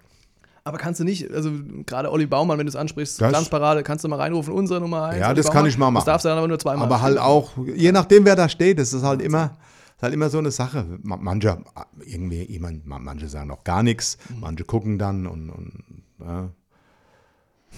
Aber 0.66 0.78
kannst 0.78 1.00
du 1.00 1.06
nicht, 1.06 1.32
also 1.32 1.52
gerade 1.86 2.12
Olli 2.12 2.26
Baumann, 2.26 2.58
wenn 2.58 2.66
du 2.66 2.70
es 2.70 2.76
ansprichst, 2.76 3.22
Das- 3.22 3.30
Glanzparade, 3.30 3.82
kannst 3.84 4.04
du 4.04 4.10
mal 4.10 4.18
reinrufen, 4.18 4.54
unsere 4.54 4.82
Nummer 4.82 5.06
1. 5.06 5.20
Ja, 5.22 5.34
das 5.34 5.50
kann 5.50 5.66
ich 5.68 5.78
mal 5.78 5.90
machen. 5.90 6.02
Das 6.02 6.06
darfst 6.06 6.26
du 6.26 6.30
dann 6.30 6.38
aber 6.38 6.50
nur 6.50 6.60
zweimal. 6.60 6.86
Aber 6.86 7.02
halt 7.02 7.18
auch, 7.18 7.52
je 7.76 7.94
nachdem, 7.94 8.26
wer 8.26 8.36
da 8.36 8.50
steht, 8.50 8.78
das 8.78 8.92
ist 8.92 9.04
halt 9.04 9.22
immer, 9.22 9.56
ist 10.00 10.04
halt 10.04 10.14
immer 10.14 10.30
so 10.30 10.38
eine 10.38 10.52
Sache. 10.52 10.98
Ma- 11.04 11.18
Manche, 11.18 11.62
irgendwie, 12.06 12.44
jemand, 12.44 12.86
ma- 12.86 13.00
manche 13.00 13.28
sagen 13.28 13.52
auch 13.52 13.66
gar 13.66 13.84
nichts, 13.84 14.18
manche 14.40 14.64
gucken 14.64 14.98
dann 14.98 15.28
und, 15.28 15.50
und 15.50 15.84
ja. 16.22 16.50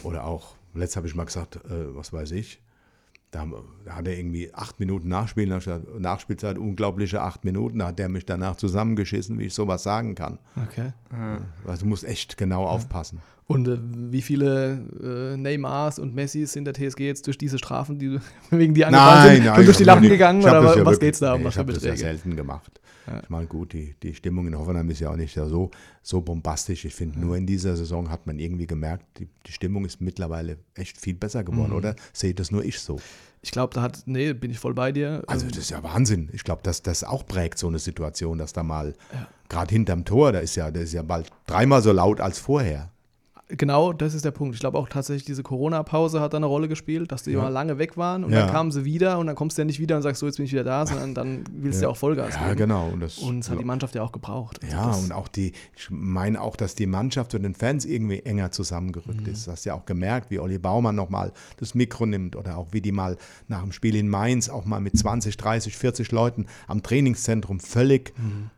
oder 0.03 0.25
auch, 0.25 0.55
letzt 0.75 0.95
habe 0.97 1.07
ich 1.07 1.15
mal 1.15 1.25
gesagt, 1.25 1.55
äh, 1.65 1.95
was 1.95 2.13
weiß 2.13 2.31
ich, 2.33 2.61
da, 3.31 3.47
da 3.85 3.95
hat 3.95 4.07
er 4.07 4.17
irgendwie 4.17 4.53
acht 4.53 4.79
Minuten 4.79 5.09
gesagt, 5.09 5.99
Nachspielzeit, 5.99 6.57
unglaubliche 6.57 7.21
acht 7.21 7.45
Minuten, 7.45 7.79
da 7.79 7.87
hat 7.87 7.99
der 7.99 8.09
mich 8.09 8.25
danach 8.25 8.57
zusammengeschissen, 8.57 9.39
wie 9.39 9.45
ich 9.45 9.53
sowas 9.53 9.83
sagen 9.83 10.15
kann. 10.15 10.37
Okay. 10.67 10.91
Also 11.65 11.83
du 11.83 11.89
musst 11.89 12.03
echt 12.03 12.37
genau 12.37 12.65
aufpassen. 12.65 13.19
Und 13.47 13.67
äh, 13.67 13.77
wie 13.81 14.21
viele 14.21 15.33
äh, 15.33 15.37
Neymars 15.37 15.99
und 15.99 16.15
Messis 16.15 16.53
sind 16.53 16.65
der 16.65 16.73
TSG 16.73 17.01
jetzt 17.01 17.27
durch 17.27 17.37
diese 17.37 17.57
Strafen, 17.57 17.99
die 17.99 18.17
wegen 18.49 18.73
die 18.73 18.85
angefallen 18.85 19.43
sind, 19.43 19.55
schon 19.55 19.65
durch 19.65 19.77
die 19.77 19.83
Lappen 19.83 20.07
gegangen? 20.07 20.41
Oder 20.41 20.63
was 20.63 20.75
wirklich- 20.77 20.99
geht's 20.99 21.19
da 21.19 21.33
um? 21.33 21.39
nee, 21.39 21.45
Was 21.47 21.55
Ich 21.55 21.59
habe 21.59 21.73
das 21.73 21.83
ja 21.83 21.95
selten 21.95 22.35
gemacht. 22.35 22.79
Ich 23.23 23.29
meine, 23.29 23.47
gut, 23.47 23.73
die, 23.73 23.95
die 24.01 24.13
Stimmung 24.13 24.47
in 24.47 24.57
Hoffenheim 24.57 24.89
ist 24.89 24.99
ja 24.99 25.09
auch 25.11 25.15
nicht 25.15 25.33
so, 25.33 25.71
so 26.01 26.21
bombastisch. 26.21 26.85
Ich 26.85 26.95
finde, 26.95 27.19
nur 27.19 27.35
in 27.37 27.45
dieser 27.45 27.75
Saison 27.75 28.09
hat 28.09 28.27
man 28.27 28.39
irgendwie 28.39 28.67
gemerkt, 28.67 29.05
die, 29.19 29.27
die 29.45 29.51
Stimmung 29.51 29.85
ist 29.85 30.01
mittlerweile 30.01 30.57
echt 30.75 30.99
viel 30.99 31.13
besser 31.15 31.41
Mhm. 31.41 31.45
geworden, 31.45 31.73
oder? 31.73 31.95
Sehe 32.13 32.33
das 32.33 32.51
nur 32.51 32.63
ich 32.63 32.79
so? 32.79 32.99
Ich 33.43 33.51
glaube, 33.51 33.73
da 33.73 33.81
hat, 33.81 34.03
nee, 34.05 34.33
bin 34.33 34.51
ich 34.51 34.59
voll 34.59 34.73
bei 34.75 34.91
dir. 34.91 35.23
Also, 35.27 35.45
Ähm, 35.45 35.51
das 35.51 35.59
ist 35.59 35.69
ja 35.71 35.81
Wahnsinn. 35.83 36.29
Ich 36.31 36.43
glaube, 36.43 36.61
dass 36.63 36.81
das 36.83 37.03
auch 37.03 37.25
prägt, 37.25 37.57
so 37.57 37.67
eine 37.67 37.79
Situation, 37.79 38.37
dass 38.37 38.53
da 38.53 38.61
mal, 38.63 38.93
gerade 39.49 39.73
hinterm 39.73 40.05
Tor, 40.05 40.31
da 40.31 40.39
ist 40.39 40.55
ja, 40.55 40.69
da 40.71 40.79
ist 40.79 40.93
ja 40.93 41.01
bald 41.01 41.29
dreimal 41.47 41.81
so 41.81 41.91
laut 41.91 42.21
als 42.21 42.37
vorher. 42.39 42.91
Genau, 43.57 43.93
das 43.93 44.13
ist 44.13 44.23
der 44.25 44.31
Punkt. 44.31 44.55
Ich 44.55 44.59
glaube 44.61 44.77
auch 44.77 44.87
tatsächlich, 44.89 45.25
diese 45.25 45.43
Corona-Pause 45.43 46.21
hat 46.21 46.33
da 46.33 46.37
eine 46.37 46.45
Rolle 46.45 46.67
gespielt, 46.67 47.11
dass 47.11 47.23
die 47.23 47.31
Ja. 47.31 47.41
mal 47.41 47.49
lange 47.49 47.77
weg 47.77 47.97
waren 47.97 48.23
und 48.23 48.31
Ja. 48.31 48.41
dann 48.45 48.49
kamen 48.51 48.71
sie 48.71 48.85
wieder 48.85 49.19
und 49.19 49.27
dann 49.27 49.35
kommst 49.35 49.57
du 49.57 49.61
ja 49.61 49.65
nicht 49.65 49.79
wieder 49.79 49.95
und 49.97 50.01
sagst, 50.01 50.19
so, 50.19 50.25
jetzt 50.25 50.37
bin 50.37 50.45
ich 50.45 50.51
wieder 50.53 50.63
da, 50.63 50.85
sondern 50.85 51.13
dann 51.13 51.43
willst 51.51 51.79
du 51.81 51.85
ja 51.85 51.89
auch 51.89 51.97
Vollgas 51.97 52.35
Ja, 52.35 52.45
geben. 52.45 52.57
genau. 52.57 52.89
Und 52.89 52.99
das, 53.01 53.17
Und 53.17 53.39
es 53.39 53.49
hat 53.49 53.59
die 53.59 53.65
Mannschaft 53.65 53.95
ja 53.95 54.03
auch 54.03 54.11
gebraucht. 54.11 54.59
Also 54.63 54.75
Ja, 54.75 54.87
das, 54.87 55.03
und 55.03 55.11
auch 55.11 55.27
die, 55.27 55.53
ich 55.75 55.87
meine 55.89 56.41
auch, 56.41 56.55
dass 56.55 56.75
die 56.75 56.87
Mannschaft 56.87 57.35
und 57.35 57.43
den 57.43 57.53
Fans 57.55 57.85
irgendwie 57.85 58.19
enger 58.19 58.51
zusammengerückt 58.51 59.21
Mhm. 59.27 59.33
ist. 59.33 59.47
Du 59.47 59.51
hast 59.51 59.65
ja 59.65 59.73
auch 59.73 59.85
gemerkt, 59.85 60.31
wie 60.31 60.39
Olli 60.39 60.57
Baumann 60.57 60.95
nochmal 60.95 61.31
das 61.57 61.75
Mikro 61.75 62.05
nimmt 62.05 62.35
oder 62.35 62.57
auch 62.57 62.67
wie 62.71 62.81
die 62.81 62.91
mal 62.91 63.17
nach 63.47 63.61
dem 63.61 63.71
Spiel 63.71 63.95
in 63.95 64.07
Mainz 64.09 64.49
auch 64.49 64.65
mal 64.65 64.79
mit 64.79 64.97
20, 64.97 65.37
30, 65.37 65.75
40 65.77 66.11
Leuten 66.11 66.45
am 66.67 66.81
Trainingszentrum 66.83 67.59
völlig 67.59 68.13
Mhm. 68.17 68.49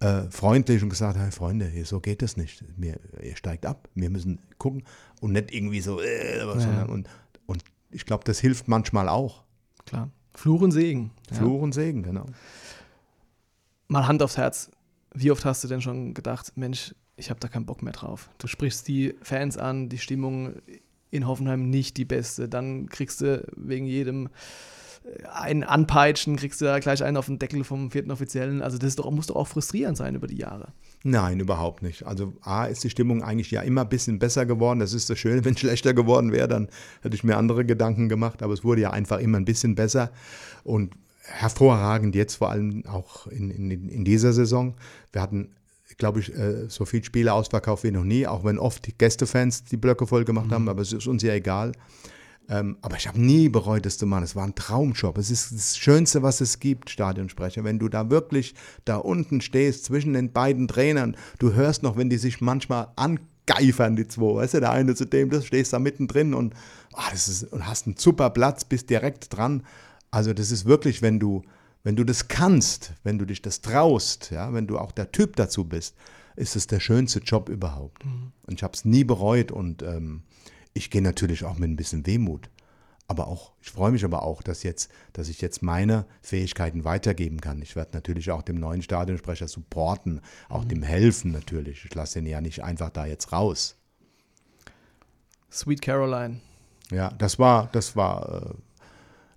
Äh, 0.00 0.22
freundlich 0.30 0.82
und 0.82 0.90
gesagt, 0.90 1.18
hey 1.18 1.30
Freunde, 1.30 1.72
so 1.84 2.00
geht 2.00 2.22
es 2.22 2.36
nicht. 2.36 2.64
Mir, 2.78 2.98
ihr 3.22 3.36
steigt 3.36 3.66
ab, 3.66 3.88
wir 3.94 4.10
müssen 4.10 4.40
gucken 4.58 4.84
und 5.20 5.32
nicht 5.32 5.52
irgendwie 5.52 5.80
so, 5.80 6.00
äh, 6.00 6.40
sondern, 6.40 6.88
und, 6.88 7.08
und 7.46 7.64
ich 7.90 8.04
glaube, 8.04 8.24
das 8.24 8.38
hilft 8.38 8.68
manchmal 8.68 9.08
auch. 9.08 9.44
klar. 9.86 10.10
Fluch 10.34 10.60
und 10.60 10.70
Segen. 10.70 11.12
Ja. 11.30 11.36
Fluch 11.36 11.62
und 11.62 11.72
Segen, 11.72 12.02
genau. 12.02 12.26
Mal 13.88 14.06
Hand 14.06 14.22
aufs 14.22 14.36
Herz. 14.36 14.70
Wie 15.14 15.30
oft 15.30 15.46
hast 15.46 15.64
du 15.64 15.68
denn 15.68 15.80
schon 15.80 16.12
gedacht, 16.12 16.52
Mensch, 16.56 16.94
ich 17.16 17.30
habe 17.30 17.40
da 17.40 17.48
keinen 17.48 17.64
Bock 17.64 17.82
mehr 17.82 17.94
drauf? 17.94 18.28
Du 18.36 18.46
sprichst 18.46 18.86
die 18.86 19.14
Fans 19.22 19.56
an, 19.56 19.88
die 19.88 19.96
Stimmung 19.96 20.56
in 21.10 21.26
Hoffenheim 21.26 21.70
nicht 21.70 21.96
die 21.96 22.04
beste. 22.04 22.48
Dann 22.50 22.88
kriegst 22.90 23.22
du 23.22 23.46
wegen 23.56 23.86
jedem 23.86 24.28
einen 25.32 25.62
Anpeitschen, 25.62 26.36
kriegst 26.36 26.60
du 26.60 26.64
da 26.64 26.78
gleich 26.78 27.02
einen 27.02 27.16
auf 27.16 27.26
den 27.26 27.38
Deckel 27.38 27.64
vom 27.64 27.90
vierten 27.90 28.10
Offiziellen. 28.10 28.62
Also 28.62 28.78
das 28.78 28.88
ist 28.88 28.98
doch, 28.98 29.10
muss 29.10 29.28
doch 29.28 29.36
auch 29.36 29.48
frustrierend 29.48 29.96
sein 29.96 30.14
über 30.14 30.26
die 30.26 30.36
Jahre. 30.36 30.68
Nein, 31.04 31.40
überhaupt 31.40 31.82
nicht. 31.82 32.04
Also 32.04 32.32
A 32.42 32.64
ist 32.66 32.82
die 32.84 32.90
Stimmung 32.90 33.22
eigentlich 33.22 33.50
ja 33.50 33.62
immer 33.62 33.82
ein 33.82 33.88
bisschen 33.88 34.18
besser 34.18 34.46
geworden. 34.46 34.80
Das 34.80 34.92
ist 34.92 35.08
das 35.08 35.18
Schöne, 35.18 35.44
wenn 35.44 35.54
es 35.54 35.60
schlechter 35.60 35.94
geworden 35.94 36.32
wäre, 36.32 36.48
dann 36.48 36.68
hätte 37.02 37.14
ich 37.14 37.24
mir 37.24 37.36
andere 37.36 37.64
Gedanken 37.64 38.08
gemacht. 38.08 38.42
Aber 38.42 38.52
es 38.52 38.64
wurde 38.64 38.82
ja 38.82 38.90
einfach 38.90 39.18
immer 39.18 39.38
ein 39.38 39.44
bisschen 39.44 39.74
besser 39.74 40.10
und 40.64 40.94
hervorragend 41.22 42.14
jetzt 42.14 42.36
vor 42.36 42.50
allem 42.50 42.84
auch 42.86 43.26
in, 43.26 43.50
in, 43.50 43.88
in 43.88 44.04
dieser 44.04 44.32
Saison. 44.32 44.74
Wir 45.12 45.22
hatten, 45.22 45.50
glaube 45.98 46.20
ich, 46.20 46.34
äh, 46.34 46.68
so 46.68 46.84
viele 46.84 47.04
Spiele 47.04 47.32
ausverkauft 47.32 47.84
wie 47.84 47.90
noch 47.90 48.04
nie, 48.04 48.26
auch 48.26 48.44
wenn 48.44 48.58
oft 48.58 48.86
die 48.86 48.96
Gästefans 48.96 49.64
die 49.64 49.76
Blöcke 49.76 50.06
voll 50.06 50.24
gemacht 50.24 50.50
haben, 50.50 50.68
aber 50.68 50.82
es 50.82 50.92
ist 50.92 51.06
uns 51.06 51.22
ja 51.22 51.32
egal. 51.32 51.72
Ähm, 52.48 52.76
aber 52.80 52.96
ich 52.96 53.08
habe 53.08 53.20
nie 53.20 53.48
bereut, 53.48 53.86
das 53.86 53.98
zu 53.98 54.06
machen. 54.06 54.24
Es 54.24 54.36
war 54.36 54.44
ein 54.44 54.54
Traumjob. 54.54 55.18
Es 55.18 55.30
ist 55.30 55.52
das 55.52 55.76
Schönste, 55.76 56.22
was 56.22 56.40
es 56.40 56.60
gibt, 56.60 56.90
Stadionsprecher. 56.90 57.64
Wenn 57.64 57.78
du 57.78 57.88
da 57.88 58.10
wirklich 58.10 58.54
da 58.84 58.96
unten 58.96 59.40
stehst 59.40 59.84
zwischen 59.84 60.12
den 60.12 60.32
beiden 60.32 60.68
Trainern, 60.68 61.16
du 61.38 61.54
hörst 61.54 61.82
noch, 61.82 61.96
wenn 61.96 62.10
die 62.10 62.18
sich 62.18 62.40
manchmal 62.40 62.88
angeifern, 62.96 63.96
die 63.96 64.06
zwei. 64.06 64.36
Weißt 64.36 64.54
du, 64.54 64.60
der 64.60 64.70
eine 64.70 64.94
zu 64.94 65.06
dem, 65.06 65.30
du 65.30 65.42
stehst 65.42 65.72
da 65.72 65.78
mittendrin 65.78 66.34
und, 66.34 66.54
oh, 66.92 67.10
das 67.10 67.28
ist, 67.28 67.52
und 67.52 67.66
hast 67.66 67.86
einen 67.86 67.96
super 67.96 68.30
Platz, 68.30 68.64
bist 68.64 68.90
direkt 68.90 69.36
dran. 69.36 69.64
Also 70.10 70.32
das 70.32 70.50
ist 70.52 70.66
wirklich, 70.66 71.02
wenn 71.02 71.18
du, 71.18 71.42
wenn 71.82 71.96
du 71.96 72.04
das 72.04 72.28
kannst, 72.28 72.92
wenn 73.02 73.18
du 73.18 73.24
dich 73.24 73.42
das 73.42 73.60
traust, 73.60 74.30
ja, 74.30 74.52
wenn 74.52 74.68
du 74.68 74.78
auch 74.78 74.92
der 74.92 75.10
Typ 75.10 75.34
dazu 75.34 75.64
bist, 75.64 75.96
ist 76.36 76.54
es 76.54 76.66
der 76.66 76.80
schönste 76.80 77.18
Job 77.20 77.48
überhaupt. 77.48 78.04
Mhm. 78.04 78.32
Und 78.46 78.54
ich 78.54 78.62
habe 78.62 78.74
es 78.74 78.84
nie 78.84 79.04
bereut 79.04 79.50
und 79.50 79.82
ähm, 79.82 80.22
ich 80.76 80.90
gehe 80.90 81.02
natürlich 81.02 81.44
auch 81.44 81.56
mit 81.56 81.70
ein 81.70 81.76
bisschen 81.76 82.06
Wehmut. 82.06 82.50
Aber 83.08 83.28
auch, 83.28 83.52
ich 83.62 83.70
freue 83.70 83.92
mich 83.92 84.04
aber 84.04 84.22
auch, 84.22 84.42
dass, 84.42 84.64
jetzt, 84.64 84.90
dass 85.12 85.28
ich 85.28 85.40
jetzt 85.40 85.62
meine 85.62 86.06
Fähigkeiten 86.22 86.84
weitergeben 86.84 87.40
kann. 87.40 87.62
Ich 87.62 87.76
werde 87.76 87.92
natürlich 87.94 88.32
auch 88.32 88.42
dem 88.42 88.56
neuen 88.56 88.82
Stadionsprecher 88.82 89.46
supporten, 89.46 90.20
auch 90.48 90.64
mhm. 90.64 90.68
dem 90.68 90.82
helfen 90.82 91.30
natürlich. 91.30 91.84
Ich 91.84 91.94
lasse 91.94 92.18
ihn 92.18 92.26
ja 92.26 92.40
nicht 92.40 92.64
einfach 92.64 92.90
da 92.90 93.06
jetzt 93.06 93.32
raus. 93.32 93.76
Sweet 95.52 95.82
Caroline. 95.82 96.40
Ja, 96.90 97.10
das 97.10 97.38
war, 97.38 97.68
das 97.72 97.94
war, 97.94 98.42
äh, 98.42 98.54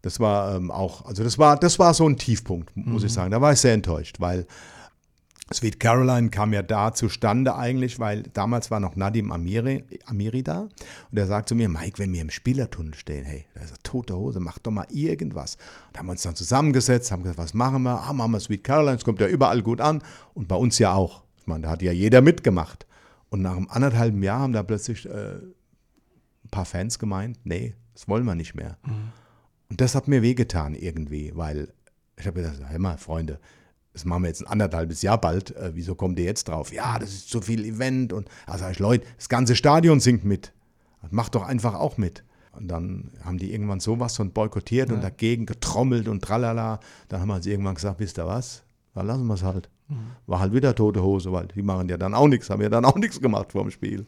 das 0.01 0.19
war 0.19 0.55
ähm, 0.55 0.71
auch, 0.71 1.05
also 1.05 1.23
das 1.23 1.37
war, 1.37 1.59
das 1.59 1.77
war 1.77 1.93
so 1.93 2.07
ein 2.07 2.17
Tiefpunkt, 2.17 2.75
muss 2.75 3.03
mhm. 3.03 3.07
ich 3.07 3.13
sagen. 3.13 3.31
Da 3.31 3.39
war 3.39 3.53
ich 3.53 3.59
sehr 3.59 3.73
enttäuscht, 3.73 4.19
weil 4.19 4.47
Sweet 5.51 5.79
Caroline 5.79 6.29
kam 6.29 6.53
ja 6.53 6.61
da 6.61 6.93
zustande 6.93 7.55
eigentlich, 7.55 7.99
weil 7.99 8.23
damals 8.33 8.69
war 8.69 8.79
noch 8.79 8.95
Nadim 8.95 9.31
Amiri, 9.31 9.83
Amiri 10.05 10.43
da 10.43 10.61
und 11.11 11.17
er 11.17 11.25
sagt 11.25 11.49
zu 11.49 11.55
mir, 11.55 11.69
Mike, 11.69 11.97
wenn 11.97 12.13
wir 12.13 12.21
im 12.21 12.29
Spielertunnel 12.29 12.93
stehen, 12.93 13.25
hey, 13.25 13.45
da 13.55 13.61
ist 13.61 13.71
eine 13.71 13.83
tote 13.83 14.15
Hose, 14.15 14.39
mach 14.39 14.59
doch 14.59 14.71
mal 14.71 14.85
irgendwas. 14.89 15.57
Da 15.91 15.99
haben 15.99 16.07
wir 16.07 16.11
uns 16.11 16.21
dann 16.21 16.35
zusammengesetzt, 16.35 17.11
haben 17.11 17.23
gesagt, 17.23 17.39
was 17.39 17.53
machen 17.55 17.83
wir? 17.83 17.99
Ah, 18.01 18.13
machen 18.13 18.31
wir 18.31 18.39
Sweet 18.39 18.63
Caroline, 18.63 18.97
es 18.97 19.03
kommt 19.03 19.19
ja 19.21 19.27
überall 19.27 19.63
gut 19.63 19.81
an 19.81 20.03
und 20.35 20.47
bei 20.47 20.55
uns 20.55 20.77
ja 20.77 20.93
auch. 20.93 21.23
Ich 21.37 21.47
meine, 21.47 21.63
da 21.63 21.71
hat 21.71 21.81
ja 21.81 21.91
jeder 21.91 22.21
mitgemacht. 22.21 22.85
Und 23.29 23.41
nach 23.41 23.55
einem 23.55 23.67
anderthalben 23.69 24.21
Jahr 24.23 24.39
haben 24.39 24.53
da 24.53 24.63
plötzlich 24.63 25.05
äh, 25.07 25.35
ein 25.35 26.49
paar 26.51 26.65
Fans 26.65 26.99
gemeint, 26.99 27.39
nee, 27.43 27.75
das 27.93 28.07
wollen 28.07 28.25
wir 28.25 28.35
nicht 28.35 28.55
mehr. 28.55 28.77
Mhm. 28.85 29.11
Und 29.69 29.81
das 29.81 29.95
hat 29.95 30.07
mir 30.07 30.21
wehgetan 30.21 30.73
irgendwie, 30.73 31.31
weil 31.35 31.73
ich 32.17 32.27
habe 32.27 32.41
gesagt, 32.41 32.59
hör 32.67 32.79
mal, 32.79 32.97
Freunde, 32.97 33.39
das 33.93 34.05
machen 34.05 34.23
wir 34.23 34.27
jetzt 34.27 34.41
ein 34.41 34.47
anderthalbes 34.47 35.01
Jahr 35.01 35.19
bald, 35.19 35.55
äh, 35.55 35.71
wieso 35.73 35.95
kommt 35.95 36.19
ihr 36.19 36.25
jetzt 36.25 36.47
drauf? 36.47 36.71
Ja, 36.71 36.99
das 36.99 37.09
ist 37.09 37.29
zu 37.29 37.41
viel 37.41 37.65
Event 37.65 38.13
und 38.13 38.29
da 38.47 38.57
sage 38.57 38.73
ich, 38.73 38.79
Leute, 38.79 39.05
das 39.17 39.29
ganze 39.29 39.55
Stadion 39.55 39.99
singt 39.99 40.23
mit. 40.23 40.53
Macht 41.11 41.35
doch 41.35 41.43
einfach 41.43 41.75
auch 41.75 41.97
mit. 41.97 42.23
Und 42.51 42.67
dann 42.67 43.11
haben 43.23 43.37
die 43.37 43.53
irgendwann 43.53 43.79
sowas 43.79 44.17
von 44.17 44.31
boykottiert 44.31 44.89
ja. 44.89 44.95
und 44.95 45.01
dagegen 45.03 45.45
getrommelt 45.45 46.07
und 46.07 46.23
tralala. 46.23 46.79
Dann 47.07 47.21
haben 47.21 47.29
wir 47.29 47.35
uns 47.35 47.45
irgendwann 47.45 47.75
gesagt, 47.75 47.99
wisst 47.99 48.19
ihr 48.19 48.27
was? 48.27 48.63
Dann 48.93 49.07
lassen 49.07 49.25
wir 49.27 49.33
es 49.35 49.43
halt. 49.43 49.69
Mhm. 49.87 50.11
War 50.27 50.39
halt 50.39 50.53
wieder 50.53 50.75
tote 50.75 51.01
Hose, 51.01 51.31
weil 51.31 51.47
die 51.47 51.61
machen 51.61 51.87
ja 51.89 51.97
dann 51.97 52.13
auch 52.13 52.27
nichts, 52.27 52.49
haben 52.49 52.61
ja 52.61 52.69
dann 52.69 52.85
auch 52.85 52.95
nichts 52.95 53.21
gemacht 53.21 53.53
vor 53.53 53.63
dem 53.63 53.71
Spiel. 53.71 54.05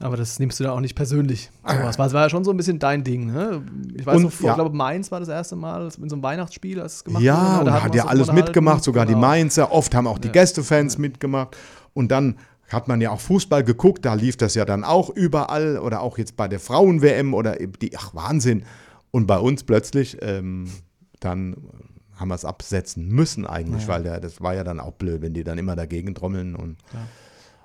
Aber 0.00 0.16
das 0.16 0.38
nimmst 0.38 0.60
du 0.60 0.64
da 0.64 0.72
auch 0.72 0.80
nicht 0.80 0.94
persönlich. 0.94 1.50
Sowas. 1.66 1.98
Es 1.98 2.12
war 2.12 2.22
ja 2.22 2.30
schon 2.30 2.44
so 2.44 2.52
ein 2.52 2.56
bisschen 2.56 2.78
dein 2.78 3.02
Ding. 3.02 3.32
Ne? 3.32 3.62
Ich 3.96 4.06
weiß 4.06 4.20
noch, 4.20 4.40
ja. 4.40 4.50
ich 4.50 4.54
glaube, 4.54 4.76
Mainz 4.76 5.10
war 5.10 5.18
das 5.18 5.28
erste 5.28 5.56
Mal 5.56 5.88
in 6.00 6.08
so 6.08 6.14
einem 6.14 6.22
Weihnachtsspiel, 6.22 6.80
als 6.80 6.96
es 6.96 7.04
gemacht 7.04 7.22
ja, 7.22 7.34
wurde. 7.34 7.46
Ja, 7.46 7.60
und 7.60 7.72
hat, 7.72 7.82
hat 7.82 7.94
ja 7.94 8.06
alles 8.06 8.32
mitgemacht, 8.32 8.84
sogar 8.84 9.06
genau. 9.06 9.18
die 9.18 9.20
Mainzer. 9.20 9.72
Oft 9.72 9.94
haben 9.94 10.06
auch 10.06 10.18
die 10.18 10.28
ja. 10.28 10.32
Gästefans 10.32 10.98
mitgemacht. 10.98 11.56
Und 11.94 12.12
dann 12.12 12.36
hat 12.68 12.86
man 12.86 13.00
ja 13.00 13.10
auch 13.10 13.20
Fußball 13.20 13.64
geguckt, 13.64 14.04
da 14.04 14.14
lief 14.14 14.36
das 14.36 14.54
ja 14.54 14.64
dann 14.64 14.84
auch 14.84 15.10
überall 15.10 15.78
oder 15.78 16.00
auch 16.00 16.18
jetzt 16.18 16.36
bei 16.36 16.48
der 16.48 16.60
Frauen-WM 16.60 17.34
oder 17.34 17.56
die, 17.56 17.96
ach 17.96 18.14
Wahnsinn. 18.14 18.64
Und 19.10 19.26
bei 19.26 19.38
uns 19.38 19.64
plötzlich, 19.64 20.18
ähm, 20.20 20.70
dann 21.18 21.56
haben 22.14 22.28
wir 22.28 22.34
es 22.34 22.44
absetzen 22.44 23.08
müssen 23.08 23.46
eigentlich, 23.46 23.88
weil 23.88 24.02
der, 24.02 24.20
das 24.20 24.40
war 24.40 24.54
ja 24.54 24.64
dann 24.64 24.80
auch 24.80 24.92
blöd, 24.92 25.22
wenn 25.22 25.34
die 25.34 25.44
dann 25.44 25.58
immer 25.58 25.76
dagegen 25.76 26.14
trommeln 26.14 26.54
und. 26.54 26.76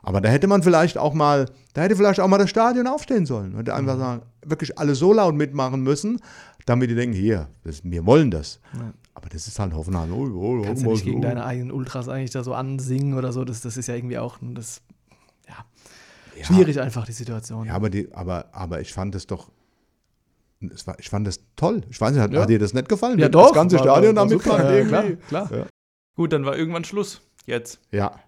Aber 0.05 0.19
da 0.19 0.29
hätte 0.29 0.47
man 0.47 0.61
vielleicht 0.61 0.97
auch 0.97 1.13
mal, 1.13 1.49
da 1.73 1.81
hätte 1.81 1.95
vielleicht 1.95 2.19
auch 2.19 2.27
mal 2.27 2.37
das 2.37 2.49
Stadion 2.49 2.87
aufstehen 2.87 3.25
sollen. 3.25 3.55
Und 3.55 3.69
einfach 3.69 3.95
mhm. 3.95 3.99
sagen, 3.99 4.21
wirklich 4.45 4.77
alle 4.77 4.95
so 4.95 5.13
laut 5.13 5.33
mitmachen 5.33 5.81
müssen, 5.81 6.19
damit 6.65 6.89
die 6.89 6.95
denken, 6.95 7.15
hier, 7.15 7.47
das, 7.63 7.81
wir 7.83 8.05
wollen 8.05 8.29
das. 8.29 8.59
Ja. 8.73 8.93
Aber 9.13 9.29
das 9.29 9.47
ist 9.47 9.57
halt 9.59 9.73
Hoffenheim. 9.73 10.11
Oh, 10.11 10.25
oh, 10.25 10.59
oh, 10.59 10.61
Kannst 10.61 10.83
du 10.83 10.91
nicht 10.91 11.05
gegen 11.05 11.21
deine 11.21 11.45
eigenen 11.45 11.71
Ultras 11.71 12.09
eigentlich 12.09 12.31
da 12.31 12.43
so 12.43 12.53
ansingen 12.53 13.13
oder 13.13 13.31
so? 13.31 13.45
Das, 13.45 13.61
das 13.61 13.77
ist 13.77 13.87
ja 13.87 13.95
irgendwie 13.95 14.17
auch 14.17 14.37
das, 14.41 14.81
ja, 15.47 15.65
ja. 16.37 16.45
schwierig 16.45 16.81
einfach, 16.81 17.05
die 17.05 17.13
Situation. 17.13 17.67
Ja, 17.67 17.73
aber, 17.73 17.89
die, 17.89 18.13
aber, 18.13 18.47
aber 18.51 18.81
ich 18.81 18.91
fand 18.91 19.15
es 19.15 19.25
doch, 19.25 19.51
es 20.59 20.85
war, 20.85 20.99
ich 20.99 21.09
fand 21.09 21.25
das 21.27 21.39
toll. 21.55 21.81
Ich 21.89 22.01
weiß 22.01 22.11
nicht, 22.11 22.21
hat, 22.21 22.33
ja. 22.33 22.41
hat 22.41 22.49
dir 22.49 22.59
das 22.59 22.73
nicht 22.73 22.89
gefallen? 22.89 23.19
Ja, 23.19 23.29
doch. 23.29 23.47
Das 23.47 23.53
ganze 23.53 23.79
Stadion 23.79 24.15
damit 24.15 24.41
super, 24.41 24.77
ja, 24.77 24.85
klar, 24.85 25.03
klar. 25.29 25.67
Gut, 26.15 26.33
dann 26.33 26.43
war 26.45 26.57
irgendwann 26.57 26.83
Schluss. 26.83 27.21
Jetzt. 27.45 27.79
Ja. 27.91 28.19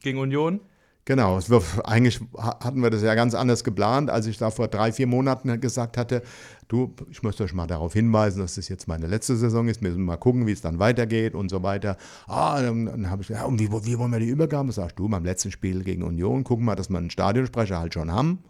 Gegen 0.00 0.18
Union. 0.18 0.60
Genau, 1.08 1.40
eigentlich 1.84 2.20
hatten 2.36 2.82
wir 2.82 2.90
das 2.90 3.00
ja 3.00 3.14
ganz 3.14 3.34
anders 3.34 3.64
geplant, 3.64 4.10
als 4.10 4.26
ich 4.26 4.36
da 4.36 4.50
vor 4.50 4.68
drei, 4.68 4.92
vier 4.92 5.06
Monaten 5.06 5.58
gesagt 5.58 5.96
hatte, 5.96 6.20
du, 6.68 6.94
ich 7.10 7.22
möchte 7.22 7.44
euch 7.44 7.54
mal 7.54 7.66
darauf 7.66 7.94
hinweisen, 7.94 8.40
dass 8.40 8.56
das 8.56 8.68
jetzt 8.68 8.88
meine 8.88 9.06
letzte 9.06 9.34
Saison 9.34 9.68
ist, 9.68 9.80
wir 9.80 9.88
müssen 9.88 10.04
mal 10.04 10.18
gucken, 10.18 10.46
wie 10.46 10.52
es 10.52 10.60
dann 10.60 10.78
weitergeht 10.78 11.34
und 11.34 11.48
so 11.48 11.62
weiter. 11.62 11.96
Ah, 12.26 12.60
dann, 12.60 12.84
dann 12.84 13.08
habe 13.08 13.22
ich 13.22 13.28
gesagt, 13.28 13.42
ja, 13.42 13.48
und 13.48 13.58
wie, 13.58 13.70
wie 13.70 13.98
wollen 13.98 14.10
wir 14.10 14.18
die 14.18 14.28
Übergabe? 14.28 14.70
Sagst 14.70 14.98
du, 14.98 15.08
beim 15.08 15.24
letzten 15.24 15.50
Spiel 15.50 15.82
gegen 15.82 16.02
Union, 16.02 16.44
gucken 16.44 16.66
wir, 16.66 16.76
dass 16.76 16.90
wir 16.90 16.98
einen 16.98 17.08
Stadionsprecher 17.08 17.78
halt 17.78 17.94
schon 17.94 18.12
haben. 18.12 18.40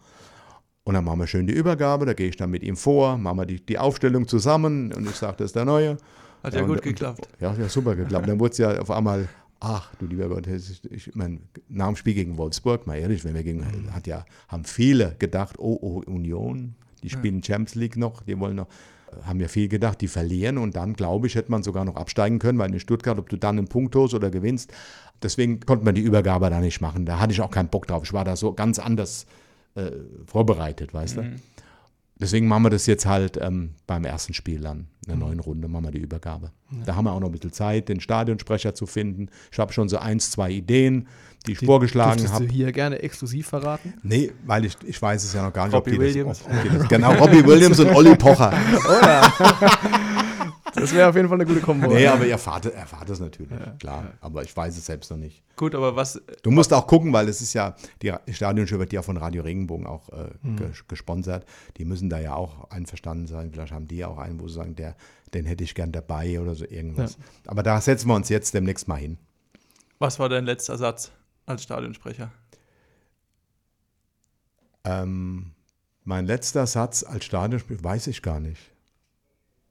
Und 0.83 0.95
dann 0.95 1.05
machen 1.05 1.19
wir 1.19 1.27
schön 1.27 1.47
die 1.47 1.53
Übergabe, 1.53 2.05
da 2.05 2.11
gehe 2.11 2.27
ich 2.27 2.35
dann 2.35 2.51
mit 2.51 2.63
ihm 2.63 2.75
vor, 2.75 3.17
machen 3.17 3.37
wir 3.37 3.45
die, 3.45 3.65
die 3.65 3.79
Aufstellung 3.79 4.27
zusammen 4.27 4.91
und 4.91 5.07
ich 5.07 5.15
sage, 5.15 5.37
das 5.37 5.45
ist 5.45 5.55
der 5.55 5.63
Neue. 5.63 5.95
Hat 6.43 6.53
ja, 6.53 6.59
ja 6.59 6.65
gut 6.65 6.79
und, 6.79 6.83
geklappt. 6.83 7.29
ja, 7.39 7.53
ja, 7.53 7.69
super 7.69 7.95
geklappt. 7.95 8.27
Dann 8.27 8.37
wurde 8.37 8.51
es 8.51 8.57
ja 8.57 8.81
auf 8.81 8.91
einmal 8.91 9.29
Ach, 9.61 9.93
du 9.95 10.05
lieber 10.05 10.29
Gott, 10.29 10.47
ich 10.47 11.15
meine, 11.15 11.39
nach 11.67 11.87
dem 11.87 11.95
Spiel 11.97 12.13
gegen 12.13 12.37
Wolfsburg, 12.37 12.87
mal 12.87 12.95
ehrlich, 12.95 13.25
wenn 13.25 13.35
wir 13.35 13.43
gegen, 13.43 13.59
mhm. 13.59 13.93
hat 13.93 14.07
ja, 14.07 14.25
haben 14.47 14.63
viele 14.63 15.15
gedacht, 15.19 15.59
oh, 15.59 15.77
oh, 15.81 16.01
Union, 16.09 16.75
die 17.03 17.09
spielen. 17.09 17.43
Champions 17.43 17.75
League 17.75 17.97
noch, 17.97 18.23
die 18.23 18.39
wollen 18.39 18.55
noch, 18.55 18.67
haben 19.23 19.39
ja 19.39 19.47
viel 19.47 19.67
gedacht, 19.67 19.99
die 19.99 20.07
verlieren 20.07 20.57
und 20.57 20.75
dann, 20.75 20.93
glaube 20.93 21.27
ich, 21.27 21.35
hätte 21.35 21.51
man 21.51 21.63
sogar 21.63 21.83
noch 21.83 21.97
absteigen 21.97 22.39
können, 22.39 22.57
weil 22.57 22.71
in 22.71 22.79
Stuttgart, 22.79 23.17
ob 23.17 23.27
du 23.27 23.37
dann 23.37 23.57
einen 23.57 23.67
Punkt 23.67 23.95
holst 23.95 24.13
oder 24.13 24.29
gewinnst, 24.29 24.71
deswegen 25.21 25.59
konnte 25.59 25.83
man 25.83 25.95
die 25.95 26.01
Übergabe 26.01 26.49
da 26.49 26.59
nicht 26.61 26.79
machen. 26.79 27.05
Da 27.05 27.19
hatte 27.19 27.33
ich 27.33 27.41
auch 27.41 27.51
keinen 27.51 27.69
Bock 27.69 27.87
drauf. 27.87 28.03
Ich 28.03 28.13
war 28.13 28.23
da 28.23 28.35
so 28.35 28.53
ganz 28.53 28.79
anders 28.79 29.25
äh, 29.75 29.91
vorbereitet, 30.25 30.93
weißt 30.93 31.17
mhm. 31.17 31.21
du. 31.21 31.35
Deswegen 32.21 32.47
machen 32.47 32.63
wir 32.63 32.69
das 32.69 32.85
jetzt 32.85 33.05
halt 33.05 33.37
ähm, 33.41 33.75
beim 33.87 34.03
ersten 34.03 34.33
Spiel 34.33 34.59
dann, 34.59 34.79
in 34.79 34.87
der 35.07 35.15
mhm. 35.15 35.21
neuen 35.21 35.39
Runde, 35.39 35.67
machen 35.69 35.85
wir 35.85 35.91
die 35.91 35.99
Übergabe. 35.99 36.51
Ja. 36.71 36.77
Da 36.85 36.95
haben 36.95 37.05
wir 37.05 37.13
auch 37.13 37.19
noch 37.21 37.29
ein 37.29 37.31
bisschen 37.31 37.53
Zeit, 37.53 37.87
den 37.87 38.01
Stadionsprecher 38.01 38.75
zu 38.75 38.85
finden. 38.85 39.29
Ich 39.51 39.57
habe 39.57 39.71
schon 39.71 39.87
so 39.87 39.97
eins, 39.97 40.29
zwei 40.29 40.51
Ideen, 40.51 41.07
die 41.47 41.53
ich 41.53 41.59
die 41.59 41.65
vorgeschlagen 41.65 42.29
habe. 42.29 42.45
du 42.45 42.53
hier 42.53 42.73
gerne 42.73 42.99
exklusiv 42.99 43.47
verraten? 43.47 43.93
Nee, 44.03 44.31
weil 44.45 44.65
ich, 44.65 44.75
ich 44.85 45.01
weiß 45.01 45.23
es 45.23 45.33
ja 45.33 45.43
noch 45.43 45.53
gar 45.53 45.67
nicht, 45.67 45.75
Robbie 45.75 45.91
ob 45.91 45.95
die 45.95 46.01
Williams. 46.01 46.43
Das, 46.43 46.47
ob, 46.47 46.65
ob 46.65 46.79
das, 46.79 46.89
genau, 46.89 47.13
Robbie 47.19 47.45
Williams 47.45 47.79
und 47.79 47.89
Olli 47.95 48.15
Pocher. 48.17 48.51
Ja. 49.01 49.33
Das 50.75 50.93
wäre 50.93 51.09
auf 51.09 51.15
jeden 51.15 51.27
Fall 51.27 51.37
eine 51.37 51.45
gute 51.45 51.61
Kombo. 51.61 51.87
Nee, 51.87 52.07
aber 52.07 52.25
ihr 52.25 52.31
erfahrt, 52.31 52.65
erfahrt 52.65 53.09
es 53.09 53.19
natürlich, 53.19 53.51
ja, 53.51 53.71
klar. 53.79 54.03
Ja. 54.03 54.13
Aber 54.21 54.43
ich 54.43 54.55
weiß 54.55 54.77
es 54.77 54.85
selbst 54.85 55.09
noch 55.11 55.17
nicht. 55.17 55.43
Gut, 55.55 55.75
aber 55.75 55.95
was. 55.95 56.21
Du 56.43 56.51
musst 56.51 56.73
auch 56.73 56.87
gucken, 56.87 57.13
weil 57.13 57.27
es 57.27 57.41
ist 57.41 57.53
ja, 57.53 57.75
die 58.01 58.13
Stadionshow 58.31 58.79
wird 58.79 58.93
ja 58.93 59.01
von 59.01 59.17
Radio 59.17 59.43
Regenbogen 59.43 59.87
auch 59.87 60.09
äh, 60.09 60.29
mhm. 60.41 60.71
gesponsert. 60.87 61.45
Die 61.77 61.85
müssen 61.85 62.09
da 62.09 62.19
ja 62.19 62.35
auch 62.35 62.69
einverstanden 62.69 63.27
sein. 63.27 63.51
Vielleicht 63.51 63.73
haben 63.73 63.87
die 63.87 63.97
ja 63.97 64.07
auch 64.07 64.17
einen, 64.17 64.39
wo 64.39 64.47
sie 64.47 64.55
sagen, 64.55 64.75
der, 64.75 64.95
den 65.33 65.45
hätte 65.45 65.63
ich 65.63 65.75
gern 65.75 65.91
dabei 65.91 66.39
oder 66.39 66.55
so 66.55 66.65
irgendwas. 66.65 67.13
Ja. 67.13 67.51
Aber 67.51 67.63
da 67.63 67.79
setzen 67.81 68.07
wir 68.07 68.15
uns 68.15 68.29
jetzt 68.29 68.53
demnächst 68.53 68.87
mal 68.87 68.95
hin. 68.95 69.17
Was 69.99 70.19
war 70.19 70.29
dein 70.29 70.45
letzter 70.45 70.77
Satz 70.77 71.11
als 71.45 71.63
Stadionsprecher? 71.63 72.31
Ähm, 74.85 75.51
mein 76.03 76.25
letzter 76.25 76.65
Satz 76.65 77.03
als 77.03 77.25
Stadionsprecher 77.25 77.83
weiß 77.83 78.07
ich 78.07 78.21
gar 78.21 78.39
nicht. 78.39 78.61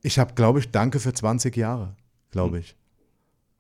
Ich 0.02 0.18
habe, 0.18 0.34
glaube 0.34 0.60
ich, 0.60 0.70
Danke 0.70 1.00
für 1.00 1.12
20 1.12 1.56
Jahre, 1.56 1.96
glaube 2.30 2.56
hm. 2.56 2.62
ich. 2.62 2.76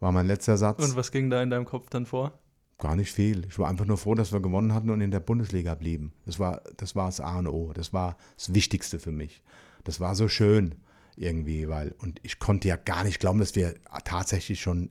War 0.00 0.12
mein 0.12 0.26
letzter 0.26 0.56
Satz. 0.56 0.82
Und 0.82 0.96
was 0.96 1.10
ging 1.10 1.30
da 1.30 1.42
in 1.42 1.50
deinem 1.50 1.64
Kopf 1.64 1.90
dann 1.90 2.06
vor? 2.06 2.38
Gar 2.78 2.94
nicht 2.94 3.12
viel. 3.12 3.44
Ich 3.46 3.58
war 3.58 3.68
einfach 3.68 3.86
nur 3.86 3.98
froh, 3.98 4.14
dass 4.14 4.32
wir 4.32 4.40
gewonnen 4.40 4.72
hatten 4.72 4.90
und 4.90 5.00
in 5.00 5.10
der 5.10 5.18
Bundesliga 5.18 5.74
blieben. 5.74 6.12
Das 6.24 6.38
war 6.38 6.62
das, 6.76 6.94
war 6.94 7.06
das 7.06 7.20
A 7.20 7.40
und 7.40 7.48
O. 7.48 7.72
Das 7.72 7.92
war 7.92 8.16
das 8.36 8.54
Wichtigste 8.54 9.00
für 9.00 9.10
mich. 9.10 9.42
Das 9.82 9.98
war 9.98 10.14
so 10.14 10.28
schön 10.28 10.76
irgendwie, 11.16 11.68
weil, 11.68 11.94
und 11.98 12.20
ich 12.22 12.38
konnte 12.38 12.68
ja 12.68 12.76
gar 12.76 13.02
nicht 13.02 13.18
glauben, 13.18 13.40
dass 13.40 13.56
wir 13.56 13.74
tatsächlich 14.04 14.60
schon 14.60 14.90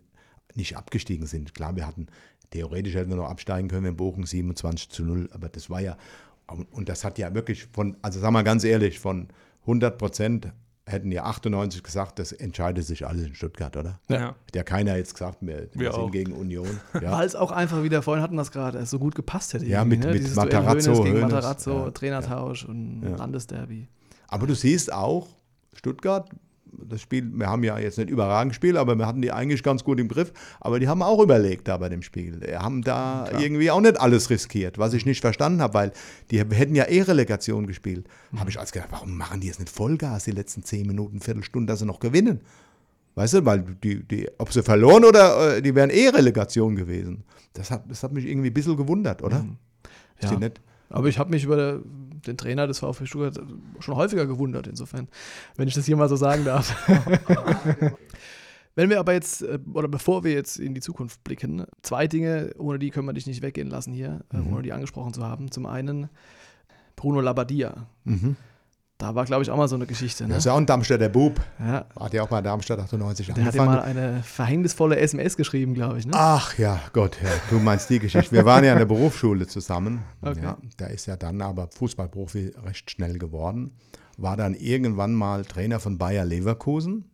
nicht 0.53 0.75
abgestiegen 0.75 1.25
sind. 1.25 1.53
Klar, 1.53 1.77
wir 1.77 1.87
hatten, 1.87 2.07
theoretisch 2.49 2.95
hätten 2.95 3.09
wir 3.09 3.15
noch 3.15 3.29
absteigen 3.29 3.69
können, 3.69 3.85
wenn 3.85 3.95
Bochum 3.95 4.25
27 4.25 4.89
zu 4.89 5.05
0, 5.05 5.29
aber 5.31 5.47
das 5.47 5.69
war 5.69 5.79
ja, 5.79 5.97
und 6.47 6.89
das 6.89 7.05
hat 7.05 7.17
ja 7.17 7.33
wirklich 7.33 7.67
von, 7.71 7.95
also 8.01 8.19
sag 8.19 8.31
mal 8.31 8.43
ganz 8.43 8.65
ehrlich, 8.65 8.99
von 8.99 9.29
100 9.61 9.97
Prozent 9.97 10.51
hätten 10.87 11.11
ja 11.11 11.23
98 11.23 11.83
gesagt, 11.83 12.17
das 12.17 12.31
entscheidet 12.31 12.85
sich 12.85 13.05
alles 13.05 13.27
in 13.27 13.35
Stuttgart, 13.35 13.75
oder? 13.75 13.99
Ja. 14.07 14.29
Hat 14.29 14.55
ja 14.55 14.63
keiner 14.63 14.95
jetzt 14.95 15.13
gesagt, 15.13 15.39
wir, 15.41 15.67
wir 15.73 15.91
sind 15.91 16.11
gegen 16.11 16.33
Union. 16.33 16.67
Ja. 17.01 17.11
Weil 17.11 17.27
es 17.27 17.35
auch 17.35 17.51
einfach, 17.51 17.83
wie 17.83 17.89
der 17.89 18.01
vorhin 18.01 18.23
hatten 18.23 18.35
wir 18.35 18.41
es 18.41 18.51
gerade, 18.51 18.83
so 18.85 18.97
gut 18.97 19.13
gepasst 19.13 19.53
hätte. 19.53 19.65
Ja, 19.65 19.85
mit, 19.85 19.99
ne? 19.99 20.13
mit 20.13 20.35
Matarazzo. 20.35 21.03
Gegen 21.03 21.19
Matarazzo, 21.19 21.85
ja. 21.85 21.91
Trainertausch 21.91 22.65
und 22.65 23.03
ja. 23.03 23.15
Landesderby. 23.17 23.87
Aber 24.27 24.47
du 24.47 24.55
siehst 24.55 24.91
auch, 24.91 25.27
Stuttgart, 25.73 26.29
das 26.71 27.01
Spiel, 27.01 27.29
wir 27.33 27.47
haben 27.47 27.63
ja 27.63 27.77
jetzt 27.77 27.97
nicht 27.97 28.09
überragend 28.09 28.51
gespielt, 28.51 28.77
aber 28.77 28.95
wir 28.95 29.05
hatten 29.05 29.21
die 29.21 29.31
eigentlich 29.31 29.63
ganz 29.63 29.83
gut 29.83 29.99
im 29.99 30.07
Griff. 30.07 30.31
Aber 30.59 30.79
die 30.79 30.87
haben 30.87 31.01
auch 31.01 31.21
überlegt 31.21 31.67
da 31.67 31.77
bei 31.77 31.89
dem 31.89 32.01
Spiel. 32.01 32.39
Die 32.39 32.55
haben 32.55 32.81
da 32.81 33.25
Klar. 33.27 33.41
irgendwie 33.41 33.71
auch 33.71 33.81
nicht 33.81 33.99
alles 33.99 34.29
riskiert, 34.29 34.77
was 34.77 34.93
ich 34.93 35.05
nicht 35.05 35.21
verstanden 35.21 35.61
habe, 35.61 35.73
weil 35.73 35.91
die 36.31 36.39
hätten 36.39 36.75
ja 36.75 36.85
eh 36.85 37.01
Relegation 37.01 37.67
gespielt. 37.67 38.07
Mhm. 38.31 38.39
Habe 38.39 38.49
ich 38.49 38.59
als 38.59 38.71
gedacht, 38.71 38.89
warum 38.91 39.17
machen 39.17 39.41
die 39.41 39.47
jetzt 39.47 39.59
nicht 39.59 39.71
Vollgas 39.71 40.25
die 40.25 40.31
letzten 40.31 40.63
zehn 40.63 40.87
Minuten, 40.87 41.19
Viertelstunde, 41.19 41.71
dass 41.71 41.79
sie 41.79 41.85
noch 41.85 41.99
gewinnen? 41.99 42.41
Weißt 43.15 43.33
du, 43.33 43.45
weil 43.45 43.63
die, 43.83 44.03
die, 44.03 44.29
ob 44.37 44.53
sie 44.53 44.61
verloren 44.61 45.03
oder 45.03 45.57
äh, 45.57 45.61
die 45.61 45.73
wären 45.73 45.89
eh 45.89 46.09
Relegation 46.09 46.75
gewesen. 46.75 47.23
Das 47.53 47.71
hat, 47.71 47.89
das 47.89 48.03
hat 48.03 48.11
mich 48.11 48.25
irgendwie 48.25 48.51
ein 48.51 48.53
bisschen 48.53 48.77
gewundert, 48.77 49.23
oder? 49.23 49.39
Mhm. 49.39 49.57
Ja. 50.21 50.49
Aber 50.89 51.07
ich 51.07 51.19
habe 51.19 51.29
mich 51.31 51.43
über 51.43 51.81
den 52.27 52.37
Trainer 52.37 52.67
des 52.67 52.79
VfB 52.79 53.05
Stuttgart 53.05 53.39
schon 53.79 53.95
häufiger 53.95 54.25
gewundert, 54.25 54.67
insofern, 54.67 55.07
wenn 55.55 55.67
ich 55.67 55.73
das 55.73 55.85
hier 55.85 55.97
mal 55.97 56.09
so 56.09 56.15
sagen 56.15 56.45
darf. 56.45 56.75
Wenn 58.77 58.91
wir 58.91 58.99
aber 58.99 59.13
jetzt, 59.13 59.41
äh, 59.41 59.57
oder 59.73 59.87
bevor 59.87 60.23
wir 60.23 60.33
jetzt 60.33 60.59
in 60.59 60.75
die 60.75 60.81
Zukunft 60.81 61.23
blicken, 61.23 61.65
zwei 61.81 62.05
Dinge, 62.05 62.53
ohne 62.59 62.77
die 62.77 62.91
können 62.91 63.07
wir 63.07 63.13
dich 63.13 63.25
nicht 63.25 63.41
weggehen 63.41 63.71
lassen 63.71 63.91
hier, 63.91 64.23
äh, 64.31 64.37
mhm. 64.37 64.53
ohne 64.53 64.61
die 64.61 64.71
angesprochen 64.71 65.13
zu 65.13 65.25
haben. 65.25 65.49
Zum 65.49 65.65
einen 65.65 66.09
Bruno 66.95 67.19
Labbadia. 67.19 67.87
Mhm. 68.03 68.35
Da 68.99 69.13
war, 69.13 69.25
glaube 69.25 69.43
ich, 69.43 69.51
auch 69.51 69.57
mal 69.57 69.67
so 69.67 69.75
eine 69.75 69.85
Geschichte. 69.85 70.23
Ne? 70.23 70.29
Das 70.29 70.39
ist 70.39 70.45
ja 70.45 70.53
auch 70.53 70.57
ein 70.57 70.65
Darmstädter 70.65 71.07
Bub. 71.09 71.39
Ja. 71.59 71.85
Hat 71.99 72.13
ja 72.13 72.23
auch 72.23 72.29
bei 72.29 72.41
Darmstadt 72.41 72.79
98 72.79 73.27
Der 73.27 73.35
angefangen. 73.35 73.69
hat 73.71 73.85
ja 73.85 73.93
mal 73.93 74.05
eine 74.07 74.23
verhängnisvolle 74.23 74.97
SMS 74.97 75.37
geschrieben, 75.37 75.75
glaube 75.75 75.99
ich. 75.99 76.07
Ne? 76.07 76.13
Ach 76.15 76.57
ja, 76.57 76.79
Gott, 76.93 77.17
ja, 77.23 77.29
du 77.51 77.59
meinst 77.59 77.91
die 77.91 77.99
Geschichte. 77.99 78.31
Wir 78.31 78.43
waren 78.45 78.63
ja 78.63 78.71
in 78.71 78.79
der 78.79 78.85
Berufsschule 78.95 79.45
zusammen. 79.45 79.99
Okay. 80.23 80.41
Ja, 80.41 80.57
der 80.79 80.89
ist 80.89 81.05
ja 81.05 81.15
dann 81.15 81.41
aber 81.43 81.67
Fußballprofi 81.67 82.53
recht 82.65 82.89
schnell 82.89 83.19
geworden. 83.19 83.71
War 84.17 84.35
dann 84.35 84.55
irgendwann 84.55 85.13
mal 85.13 85.45
Trainer 85.45 85.79
von 85.79 85.99
Bayer 85.99 86.25
Leverkusen. 86.25 87.05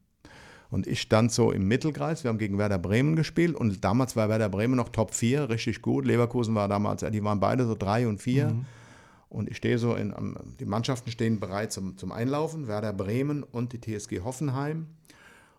Und 0.70 0.88
ich 0.88 1.02
stand 1.02 1.34
so 1.34 1.52
im 1.52 1.68
Mittelkreis. 1.68 2.24
Wir 2.24 2.30
haben 2.30 2.38
gegen 2.38 2.58
Werder 2.58 2.80
Bremen 2.80 3.18
gespielt. 3.18 3.56
Und 3.56 3.84
damals 3.84 4.16
war 4.16 4.30
Werder 4.30 4.48
Bremen 4.50 4.76
noch 4.76 4.88
Top 4.90 5.14
4, 5.14 5.50
richtig 5.50 5.82
gut. 5.82 6.06
Leverkusen 6.06 6.56
war 6.56 6.70
damals, 6.70 7.06
die 7.12 7.24
waren 7.26 7.42
beide 7.42 7.68
so 7.68 7.76
3 7.76 8.08
und 8.08 8.22
4. 8.22 8.48
Mhm. 8.48 8.66
Und 9.34 9.50
ich 9.50 9.58
stehe 9.58 9.80
so 9.80 9.96
in, 9.96 10.14
die 10.60 10.66
Mannschaften 10.66 11.10
stehen 11.10 11.40
bereit 11.40 11.74
zum, 11.74 11.98
zum 11.98 12.12
Einlaufen, 12.12 12.68
Werder 12.68 12.94
Bremen 12.94 13.42
und 13.42 13.74
die 13.74 13.82
TSG 13.82 14.22
Hoffenheim. 14.24 14.86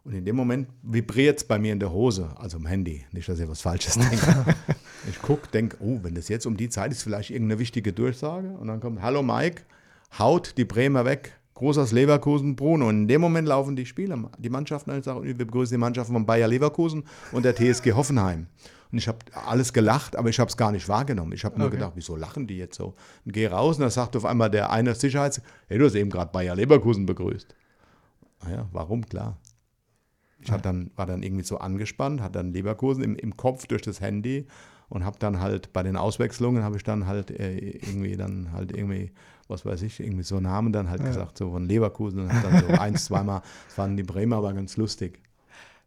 Und 0.05 0.14
in 0.14 0.25
dem 0.25 0.37
Moment 0.37 0.68
vibriert 0.83 1.39
es 1.39 1.45
bei 1.45 1.59
mir 1.59 1.72
in 1.72 1.81
der 1.81 1.91
Hose, 1.91 2.31
also 2.37 2.59
im 2.59 2.66
Handy. 2.66 3.05
Nicht, 3.11 3.29
dass 3.29 3.41
ich 3.41 3.49
was 3.49 3.62
Falsches 3.62 3.95
denke. 3.95 4.55
ich 5.11 5.20
gucke, 5.20 5.49
denke, 5.49 5.79
oh, 5.81 5.99
wenn 6.03 6.14
das 6.14 6.29
jetzt 6.29 6.47
um 6.47 6.57
die 6.57 6.68
Zeit 6.68 6.93
ist, 6.93 7.03
vielleicht 7.03 7.31
irgendeine 7.31 7.59
wichtige 7.59 7.93
Durchsage. 7.93 8.49
Und 8.51 8.68
dann 8.68 8.79
kommt, 8.79 9.03
hallo 9.03 9.22
Mike, 9.22 9.62
haut 10.18 10.57
die 10.57 10.64
Bremer 10.64 11.05
weg. 11.05 11.33
Großes 11.55 11.91
Leverkusen, 11.91 12.55
Bruno. 12.55 12.89
Und 12.89 13.03
in 13.03 13.09
dem 13.09 13.20
Moment 13.20 13.49
laufen 13.49 13.75
die 13.75 13.87
Spieler, 13.87 14.31
die 14.39 14.51
Mannschaften, 14.51 14.91
und 14.91 15.03
sagen, 15.03 15.25
wir 15.25 15.37
begrüßen 15.37 15.75
die 15.75 15.81
Mannschaften 15.81 16.12
von 16.12 16.27
Bayer 16.27 16.47
Leverkusen 16.47 17.05
und 17.33 17.45
der 17.45 17.57
TSG 17.57 17.93
Hoffenheim. 17.93 18.47
Und 18.95 18.99
ich 18.99 19.09
habe 19.09 19.18
alles 19.34 19.72
gelacht, 19.72 20.14
aber 20.14 20.28
ich 20.28 20.38
habe 20.38 20.49
es 20.49 20.57
gar 20.57 20.70
nicht 20.70 20.88
wahrgenommen. 20.88 21.32
Ich 21.32 21.45
habe 21.45 21.59
nur 21.59 21.66
okay. 21.66 21.78
gedacht, 21.78 21.95
wieso 21.97 22.14
lachen 22.14 22.47
die 22.47 22.59
jetzt 22.59 22.76
so? 22.76 22.95
Und 23.24 23.32
gehe 23.32 23.51
raus 23.51 23.74
und 23.74 23.82
da 23.82 23.90
sagt 23.90 24.14
auf 24.14 24.24
einmal 24.24 24.51
der 24.51 24.70
eine 24.70 24.95
Sicherheits, 24.95 25.42
hey, 25.66 25.78
du 25.78 25.86
hast 25.86 25.97
eben 25.97 26.11
gerade 26.11 26.30
Bayer 26.30 26.55
Leverkusen 26.55 27.05
begrüßt. 27.05 27.57
Naja, 28.45 28.61
ah 28.61 28.68
warum? 28.70 29.05
Klar. 29.05 29.36
Ich 30.38 30.47
ja. 30.47 30.59
dann, 30.59 30.92
war 30.95 31.07
dann 31.07 31.24
irgendwie 31.24 31.42
so 31.42 31.59
angespannt, 31.59 32.20
hatte 32.20 32.34
dann 32.34 32.53
Leverkusen 32.53 33.03
im, 33.03 33.16
im 33.16 33.36
Kopf 33.36 33.66
durch 33.66 33.82
das 33.82 34.01
Handy 34.01 34.47
und 34.88 35.05
habe 35.05 35.18
dann 35.18 35.40
halt 35.40 35.72
bei 35.72 35.82
den 35.82 35.97
Auswechslungen 35.97 36.62
habe 36.62 36.76
ich 36.76 36.84
dann 36.84 37.09
halt 37.09 37.32
äh, 37.32 37.59
irgendwie 37.59 38.16
dann 38.16 38.53
halt 38.53 38.70
irgendwie 38.70 39.11
was 39.49 39.66
weiß 39.66 39.82
ich 39.82 39.99
irgendwie 39.99 40.22
so 40.22 40.38
Namen 40.38 40.72
dann 40.72 40.88
halt 40.88 41.01
ja. 41.01 41.09
gesagt 41.09 41.36
so 41.38 41.51
von 41.51 41.66
Leverkusen 41.66 42.20
und 42.20 42.28
dann 42.28 42.61
so 42.61 42.66
eins 42.80 43.07
zweimal 43.07 43.40
das 43.64 43.74
fanden 43.74 43.97
die 43.97 44.05
Bremer 44.05 44.36
aber 44.36 44.53
ganz 44.53 44.76
lustig 44.76 45.20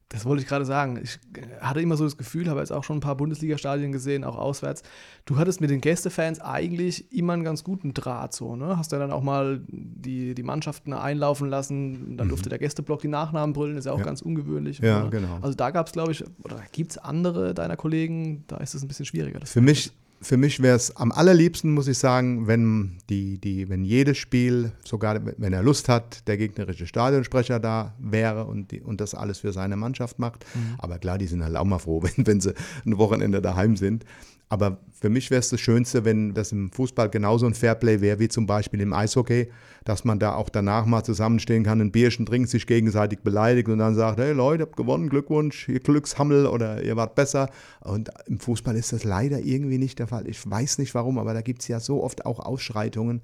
das 0.10 0.24
wollte 0.24 0.42
ich 0.42 0.48
gerade 0.48 0.64
sagen. 0.64 1.00
Ich 1.04 1.20
hatte 1.60 1.82
immer 1.82 1.98
so 1.98 2.06
das 2.06 2.18
Gefühl, 2.18 2.50
habe 2.50 2.62
jetzt 2.62 2.72
auch 2.72 2.86
schon 2.86 2.98
ein 2.98 3.02
paar 3.02 3.18
Bundesliga-Stadien 3.18 3.92
gesehen, 3.92 4.24
auch 4.24 4.38
auswärts. 4.38 4.84
Du 5.26 5.38
hattest 5.38 5.60
mit 5.60 5.70
den 5.70 5.82
Gästefans 5.82 6.40
eigentlich 6.40 7.12
immer 7.12 7.34
einen 7.34 7.44
ganz 7.44 7.66
guten 7.66 7.94
Draht, 7.94 8.34
so, 8.34 8.56
ne? 8.56 8.78
Hast 8.78 8.94
ja 8.94 9.00
dann 9.00 9.12
auch 9.12 9.22
mal 9.22 9.62
die, 9.68 10.34
die 10.34 10.44
Mannschaften 10.44 10.94
einlaufen 10.94 11.50
lassen, 11.50 12.16
dann 12.16 12.28
mhm. 12.28 12.30
durfte 12.30 12.48
der 12.48 12.58
Gästeblock 12.58 13.02
die 13.02 13.10
Nachnamen 13.10 13.52
brüllen, 13.52 13.78
ist 13.78 13.86
ja 13.86 13.92
auch 13.92 14.00
ja. 14.00 14.06
ganz 14.06 14.22
ungewöhnlich. 14.22 14.80
Ja, 14.80 15.02
oder? 15.02 15.10
genau. 15.10 15.40
Also 15.42 15.56
da 15.56 15.72
gab 15.72 15.88
es, 15.88 15.94
glaube 15.94 16.14
ich, 16.14 16.24
oder 16.44 16.62
gibt 16.72 16.92
es 16.92 16.98
andere 16.98 17.54
deiner 17.54 17.76
Kollegen, 17.76 18.46
da 18.48 18.58
ist 18.58 18.76
es 18.76 18.84
ein 18.84 18.88
bisschen 18.88 19.06
schwieriger. 19.06 19.46
Für 19.46 19.62
mich, 19.62 19.92
für 20.22 20.38
mich 20.38 20.62
wäre 20.62 20.76
es 20.76 20.96
am 20.96 21.12
allerliebsten, 21.12 21.72
muss 21.74 21.88
ich 21.88 21.98
sagen, 21.98 22.48
wenn, 22.48 22.98
die, 23.10 23.38
die, 23.40 23.70
wenn 23.70 23.84
jedes 23.84 24.18
Spiel, 24.18 24.72
sogar 24.84 25.20
wenn 25.38 25.54
er 25.54 25.62
Lust 25.62 25.90
hat, 25.90 26.28
der 26.28 26.38
gegnerische 26.38 26.88
Stadionsprecher 26.88 27.60
da 27.60 27.94
wäre 28.00 28.46
und, 28.46 28.72
die, 28.72 28.82
und 28.82 29.00
das 29.00 29.14
alles 29.14 29.40
für 29.40 29.54
seine 29.54 29.76
Mannschaft 29.76 30.18
macht. 30.18 30.46
Mhm. 30.56 30.76
Aber 30.80 30.98
klar, 30.98 31.18
die 31.18 31.28
sind 31.28 31.44
halt 31.44 31.56
auch 31.56 31.66
mal 31.66 31.80
froh, 31.80 32.02
wenn, 32.16 32.26
wenn 32.26 32.42
sie 32.42 32.54
ein 32.86 32.98
Wochenende 32.98 33.42
daheim 33.42 33.78
sind. 33.78 34.06
Aber 34.50 34.78
für 34.94 35.10
mich 35.10 35.30
wäre 35.30 35.40
es 35.40 35.50
das 35.50 35.60
Schönste, 35.60 36.06
wenn 36.06 36.34
das 36.34 36.52
im 36.52 36.72
Fußball 36.72 37.10
genauso 37.10 37.46
ein 37.46 37.54
Fairplay 37.54 38.00
wäre 38.00 38.20
wie 38.20 38.30
zum 38.30 38.48
Beispiel 38.48 38.80
im 38.80 38.94
Eishockey, 38.94 39.50
dass 39.84 40.06
man 40.06 40.20
da 40.20 40.36
auch 40.36 40.50
danach 40.50 40.86
mal 40.86 41.04
zusammenstehen 41.04 41.64
kann, 41.64 41.82
ein 41.82 41.92
Bierchen 41.92 42.26
trinkt, 42.26 42.50
sich 42.50 42.66
gegenseitig 42.66 43.20
beleidigt 43.20 43.68
und 43.68 43.80
dann 43.80 43.96
sagt, 43.96 44.20
hey 44.20 44.32
Leute, 44.32 44.64
habt 44.64 44.78
gewonnen, 44.78 45.10
Glückwunsch, 45.10 45.68
ihr 45.68 45.82
Glückshammel 45.82 46.46
oder 46.46 46.82
ihr 46.82 46.96
wart 46.96 47.16
besser. 47.16 47.50
Und 47.82 48.10
im 48.28 48.40
Fußball 48.40 48.76
ist 48.76 48.94
das 48.94 49.04
leider 49.04 49.40
irgendwie 49.40 49.78
nicht 49.78 50.00
der 50.00 50.08
Fall. 50.08 50.28
Ich 50.28 50.50
weiß 50.50 50.78
nicht 50.78 50.96
warum, 50.96 51.18
aber 51.18 51.34
da 51.34 51.42
gibt 51.42 51.62
es 51.62 51.68
ja 51.68 51.80
so 51.80 52.04
oft 52.04 52.26
auch 52.26 52.40
Ausschreitungen 52.40 53.22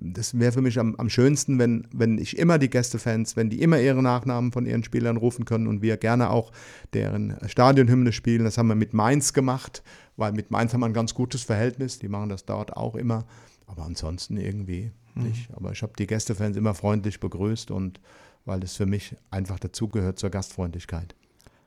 das 0.00 0.38
wäre 0.38 0.52
für 0.52 0.62
mich 0.62 0.78
am, 0.78 0.94
am 0.94 1.10
schönsten, 1.10 1.58
wenn, 1.58 1.86
wenn 1.92 2.18
ich 2.18 2.38
immer 2.38 2.58
die 2.58 2.70
Gästefans, 2.70 3.36
wenn 3.36 3.50
die 3.50 3.60
immer 3.60 3.80
ihre 3.80 4.02
Nachnamen 4.02 4.52
von 4.52 4.64
ihren 4.64 4.84
Spielern 4.84 5.16
rufen 5.16 5.44
können 5.44 5.66
und 5.66 5.82
wir 5.82 5.96
gerne 5.96 6.30
auch 6.30 6.52
deren 6.94 7.36
Stadionhymne 7.46 8.12
spielen. 8.12 8.44
Das 8.44 8.58
haben 8.58 8.68
wir 8.68 8.76
mit 8.76 8.94
Mainz 8.94 9.32
gemacht, 9.32 9.82
weil 10.16 10.32
mit 10.32 10.52
Mainz 10.52 10.72
haben 10.72 10.80
wir 10.80 10.86
ein 10.86 10.92
ganz 10.92 11.14
gutes 11.14 11.42
Verhältnis. 11.42 11.98
Die 11.98 12.08
machen 12.08 12.28
das 12.28 12.44
dort 12.44 12.76
auch 12.76 12.94
immer. 12.94 13.26
Aber 13.66 13.84
ansonsten 13.84 14.36
irgendwie 14.36 14.92
mhm. 15.14 15.24
nicht. 15.24 15.50
Aber 15.54 15.72
ich 15.72 15.82
habe 15.82 15.92
die 15.98 16.06
Gästefans 16.06 16.56
immer 16.56 16.74
freundlich 16.74 17.18
begrüßt 17.18 17.72
und 17.72 18.00
weil 18.44 18.60
das 18.60 18.76
für 18.76 18.86
mich 18.86 19.16
einfach 19.30 19.58
dazugehört 19.58 20.18
zur 20.18 20.30
Gastfreundlichkeit, 20.30 21.14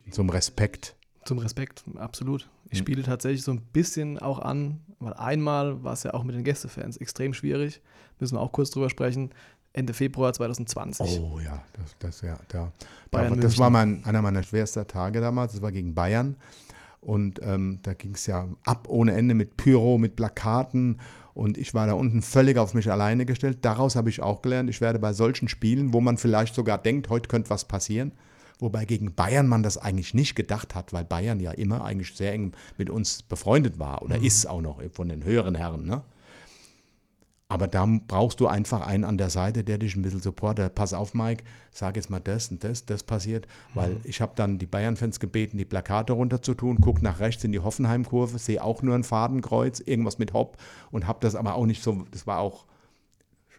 zum 0.09 0.29
Respekt. 0.29 0.95
Zum 1.25 1.37
Respekt, 1.37 1.83
absolut. 1.95 2.49
Ich 2.71 2.79
mhm. 2.79 2.83
spiele 2.83 3.03
tatsächlich 3.03 3.43
so 3.43 3.51
ein 3.51 3.61
bisschen 3.61 4.17
auch 4.17 4.39
an, 4.39 4.79
weil 4.99 5.13
einmal 5.13 5.83
war 5.83 5.93
es 5.93 6.03
ja 6.03 6.13
auch 6.13 6.23
mit 6.23 6.35
den 6.35 6.43
Gästefans 6.43 6.97
extrem 6.97 7.33
schwierig. 7.33 7.81
Müssen 8.19 8.35
wir 8.35 8.41
auch 8.41 8.51
kurz 8.51 8.71
drüber 8.71 8.89
sprechen. 8.89 9.31
Ende 9.73 9.93
Februar 9.93 10.33
2020. 10.33 11.21
Oh 11.21 11.39
ja, 11.39 11.63
das, 11.73 11.95
das, 11.99 12.21
ja, 12.21 12.37
da, 12.49 12.71
da 13.11 13.29
das 13.29 13.57
war 13.57 13.69
mein, 13.69 14.03
einer 14.03 14.21
meiner 14.21 14.43
schwersten 14.43 14.85
Tage 14.87 15.21
damals. 15.21 15.53
Das 15.53 15.61
war 15.61 15.71
gegen 15.71 15.93
Bayern. 15.93 16.35
Und 17.01 17.39
ähm, 17.41 17.79
da 17.81 17.93
ging 17.93 18.13
es 18.13 18.27
ja 18.27 18.47
ab 18.63 18.87
ohne 18.87 19.13
Ende 19.13 19.33
mit 19.33 19.57
Pyro, 19.57 19.97
mit 19.97 20.15
Plakaten. 20.15 20.99
Und 21.33 21.57
ich 21.57 21.73
war 21.73 21.87
da 21.87 21.93
unten 21.93 22.21
völlig 22.21 22.57
auf 22.57 22.73
mich 22.73 22.91
alleine 22.91 23.25
gestellt. 23.25 23.59
Daraus 23.61 23.95
habe 23.95 24.09
ich 24.09 24.21
auch 24.21 24.41
gelernt, 24.41 24.69
ich 24.69 24.81
werde 24.81 24.99
bei 24.99 25.13
solchen 25.13 25.47
Spielen, 25.47 25.93
wo 25.93 26.01
man 26.01 26.17
vielleicht 26.17 26.53
sogar 26.53 26.77
denkt, 26.77 27.09
heute 27.09 27.27
könnte 27.27 27.49
was 27.49 27.65
passieren, 27.65 28.11
Wobei 28.61 28.85
gegen 28.85 29.15
Bayern 29.15 29.47
man 29.47 29.63
das 29.63 29.79
eigentlich 29.79 30.13
nicht 30.13 30.35
gedacht 30.35 30.75
hat, 30.75 30.93
weil 30.93 31.03
Bayern 31.03 31.39
ja 31.39 31.51
immer 31.51 31.83
eigentlich 31.83 32.15
sehr 32.15 32.31
eng 32.31 32.53
mit 32.77 32.91
uns 32.91 33.23
befreundet 33.23 33.79
war 33.79 34.03
oder 34.03 34.19
mhm. 34.19 34.23
ist 34.23 34.45
auch 34.45 34.61
noch 34.61 34.79
von 34.93 35.09
den 35.09 35.23
höheren 35.23 35.55
Herren. 35.55 35.85
Ne? 35.85 36.03
Aber 37.47 37.67
da 37.67 37.85
brauchst 38.07 38.39
du 38.39 38.45
einfach 38.45 38.85
einen 38.85 39.03
an 39.03 39.17
der 39.17 39.31
Seite, 39.31 39.63
der 39.63 39.79
dich 39.79 39.95
ein 39.95 40.03
bisschen 40.03 40.21
supportet. 40.21 40.75
Pass 40.75 40.93
auf, 40.93 41.15
Mike, 41.15 41.43
sag 41.71 41.95
jetzt 41.95 42.11
mal 42.11 42.19
das 42.19 42.51
und 42.51 42.63
das, 42.63 42.85
das 42.85 43.01
passiert. 43.01 43.47
Weil 43.73 43.95
mhm. 43.95 44.01
ich 44.03 44.21
habe 44.21 44.33
dann 44.35 44.59
die 44.59 44.67
Bayern-Fans 44.67 45.19
gebeten, 45.19 45.57
die 45.57 45.65
Plakate 45.65 46.13
runterzutun, 46.13 46.77
guck 46.81 47.01
nach 47.01 47.19
rechts 47.19 47.43
in 47.43 47.51
die 47.51 47.59
Hoffenheim-Kurve, 47.59 48.37
sehe 48.37 48.63
auch 48.63 48.83
nur 48.83 48.93
ein 48.93 49.03
Fadenkreuz, 49.03 49.79
irgendwas 49.79 50.19
mit 50.19 50.33
Hopp 50.33 50.57
und 50.91 51.07
habe 51.07 51.17
das 51.19 51.33
aber 51.33 51.55
auch 51.55 51.65
nicht 51.65 51.81
so, 51.81 52.05
das 52.11 52.27
war 52.27 52.37
auch, 52.37 52.67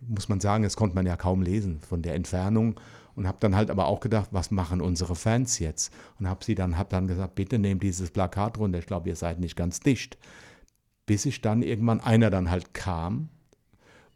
muss 0.00 0.28
man 0.28 0.38
sagen, 0.38 0.62
das 0.62 0.76
konnte 0.76 0.94
man 0.94 1.07
ja 1.07 1.16
kaum 1.16 1.42
lesen 1.42 1.80
von 1.80 2.03
der 2.03 2.14
Entfernung 2.14 2.76
und 3.14 3.26
habe 3.26 3.38
dann 3.40 3.54
halt 3.54 3.70
aber 3.70 3.86
auch 3.86 4.00
gedacht, 4.00 4.28
was 4.32 4.50
machen 4.50 4.80
unsere 4.80 5.14
Fans 5.14 5.58
jetzt? 5.58 5.92
Und 6.18 6.28
habe 6.28 6.44
sie 6.44 6.54
dann, 6.54 6.78
hab 6.78 6.90
dann 6.90 7.06
gesagt, 7.06 7.34
bitte 7.34 7.58
nehmt 7.58 7.82
dieses 7.82 8.10
Plakat 8.10 8.58
runter, 8.58 8.78
ich 8.78 8.86
glaube, 8.86 9.08
ihr 9.08 9.16
seid 9.16 9.40
nicht 9.40 9.56
ganz 9.56 9.80
dicht. 9.80 10.18
Bis 11.06 11.26
ich 11.26 11.40
dann 11.40 11.62
irgendwann 11.62 12.00
einer 12.00 12.30
dann 12.30 12.50
halt 12.50 12.74
kam 12.74 13.28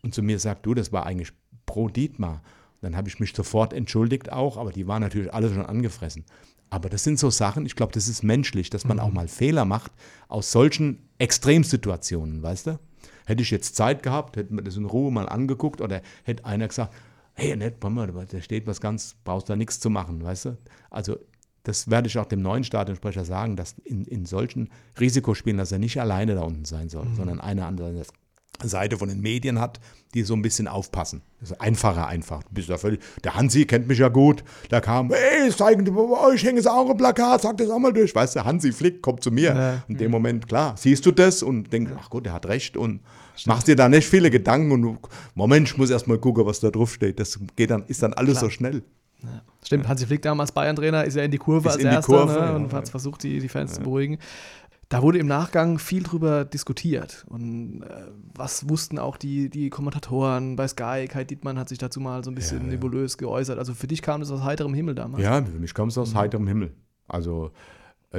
und 0.03 0.15
zu 0.15 0.23
mir 0.23 0.39
sagt, 0.39 0.65
du, 0.67 0.75
das 0.75 0.93
war 0.93 1.05
eigentlich 1.05 1.33
pro 1.67 1.89
Dietmar. 1.89 2.43
Dann 2.81 2.97
habe 2.97 3.09
ich 3.09 3.19
mich 3.19 3.35
sofort 3.35 3.73
entschuldigt 3.73 4.31
auch, 4.33 4.57
aber 4.57 4.71
die 4.71 4.87
waren 4.87 5.03
natürlich 5.03 5.33
alle 5.35 5.53
schon 5.53 5.67
angefressen. 5.67 6.25
Aber 6.71 6.89
das 6.89 7.05
sind 7.05 7.19
so 7.19 7.31
Sachen, 7.31 7.65
ich 7.65 7.77
glaube, 7.77 7.93
das 7.93 8.09
ist 8.09 8.23
menschlich, 8.23 8.71
dass 8.71 8.85
man 8.85 8.99
mhm. 8.99 9.03
auch 9.03 9.13
mal 9.13 9.29
Fehler 9.29 9.65
macht 9.65 9.93
aus 10.29 10.53
solchen 10.53 11.09
Extremsituationen, 11.19 12.43
weißt 12.43 12.69
du? 12.69 12.79
Hätte 13.25 13.43
ich 13.43 13.51
jetzt 13.51 13.77
Zeit 13.77 14.03
gehabt, 14.03 14.37
hätte 14.37 14.55
man 14.55 14.65
das 14.65 14.77
in 14.77 14.85
Ruhe 14.85 15.11
mal 15.11 15.29
angeguckt 15.29 15.81
oder 15.81 16.01
hätte 16.25 16.45
einer 16.45 16.69
gesagt, 16.69 16.95
hey, 17.37 17.57
nett, 17.57 17.77
da 17.81 18.41
steht 18.41 18.67
was 18.67 18.81
ganz, 18.81 19.15
brauchst 19.25 19.49
da 19.49 19.57
nichts 19.57 19.79
zu 19.79 19.91
machen, 19.91 20.25
weißt 20.25 20.47
du? 20.47 20.59
Also 20.91 21.19
das 21.63 21.91
werde 21.91 22.09
ich 22.09 22.19
auch 22.19 22.27
dem 22.27 22.43
neuen 22.43 22.65
Stadionsprecher 22.65 23.25
sagen, 23.25 23.57
dass 23.57 23.75
in, 23.85 24.05
in 24.05 24.25
solchen 24.25 24.71
Risikospielen, 24.99 25.59
dass 25.59 25.73
er 25.73 25.79
nicht 25.79 26.01
alleine 26.01 26.35
da 26.35 26.43
unten 26.43 26.65
sein 26.65 26.89
soll, 26.89 27.07
mhm. 27.07 27.17
sondern 27.17 27.41
einer 27.41 27.67
andere. 27.67 28.03
Seite 28.63 28.97
von 28.97 29.09
den 29.09 29.21
Medien 29.21 29.61
hat, 29.61 29.81
die 30.15 30.23
so 30.23 30.35
ein 30.35 30.41
bisschen 30.41 30.67
aufpassen. 30.67 31.21
Das 31.41 31.51
ist 31.51 31.61
einfacher 31.61 32.07
einfach. 32.07 32.43
Bist 32.51 32.69
ja 32.69 32.79
völlig, 32.79 33.01
der 33.23 33.35
Hansi 33.35 33.67
kennt 33.67 33.87
mich 33.87 33.99
ja 33.99 34.09
gut. 34.09 34.45
Der 34.71 34.81
kam, 34.81 35.13
ey, 35.13 35.51
zeigen 35.51 35.85
die 35.85 35.91
bei 35.91 36.01
euch, 36.01 36.43
hängen 36.43 36.63
sie 36.63 36.73
auch 36.73 36.89
ein 36.89 36.97
Plakat, 36.97 37.43
sag 37.43 37.59
das 37.59 37.69
auch 37.69 37.79
mal 37.79 37.93
durch. 37.93 38.15
Weißt 38.15 38.37
du, 38.37 38.45
Hansi 38.45 38.73
Flick 38.73 39.03
kommt 39.03 39.23
zu 39.23 39.31
mir. 39.31 39.55
Ja. 39.55 39.83
In 39.89 39.99
dem 39.99 40.11
Moment, 40.11 40.49
klar, 40.49 40.75
siehst 40.79 41.05
du 41.05 41.13
das 41.13 41.43
und 41.43 41.73
denkst, 41.73 41.93
ach 42.01 42.09
gut, 42.09 42.25
der 42.25 42.33
hat 42.33 42.47
recht 42.47 42.77
und 42.77 43.01
machst 43.45 43.69
dir 43.69 43.77
da 43.77 43.89
nicht 43.89 44.09
viele 44.09 44.31
Gedanken 44.31 44.73
und 44.73 44.83
du, 44.83 44.99
Moment, 45.35 45.69
ich 45.69 45.77
muss 45.77 45.91
erst 45.91 46.07
mal 46.07 46.19
gucken, 46.19 46.47
was 46.47 46.61
da 46.61 46.71
drauf 46.71 46.95
steht. 46.95 47.21
Das 47.21 47.39
geht 47.57 47.71
dann, 47.71 47.85
ist 47.87 48.03
dann 48.03 48.15
alles 48.15 48.41
so 48.41 48.49
schnell. 48.49 48.83
Stimmt, 49.65 49.89
Hansi 49.89 50.07
Flick 50.07 50.23
damals 50.23 50.53
Bayern-Trainer, 50.53 51.05
ist 51.05 51.17
ja 51.17 51.25
in 51.25 51.31
die 51.31 51.39
Kurve 51.39 51.69
Ist 51.69 51.75
als 51.75 51.83
in 51.83 51.91
die 51.91 51.95
erster 51.95 52.13
Kurve, 52.13 52.33
ne, 52.33 52.39
ja. 52.39 52.57
und 52.57 52.73
hat 52.73 52.89
versucht, 52.89 53.23
die, 53.23 53.41
die 53.41 53.49
Fans 53.49 53.75
zu 53.75 53.81
beruhigen. 53.81 54.19
Da 54.89 55.03
wurde 55.03 55.19
im 55.19 55.27
Nachgang 55.27 55.81
viel 55.81 56.05
drüber 56.05 56.45
diskutiert. 56.45 57.25
Und 57.29 57.83
äh, 57.83 58.07
was 58.35 58.69
wussten 58.69 59.01
auch 59.01 59.17
die, 59.17 59.51
die 59.51 59.69
Kommentatoren 59.69 60.55
bei 60.55 60.69
Sky? 60.69 61.09
Kai 61.09 61.25
Dietmann 61.25 61.59
hat 61.59 61.69
sich 61.69 61.79
dazu 61.79 61.99
mal 61.99 62.23
so 62.23 62.31
ein 62.31 62.37
bisschen 62.37 62.59
Ja, 62.59 62.65
ja. 62.65 62.71
nebulös 62.71 63.19
geäußert. 63.19 63.59
Also 63.59 63.75
für 63.75 63.89
dich 63.89 64.01
kam 64.01 64.21
das 64.21 64.31
aus 64.31 64.45
heiterem 64.45 64.75
Himmel 64.75 64.95
damals. 64.95 65.25
Ja, 65.25 65.43
für 65.43 65.59
mich 65.59 65.75
kommt 65.75 65.91
es 65.91 65.99
aus 65.99 66.15
heiterem 66.15 66.47
Himmel. 66.47 66.73
Also 67.09 67.51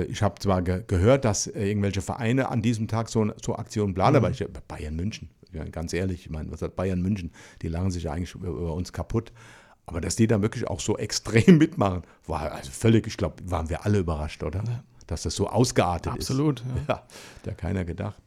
ich 0.04 0.22
habe 0.22 0.39
zwar 0.39 0.62
ge 0.62 0.84
gehört, 0.88 1.26
dass 1.26 1.48
äh, 1.48 1.68
irgendwelche 1.68 2.02
Vereine 2.02 2.50
an 2.50 2.62
diesem 2.62 2.88
Tag 2.88 3.10
so, 3.10 3.32
so 3.43 3.56
Aktionen 3.56 3.93
planen, 3.93 4.18
aber 4.18 4.30
ich, 4.30 4.41
äh, 4.41 4.48
Bayern 4.68 4.95
München, 4.95 5.30
ja, 5.52 5.64
ganz 5.66 5.93
ehrlich, 5.93 6.22
ich 6.22 6.30
meine, 6.30 6.52
was 6.52 6.62
hat 6.62 6.76
Bayern 6.76 7.02
München? 7.02 7.32
Die 7.62 7.68
lachen 7.68 7.91
sich 7.91 8.04
ja 8.04 8.12
eigentlich 8.14 8.36
über, 8.36 8.74
uns 8.74 8.93
kaputt. 8.93 9.32
Aber 9.86 10.02
dass 10.02 10.18
die 10.18 10.28
da 10.28 10.41
wirklich 10.41 10.68
auch 10.68 10.80
so 10.80 10.98
extrem 10.98 11.58
mitmachen, 11.58 12.04
war 12.26 12.52
also 12.52 12.72
völlig, 12.72 13.08
ich 13.08 13.18
glaube, 13.18 13.36
waren 13.45 13.70
wir 13.70 13.86
alle 13.86 14.00
überrascht, 14.00 14.43
oder? 14.43 14.64
Dass 15.08 15.24
das 15.24 15.36
so 15.36 15.48
ausgeartet 15.48 16.14
Absolut. 16.14 16.60
ist. 16.60 16.66
Ja. 16.68 16.84
Ja, 16.88 17.08
da 17.43 17.52
hat 17.52 17.58
keiner 17.58 17.86
gedacht. 17.86 18.22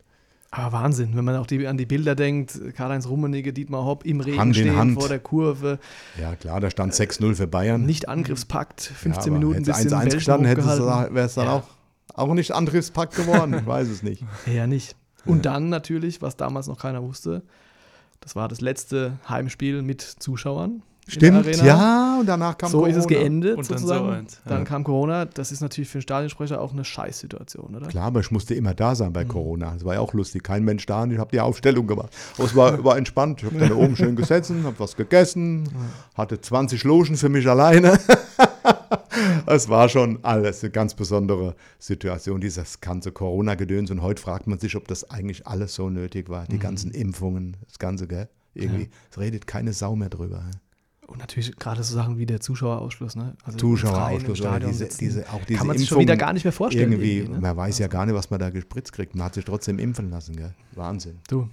Aber 0.53 0.72
Wahnsinn, 0.72 1.16
wenn 1.16 1.24
man 1.24 1.36
auch 1.36 1.46
die, 1.46 1.64
an 1.68 1.76
die 1.76 1.86
Bilder 1.86 2.16
denkt, 2.16 2.59
Karl-Heinz 2.74 3.07
Rummenigge, 3.07 3.53
Dietmar 3.53 3.84
Hopp 3.84 4.05
im 4.05 4.20
Regen 4.20 4.38
Hand 4.38 4.57
stehen 4.57 4.76
Hand. 4.76 4.94
vor 4.98 5.09
der 5.09 5.20
Kurve, 5.20 5.78
Ja, 6.20 6.34
klar, 6.34 6.59
da 6.61 6.70
stand 6.70 6.92
6-0 6.92 7.34
für 7.36 7.46
Bayern. 7.46 7.86
nicht 7.86 8.09
Angriffspakt, 8.09 8.80
15 8.82 9.32
ja, 9.32 9.38
Minuten 9.38 9.59
hätte 9.59 9.70
bisschen 9.70 9.90
1-1 9.90 9.98
Bällchen 10.01 10.11
gestanden, 10.18 10.46
wäre 11.14 11.26
es 11.26 11.34
dann 11.34 11.46
Ja. 11.46 11.53
auch, 11.55 11.68
auch 12.14 12.34
nicht 12.34 12.51
Angriffspakt 12.51 13.14
geworden. 13.14 13.55
Ich 13.61 13.66
weiß 13.66 13.88
es 13.88 14.03
nicht. 14.03 14.24
Eher 14.46 14.66
nicht. 14.66 14.96
Und 15.24 15.44
dann 15.46 15.68
natürlich, 15.68 16.20
was 16.20 16.36
damals 16.36 16.66
noch 16.66 16.78
keiner 16.80 17.03
wusste, 17.03 17.42
das 18.20 18.34
war 18.34 18.48
das 18.48 18.61
letzte 18.61 19.18
Heimspiel 19.28 19.82
mit 19.82 20.01
Zuschauern. 20.03 20.82
Stimmt, 21.09 21.38
Arena. 21.46 21.64
ja, 21.64 22.16
und 22.20 22.26
danach 22.26 22.57
kam 22.57 22.70
So 22.70 22.84
ist 22.86 22.94
es 22.96 23.05
Corona. 23.05 23.18
geendet 23.20 23.57
Und 23.59 23.68
dann 23.70 23.78
sozusagen. 23.78 24.05
so 24.05 24.11
eins, 24.12 24.40
ja. 24.44 24.51
Dann 24.53 24.64
kam 24.64 24.84
Corona. 24.84 25.24
Das 25.24 25.51
ist 25.51 25.61
natürlich 25.61 25.88
für 25.90 25.98
den 25.98 26.03
Stadionsprecher 26.03 26.61
auch 26.61 26.72
eine 26.72 26.84
Scheißsituation, 26.84 27.74
oder? 27.74 27.88
Klar, 27.88 28.05
aber 28.07 28.20
ich 28.20 28.30
musste 28.30 28.55
immer 28.55 28.74
da 28.74 28.94
sein 28.94 29.09
Mhm. 29.09 29.12
bei 29.14 29.24
Corona. 29.24 29.72
Das 29.74 29.84
war 29.84 29.94
ja 29.94 30.01
auch 30.01 30.12
lustig. 30.12 30.44
Kein 30.44 30.64
Mensch 30.64 30.86
da 30.86 31.03
und 31.03 31.11
ich 31.11 31.18
habe 31.18 31.30
die 31.32 31.40
Aufstellung 31.40 31.86
gemacht. 31.88 32.11
Aber 32.36 32.44
es 32.46 32.55
war, 32.55 32.84
war 32.84 32.96
entspannt. 32.96 33.42
Ich 33.42 33.46
habe 33.51 33.59
dann 33.59 33.72
oben 33.72 33.96
schön 33.96 34.14
gesessen, 34.14 34.62
habe 34.64 34.78
was 34.78 34.94
gegessen, 34.96 35.68
hatte 36.14 36.40
20 36.40 36.84
Logen 36.84 37.16
für 37.16 37.28
mich 37.28 37.48
alleine. 37.48 37.98
Es 39.46 39.68
war 39.68 39.88
schon 39.88 40.18
alles 40.22 40.62
eine 40.62 40.70
ganz 40.70 40.94
besondere 40.94 41.55
Situation, 41.78 42.40
dieses 42.40 42.80
ganze 42.80 43.12
Corona-Gedöns. 43.12 43.90
Und 43.90 44.03
heute 44.03 44.22
fragt 44.22 44.46
man 44.46 44.59
sich, 44.59 44.76
ob 44.76 44.86
das 44.88 45.11
eigentlich 45.11 45.46
alles 45.46 45.74
so 45.74 45.90
nötig 45.90 46.28
war. 46.28 46.42
Mhm. 46.44 46.48
Die 46.48 46.59
ganzen 46.59 46.90
Impfungen, 46.92 47.57
das 47.66 47.78
Ganze, 47.78 48.07
gell? 48.07 48.28
Irgendwie, 48.55 48.88
es 49.11 49.18
redet 49.18 49.46
keine 49.46 49.72
Sau 49.72 49.96
mehr 49.96 50.09
drüber. 50.09 50.42
Und 51.11 51.18
natürlich 51.18 51.56
gerade 51.56 51.82
so 51.82 51.92
Sachen 51.94 52.18
wie 52.18 52.24
der 52.24 52.40
Zuschauerausschluss. 52.40 53.16
Ne? 53.16 53.34
Also 53.44 53.58
Zuschauerausschluss 53.58 54.40
oder 54.40 54.61
diese, 54.61 54.88
diese, 54.88 55.28
auch 55.32 55.44
diese 55.44 55.58
kann 55.58 55.66
man 55.66 55.76
sich 55.76 55.88
schon 55.88 55.98
wieder 55.98 56.16
gar 56.16 56.32
nicht 56.32 56.44
mehr 56.44 56.52
vorstellen. 56.52 56.92
Irgendwie, 56.92 57.28
ne? 57.28 57.40
man 57.40 57.56
weiß 57.56 57.78
ja 57.80 57.88
gar 57.88 58.06
nicht, 58.06 58.14
was 58.14 58.30
man 58.30 58.38
da 58.38 58.50
gespritzt 58.50 58.92
kriegt. 58.92 59.14
Man 59.16 59.24
hat 59.24 59.34
sich 59.34 59.44
trotzdem 59.44 59.78
impfen 59.80 60.08
lassen, 60.11 60.36
gell? 60.36 60.54
Wahnsinn. 60.76 61.18
Du, 61.28 61.48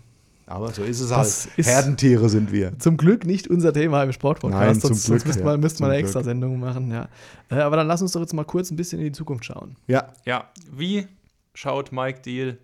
Aber 0.46 0.72
so 0.72 0.84
ist 0.84 1.00
es 1.00 1.10
Das 1.10 1.46
halt. 1.48 1.58
ist- 1.58 1.68
Herdentiere 1.68 2.30
sind 2.30 2.52
wir. 2.52 2.78
zum 2.78 2.98
Glück 2.98 3.26
nicht 3.26 3.48
unser 3.48 3.74
Thema 3.74 4.04
im 4.04 4.12
Sportpodcast, 4.14 4.62
Nein, 4.64 4.74
zum 4.80 4.90
sonst, 4.90 5.04
sonst 5.06 5.24
Glück, 5.24 5.26
müsste 5.28 5.40
ja. 5.42 5.46
man, 5.48 5.60
müsste 5.60 5.82
man 5.84 5.90
eine 5.92 6.00
extra 6.02 6.20
Glück. 6.20 6.26
Sendung 6.26 6.60
machen. 6.60 6.92
Ja. 6.92 7.10
Äh, 7.50 7.56
aber 7.56 7.78
dann 7.78 7.88
lass 7.88 8.02
uns 8.04 8.12
doch 8.12 8.22
jetzt 8.22 8.34
mal 8.34 8.46
kurz 8.46 8.70
ein 8.70 8.76
bisschen 8.76 9.00
in 9.00 9.06
die 9.06 9.12
Zukunft 9.12 9.44
schauen. 9.46 9.76
Ja, 9.88 10.14
Ja, 10.26 10.52
wie 10.72 11.08
schaut 11.56 11.92
Mike 11.92 12.22
Deal 12.22 12.60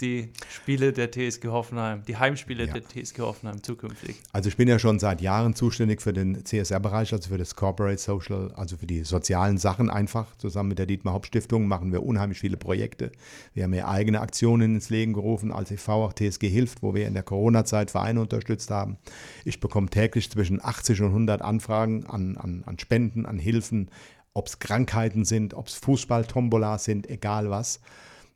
die 0.00 0.30
Spiele 0.50 0.92
der 0.92 1.10
TSG 1.10 1.48
Hoffenheim, 1.48 2.02
die 2.06 2.16
Heimspiele 2.16 2.66
Ja. 2.66 2.74
der 2.74 2.82
TSG 2.86 3.20
Hoffenheim 3.20 3.62
zukünftig? 3.62 4.16
also 4.32 4.48
ich 4.48 4.56
bin 4.56 4.68
ja 4.68 4.78
schon 4.78 4.98
seit 4.98 5.20
Jahren 5.20 5.54
zuständig 5.54 6.02
für 6.02 6.12
den 6.12 6.44
CSR-Bereich, 6.44 7.12
also 7.12 7.28
für 7.30 7.38
das 7.38 7.56
Corporate 7.56 7.98
Social, 7.98 8.52
also 8.56 8.76
für 8.76 8.86
die 8.86 9.04
sozialen 9.04 9.58
Sachen 9.58 9.90
einfach. 9.90 10.36
Zusammen 10.36 10.70
mit 10.70 10.78
der 10.78 10.86
Dietmar 10.86 11.14
Hopp 11.14 11.26
Stiftung 11.26 11.66
machen 11.66 11.92
wir 11.92 12.02
unheimlich 12.02 12.38
viele 12.38 12.56
Projekte. 12.56 13.12
Wir 13.54 13.64
haben 13.64 13.74
ja 13.74 13.88
eigene 13.88 14.20
Aktionen 14.20 14.76
ins 14.76 14.90
Leben 14.90 15.12
gerufen, 15.12 15.52
als 15.52 15.70
e.V. 15.70 16.04
auch 16.04 16.12
TSG 16.12 16.48
hilft, 16.48 16.82
wo 16.82 16.94
wir 16.94 17.06
in 17.06 17.14
der 17.14 17.22
Corona-Zeit 17.22 17.90
Vereine 17.90 18.20
unterstützt 18.20 18.70
haben. 18.70 18.98
Ich 19.44 19.60
bekomme 19.60 19.88
täglich 19.88 20.30
zwischen 20.30 20.62
80 20.64 21.00
und 21.02 21.08
100 21.08 21.42
Anfragen 21.42 22.06
an, 22.06 22.36
an, 22.36 22.62
an 22.66 22.78
Spenden, 22.78 23.26
an 23.26 23.38
Hilfen, 23.38 23.90
ob 24.34 24.48
es 24.48 24.58
Krankheiten 24.58 25.24
sind, 25.24 25.54
ob 25.54 25.68
es 25.68 25.76
Fußball-Tombolas 25.76 26.84
sind, 26.84 27.08
egal 27.08 27.48
was. 27.48 27.80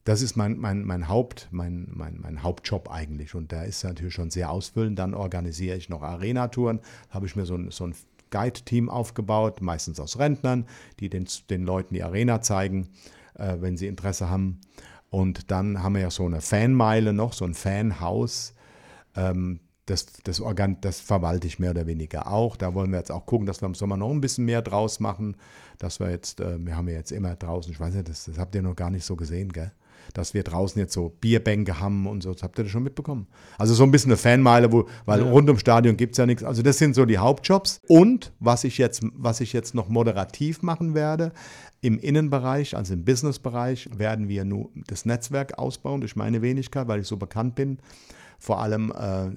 Das 0.05 0.22
ist 0.22 0.36
mein, 0.36 0.57
mein, 0.59 0.84
mein, 0.84 1.09
Haupt, 1.09 1.48
mein, 1.51 1.88
mein, 1.92 2.18
mein 2.20 2.42
Hauptjob 2.42 2.90
eigentlich. 2.90 3.34
Und 3.34 3.53
der 3.53 3.66
ist 3.66 3.84
natürlich 3.84 4.14
schon 4.14 4.30
sehr 4.30 4.51
ausfüllend. 4.51 4.98
Dann 4.98 5.14
organisiere 5.14 5.76
ich 5.76 5.88
noch 5.88 6.03
Arena-Touren. 6.03 6.80
Habe 7.11 7.26
ich 7.26 7.36
mir 7.36 7.44
so 7.44 7.55
ein, 7.55 7.70
so 7.70 7.86
ein 7.86 7.94
Guide-Team 8.30 8.88
aufgebaut, 8.88 9.61
meistens 9.61 10.01
aus 10.01 10.18
Rentnern, 10.18 10.66
die 11.01 11.11
den, 11.11 11.26
den 11.51 11.64
Leuten 11.64 11.94
die 11.94 12.03
Arena 12.03 12.40
zeigen, 12.40 12.88
äh, 13.34 13.57
wenn 13.61 13.76
sie 13.76 13.88
Interesse 13.88 14.30
haben. 14.30 14.61
Und 15.11 15.51
dann 15.51 15.82
haben 15.82 15.94
wir 15.94 16.03
ja 16.03 16.11
so 16.11 16.24
eine 16.24 16.40
Fanmeile 16.40 17.12
noch, 17.12 17.32
so 17.32 17.44
ein 17.44 17.55
Fanhaus. 17.55 18.55
Ähm, 19.16 19.61
das, 19.86 20.07
das, 20.22 20.40
Organ, 20.40 20.80
das 20.80 21.01
verwalte 21.01 21.48
ich 21.48 21.59
mehr 21.59 21.72
oder 21.72 21.86
weniger 21.86 22.28
auch. 22.28 22.57
Da 22.57 22.74
wollen 22.74 22.92
wir 22.92 22.98
jetzt 22.98 23.11
auch 23.11 23.26
gucken, 23.26 23.46
dass 23.46 23.61
wir 23.61 23.66
im 23.66 23.74
Sommer 23.74 23.96
noch 23.96 24.11
ein 24.11 24.20
bisschen 24.20 24.44
mehr 24.44 24.62
draus 24.62 25.01
machen. 25.01 25.36
Dass 25.78 25.98
wir 25.98 26.11
jetzt, 26.11 26.40
äh, 26.40 26.64
wir 26.64 26.76
haben 26.76 26.88
ja 26.88 26.94
jetzt 26.94 27.11
immer 27.11 27.34
draußen, 27.34 27.72
ich 27.72 27.80
weiß 27.80 27.94
nicht, 27.94 28.09
das, 28.09 28.24
das 28.24 28.38
habt 28.38 28.55
ihr 28.55 28.62
noch 28.62 28.76
gar 28.76 28.90
nicht 28.90 29.05
so 29.05 29.16
gesehen, 29.16 29.53
gell? 29.53 29.72
Dass 30.14 30.34
wir 30.34 30.42
draußen 30.42 30.80
jetzt 30.80 30.92
so 30.92 31.11
Bierbänke 31.20 31.80
haben 31.80 32.06
und 32.06 32.22
so, 32.22 32.32
das 32.32 32.42
habt 32.42 32.58
ihr 32.58 32.64
das 32.64 32.72
schon 32.72 32.82
mitbekommen. 32.82 33.26
Also 33.58 33.74
so 33.74 33.84
ein 33.84 33.90
bisschen 33.90 34.11
eine 34.11 34.16
Fanmeile, 34.16 34.72
wo, 34.72 34.86
weil 35.06 35.22
rund 35.22 35.48
ums 35.48 35.61
Stadion 35.61 35.96
gibt 35.96 36.12
es 36.12 36.18
ja 36.18 36.26
nichts. 36.26 36.44
Also 36.44 36.62
das 36.62 36.78
sind 36.78 36.94
so 36.94 37.04
die 37.04 37.18
Hauptjobs. 37.18 37.80
Und 37.88 38.32
was 38.40 38.64
ich 38.64 38.78
jetzt, 38.78 39.02
was 39.14 39.40
ich 39.40 39.52
jetzt 39.52 39.74
noch 39.74 39.88
moderativ 39.88 40.62
machen 40.62 40.94
werde, 40.94 41.32
im 41.80 41.98
Innenbereich, 41.98 42.76
also 42.76 42.94
im 42.94 43.04
Businessbereich, 43.04 43.88
werden 43.96 44.28
wir 44.28 44.44
nur 44.44 44.70
das 44.86 45.04
Netzwerk 45.06 45.58
ausbauen 45.58 46.00
durch 46.00 46.16
meine 46.16 46.42
Wenigkeit, 46.42 46.88
weil 46.88 47.00
ich 47.00 47.06
so 47.06 47.16
bekannt 47.16 47.54
bin. 47.54 47.78
Vor 48.38 48.61
allem 48.61 48.90
äh, 48.92 49.30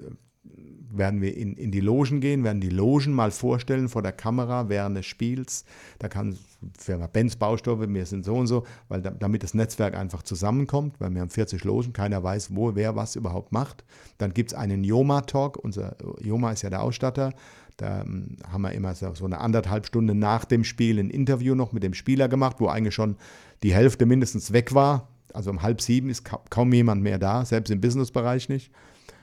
werden 0.97 1.21
wir 1.21 1.35
in, 1.35 1.55
in 1.55 1.71
die 1.71 1.79
Logen 1.79 2.21
gehen, 2.21 2.43
werden 2.43 2.61
die 2.61 2.69
Logen 2.69 3.13
mal 3.13 3.31
vorstellen 3.31 3.89
vor 3.89 4.01
der 4.01 4.11
Kamera 4.11 4.69
während 4.69 4.97
des 4.97 5.05
Spiels. 5.05 5.65
Da 5.99 6.07
kann 6.07 6.37
Firma 6.77 7.07
Benz 7.07 7.35
Baustoffe, 7.35 7.87
wir 7.87 8.05
sind 8.05 8.25
so 8.25 8.35
und 8.35 8.47
so, 8.47 8.63
weil 8.87 9.01
da, 9.01 9.11
damit 9.11 9.43
das 9.43 9.53
Netzwerk 9.53 9.95
einfach 9.95 10.23
zusammenkommt, 10.23 10.99
weil 10.99 11.11
wir 11.13 11.21
haben 11.21 11.29
40 11.29 11.63
Logen, 11.63 11.93
keiner 11.93 12.23
weiß, 12.23 12.55
wo, 12.55 12.75
wer 12.75 12.95
was 12.95 13.15
überhaupt 13.15 13.51
macht. 13.51 13.83
Dann 14.17 14.33
gibt 14.33 14.51
es 14.51 14.57
einen 14.57 14.83
Joma-Talk, 14.83 15.57
unser 15.57 15.95
Joma 16.21 16.51
ist 16.51 16.61
ja 16.61 16.69
der 16.69 16.83
Ausstatter. 16.83 17.33
Da 17.77 18.01
ähm, 18.01 18.37
haben 18.51 18.61
wir 18.61 18.71
immer 18.71 18.93
so, 18.93 19.25
eine 19.25 19.39
anderthalb 19.39 19.85
Stunde 19.85 20.13
nach 20.13 20.45
dem 20.45 20.63
Spiel 20.63 20.99
ein 20.99 21.09
Interview 21.09 21.55
noch 21.55 21.71
mit 21.71 21.83
dem 21.83 21.93
Spieler 21.93 22.27
gemacht, 22.27 22.57
wo 22.59 22.67
eigentlich 22.67 22.93
schon 22.93 23.15
die 23.63 23.73
Hälfte 23.73 24.05
mindestens 24.05 24.53
weg 24.53 24.73
war. 24.73 25.07
Also 25.33 25.49
um 25.49 25.63
halb 25.63 25.81
sieben 25.81 26.09
ist 26.09 26.23
ka 26.23 26.39
kaum 26.49 26.71
jemand 26.73 27.01
mehr 27.01 27.17
da, 27.17 27.43
selbst 27.43 27.71
im 27.71 27.81
Businessbereich 27.81 28.49
nicht. 28.49 28.71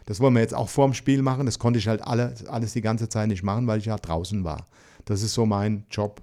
Das 0.07 0.20
wollen 0.20 0.34
wir 0.34 0.40
jetzt 0.40 0.55
auch 0.55 0.68
vorm 0.68 0.94
Spiel 0.94 1.22
machen. 1.22 1.46
Das 1.46 1.59
konnte 1.59 1.78
ich 1.78 1.88
halt 1.88 2.03
alle, 2.03 2.34
alles 2.48 2.72
die 2.72 2.80
ganze 2.80 3.09
Zeit 3.09 3.28
nicht 3.28 3.42
machen, 3.42 3.66
weil 3.66 3.78
ich 3.78 3.86
ja 3.86 3.96
draußen 3.96 4.44
war. 4.44 4.66
Das 5.05 5.22
ist 5.22 5.34
so 5.34 5.46
mein 5.46 5.84
Job. 5.90 6.22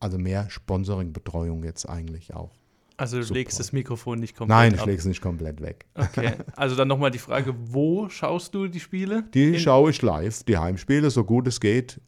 Also 0.00 0.16
mehr 0.18 0.48
Sponsoring-Betreuung 0.48 1.62
jetzt 1.64 1.86
eigentlich 1.88 2.34
auch. 2.34 2.50
Also 2.96 3.16
du 3.18 3.22
Super. 3.22 3.38
legst 3.38 3.58
das 3.60 3.72
Mikrofon 3.72 4.18
nicht 4.18 4.36
komplett 4.36 4.56
Nein, 4.58 4.74
ich 4.74 4.80
ab. 4.80 4.86
lege 4.86 4.98
es 4.98 5.04
nicht 5.06 5.20
komplett 5.22 5.60
weg. 5.62 5.86
Okay, 5.94 6.32
also 6.56 6.76
dann 6.76 6.88
nochmal 6.88 7.10
die 7.10 7.18
Frage, 7.18 7.54
wo 7.58 8.08
schaust 8.10 8.54
du 8.54 8.66
die 8.68 8.80
Spiele? 8.80 9.24
Die 9.34 9.54
In- 9.54 9.58
schaue 9.60 9.90
ich 9.90 10.02
live, 10.02 10.42
die 10.44 10.58
Heimspiele, 10.58 11.10
so 11.10 11.24
gut 11.24 11.46
es 11.48 11.60
geht, 11.60 12.00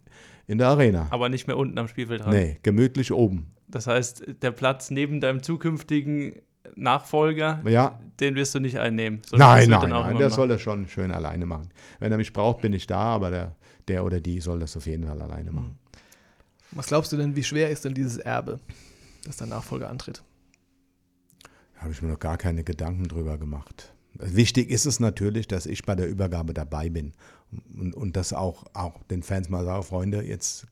in 0.46 0.58
der 0.58 0.68
Arena. 0.68 1.06
Aber 1.10 1.28
nicht 1.30 1.46
mehr 1.46 1.56
unten 1.56 1.78
am 1.78 1.88
Spielfeldrand. 1.88 2.32
Nee, 2.34 2.58
gemütlich 2.62 3.12
oben. 3.12 3.52
Das 3.68 3.86
heißt, 3.86 4.24
der 4.42 4.50
Platz 4.50 4.90
neben 4.90 5.20
deinem 5.20 5.42
zukünftigen 5.42 6.34
Nachfolger, 6.76 7.60
Ja, 7.64 7.98
den 8.20 8.34
wirst 8.34 8.54
du 8.54 8.60
nicht 8.60 8.78
einnehmen. 8.78 9.20
sondern 9.26 9.48
nein, 9.48 9.68
nein, 9.68 9.88
nein, 9.90 10.16
der 10.16 10.28
machen. 10.28 10.30
soll 10.36 10.48
das 10.48 10.60
schon 10.60 10.86
schön 10.88 11.10
alleine 11.10 11.44
machen. 11.46 11.70
Wenn 11.98 12.12
er 12.12 12.18
mich 12.18 12.32
braucht, 12.32 12.60
bin 12.62 12.72
ich 12.72 12.86
da, 12.86 12.98
aber 13.00 13.30
der, 13.30 13.56
der 13.88 14.04
oder 14.04 14.20
die 14.20 14.40
soll 14.40 14.58
das 14.60 14.76
auf 14.76 14.86
jeden 14.86 15.06
Fall 15.06 15.20
alleine 15.20 15.50
machen. 15.52 15.78
Was 16.70 16.86
glaubst 16.86 17.12
du 17.12 17.16
denn, 17.16 17.36
wie 17.36 17.44
schwer 17.44 17.70
ist 17.70 17.84
denn 17.84 17.94
dieses 17.94 18.16
Erbe, 18.18 18.58
dass 19.24 19.36
der 19.36 19.46
Nachfolger 19.48 19.90
antritt? 19.90 20.22
Da 21.74 21.82
habe 21.82 21.92
ich 21.92 22.00
mir 22.00 22.08
noch 22.08 22.18
gar 22.20 22.38
keine 22.38 22.64
Gedanken 22.64 23.08
drüber 23.08 23.38
gemacht. 23.38 23.92
Wichtig 24.14 24.70
ist 24.70 24.86
es 24.86 25.00
natürlich, 25.00 25.48
dass 25.48 25.66
ich 25.66 25.84
bei 25.84 25.94
der 25.94 26.08
Übergabe 26.08 26.54
dabei 26.54 26.88
bin 26.90 27.12
und, 27.76 27.94
und 27.94 28.16
das 28.16 28.32
auch, 28.32 28.64
auch 28.74 29.02
den 29.04 29.22
Fans 29.22 29.48
mal 29.48 29.64
sage, 29.64 29.82
Freunde, 29.82 30.22
jetzt 30.22 30.66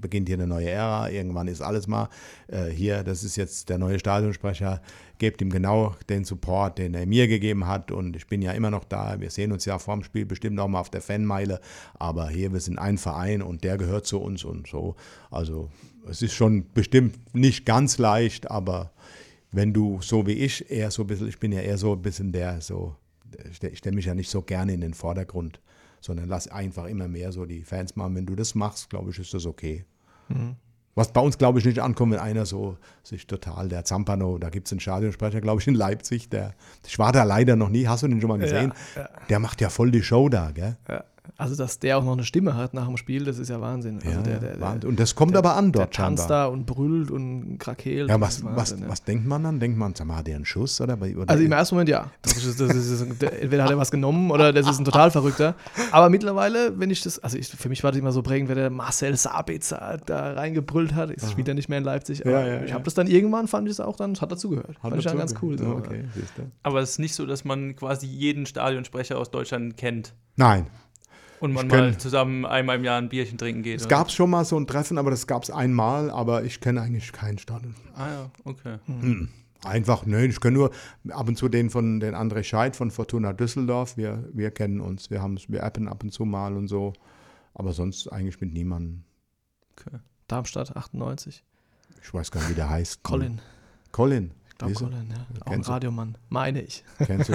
beginnt 0.00 0.28
hier 0.28 0.36
eine 0.36 0.46
neue 0.46 0.68
Ära, 0.68 1.10
irgendwann 1.10 1.48
ist 1.48 1.60
alles 1.60 1.86
mal 1.86 2.08
äh, 2.48 2.66
hier, 2.66 3.02
das 3.04 3.24
ist 3.24 3.36
jetzt 3.36 3.68
der 3.68 3.78
neue 3.78 3.98
Stadionsprecher, 3.98 4.82
gebt 5.18 5.40
ihm 5.40 5.50
genau 5.50 5.94
den 6.08 6.24
Support, 6.24 6.78
den 6.78 6.94
er 6.94 7.06
mir 7.06 7.28
gegeben 7.28 7.66
hat. 7.66 7.90
Und 7.90 8.16
ich 8.16 8.26
bin 8.26 8.42
ja 8.42 8.52
immer 8.52 8.70
noch 8.70 8.84
da, 8.84 9.20
wir 9.20 9.30
sehen 9.30 9.52
uns 9.52 9.64
ja 9.64 9.78
vorm 9.78 10.02
Spiel 10.02 10.26
bestimmt 10.26 10.58
auch 10.58 10.68
mal 10.68 10.80
auf 10.80 10.90
der 10.90 11.02
Fanmeile, 11.02 11.60
aber 11.94 12.28
hier, 12.28 12.52
wir 12.52 12.60
sind 12.60 12.78
ein 12.78 12.98
Verein 12.98 13.42
und 13.42 13.64
der 13.64 13.78
gehört 13.78 14.06
zu 14.06 14.20
uns. 14.20 14.44
Und 14.44 14.66
so, 14.66 14.96
also 15.30 15.70
es 16.08 16.22
ist 16.22 16.34
schon 16.34 16.66
bestimmt 16.72 17.34
nicht 17.34 17.64
ganz 17.64 17.98
leicht, 17.98 18.50
aber 18.50 18.92
wenn 19.52 19.72
du 19.72 20.00
so 20.02 20.26
wie 20.26 20.32
ich 20.32 20.70
eher 20.70 20.90
so 20.90 21.02
ein 21.02 21.06
bisschen, 21.06 21.28
ich 21.28 21.38
bin 21.38 21.52
ja 21.52 21.60
eher 21.60 21.78
so 21.78 21.92
ein 21.92 22.02
bisschen 22.02 22.32
der 22.32 22.60
so, 22.60 22.96
ich 23.48 23.78
stelle 23.78 23.94
mich 23.96 24.06
ja 24.06 24.14
nicht 24.14 24.30
so 24.30 24.42
gerne 24.42 24.74
in 24.74 24.80
den 24.80 24.94
Vordergrund, 24.94 25.60
sondern 26.02 26.28
lass 26.28 26.48
einfach 26.48 26.84
immer 26.84 27.08
mehr 27.08 27.32
so 27.32 27.46
die 27.46 27.62
Fans 27.62 27.96
machen. 27.96 28.14
Wenn 28.14 28.26
du 28.26 28.34
das 28.34 28.54
machst, 28.54 28.90
glaube 28.90 29.10
ich, 29.10 29.18
ist 29.18 29.32
das 29.32 29.46
okay. 29.46 29.86
Mhm. 30.28 30.56
Was 30.94 31.10
bei 31.10 31.22
uns, 31.22 31.38
glaube 31.38 31.58
ich, 31.58 31.64
nicht 31.64 31.78
ankommt, 31.78 32.12
wenn 32.12 32.18
einer 32.18 32.44
so 32.44 32.76
sich 33.02 33.26
total, 33.26 33.68
der 33.68 33.84
Zampano, 33.84 34.36
da 34.36 34.50
gibt 34.50 34.66
es 34.68 34.72
einen 34.72 34.80
Stadionsprecher, 34.80 35.40
glaube 35.40 35.62
ich, 35.62 35.66
in 35.66 35.74
Leipzig, 35.74 36.28
der, 36.28 36.54
ich 36.86 36.98
war 36.98 37.12
da 37.12 37.22
leider 37.24 37.56
noch 37.56 37.70
nie, 37.70 37.86
hast 37.86 38.02
du 38.02 38.08
den 38.08 38.20
schon 38.20 38.28
mal 38.28 38.38
gesehen? 38.38 38.74
Ja, 38.94 39.02
ja. 39.02 39.08
Der 39.30 39.38
macht 39.38 39.62
ja 39.62 39.70
voll 39.70 39.90
die 39.90 40.02
Show 40.02 40.28
da, 40.28 40.50
gell? 40.50 40.76
Ja. 40.88 41.04
Also, 41.36 41.56
dass 41.56 41.78
der 41.78 41.98
auch 41.98 42.04
noch 42.04 42.12
eine 42.12 42.24
Stimme 42.24 42.56
hat 42.56 42.74
nach 42.74 42.86
dem 42.86 42.96
Spiel, 42.96 43.24
das 43.24 43.38
ist 43.38 43.48
ja 43.48 43.60
Wahnsinn. 43.60 43.96
Also 43.96 44.10
ja, 44.10 44.22
der, 44.22 44.38
der, 44.38 44.56
der, 44.56 44.88
und 44.88 44.98
das 44.98 45.14
kommt 45.14 45.36
aber 45.36 45.54
an 45.56 45.70
dort 45.70 45.96
der 45.96 46.04
tanzt 46.04 46.28
da 46.28 46.46
und 46.46 46.66
brüllt 46.66 47.12
und 47.12 47.58
krakeelt. 47.58 48.10
Ja, 48.10 48.20
was, 48.20 48.42
Wahnsinn, 48.42 48.56
was, 48.56 48.70
ja. 48.72 48.88
was 48.88 49.04
denkt 49.04 49.26
man 49.26 49.44
dann? 49.44 49.60
Denkt 49.60 49.78
man, 49.78 49.94
sag 49.94 50.08
mal, 50.08 50.16
hat 50.16 50.26
der 50.26 50.36
einen 50.36 50.44
Schuss? 50.44 50.80
Oder, 50.80 50.94
oder 50.94 51.28
also 51.28 51.44
im 51.44 51.52
ersten 51.52 51.76
Moment 51.76 51.90
ja. 51.90 52.10
Das 52.22 52.44
ist, 52.44 52.60
das 52.60 52.74
ist, 52.74 53.22
entweder 53.22 53.64
hat 53.64 53.70
er 53.70 53.78
was 53.78 53.92
genommen 53.92 54.32
oder 54.32 54.52
das 54.52 54.68
ist 54.68 54.78
ein 54.78 54.84
total 54.84 55.12
Verrückter. 55.12 55.54
Aber 55.92 56.10
mittlerweile, 56.10 56.78
wenn 56.78 56.90
ich 56.90 57.02
das, 57.02 57.20
also 57.20 57.38
ich, 57.38 57.48
für 57.48 57.68
mich 57.68 57.84
war 57.84 57.92
das 57.92 58.00
immer 58.00 58.12
so 58.12 58.22
prägend, 58.22 58.48
wenn 58.48 58.56
der 58.56 58.70
Marcel 58.70 59.16
Sabitzer 59.16 59.98
da 60.04 60.32
reingebrüllt 60.32 60.94
hat. 60.94 61.10
Ich 61.10 61.22
spiele 61.30 61.48
ja 61.48 61.54
nicht 61.54 61.68
mehr 61.68 61.78
in 61.78 61.84
Leipzig. 61.84 62.26
Aber 62.26 62.46
ja, 62.46 62.62
ich 62.64 62.72
habe 62.72 62.82
das 62.82 62.94
dann 62.94 63.06
irgendwann, 63.06 63.46
fand 63.46 63.68
ich 63.68 63.72
es 63.72 63.80
auch 63.80 63.96
dann, 63.96 64.20
hat 64.20 64.32
dazugehört. 64.32 64.76
Fand 64.80 64.96
ich 64.96 65.04
dann 65.04 65.18
ganz 65.18 65.34
cool. 65.40 65.56
So. 65.56 65.66
Okay, 65.66 66.04
aber 66.62 66.80
es 66.80 66.90
ist 66.90 66.98
nicht 66.98 67.14
so, 67.14 67.26
dass 67.26 67.44
man 67.44 67.76
quasi 67.76 68.06
jeden 68.06 68.44
Stadionsprecher 68.44 69.18
aus 69.18 69.30
Deutschland 69.30 69.76
kennt. 69.76 70.14
Nein, 70.36 70.66
und 71.42 71.52
man 71.52 71.66
mal 71.66 71.98
zusammen 71.98 72.46
einmal 72.46 72.76
im 72.76 72.84
Jahr 72.84 72.98
ein 72.98 73.08
Bierchen 73.08 73.36
trinken 73.36 73.64
geht. 73.64 73.80
Es 73.80 73.88
gab 73.88 74.12
schon 74.12 74.30
mal 74.30 74.44
so 74.44 74.56
ein 74.56 74.68
Treffen, 74.68 74.96
aber 74.96 75.10
das 75.10 75.26
gab 75.26 75.42
es 75.42 75.50
einmal, 75.50 76.08
aber 76.08 76.44
ich 76.44 76.60
kenne 76.60 76.80
eigentlich 76.80 77.10
keinen 77.10 77.38
Stadion. 77.38 77.74
Ah 77.96 78.08
ja, 78.08 78.30
okay. 78.44 78.78
Hm. 78.86 79.28
Einfach, 79.64 80.06
nö, 80.06 80.24
ich 80.24 80.40
kenne 80.40 80.54
nur 80.54 80.70
ab 81.10 81.26
und 81.26 81.36
zu 81.36 81.48
den 81.48 81.68
von 81.68 81.98
den 81.98 82.14
André 82.14 82.44
Scheid 82.44 82.76
von 82.76 82.92
Fortuna 82.92 83.32
Düsseldorf. 83.32 83.96
Wir, 83.96 84.28
wir 84.32 84.52
kennen 84.52 84.80
uns, 84.80 85.10
wir, 85.10 85.20
haben, 85.20 85.36
wir 85.48 85.64
appen 85.64 85.88
ab 85.88 86.04
und 86.04 86.12
zu 86.12 86.24
mal 86.24 86.56
und 86.56 86.68
so. 86.68 86.92
Aber 87.54 87.72
sonst 87.72 88.06
eigentlich 88.12 88.40
mit 88.40 88.52
niemandem. 88.52 89.02
Okay. 89.72 89.98
Darmstadt 90.28 90.76
98. 90.76 91.44
Ich 92.04 92.14
weiß 92.14 92.30
gar 92.30 92.40
nicht, 92.40 92.50
wie 92.50 92.54
der 92.54 92.70
heißt. 92.70 93.02
Colin. 93.02 93.40
Colin 93.90 94.30
glaube 94.58 94.74
Colin, 94.74 95.08
ja. 95.10 95.40
Auch 95.44 95.52
ein 95.52 95.60
Radiomann, 95.62 96.16
meine 96.28 96.62
ich. 96.62 96.84
Kennst 96.98 97.28
du 97.28 97.34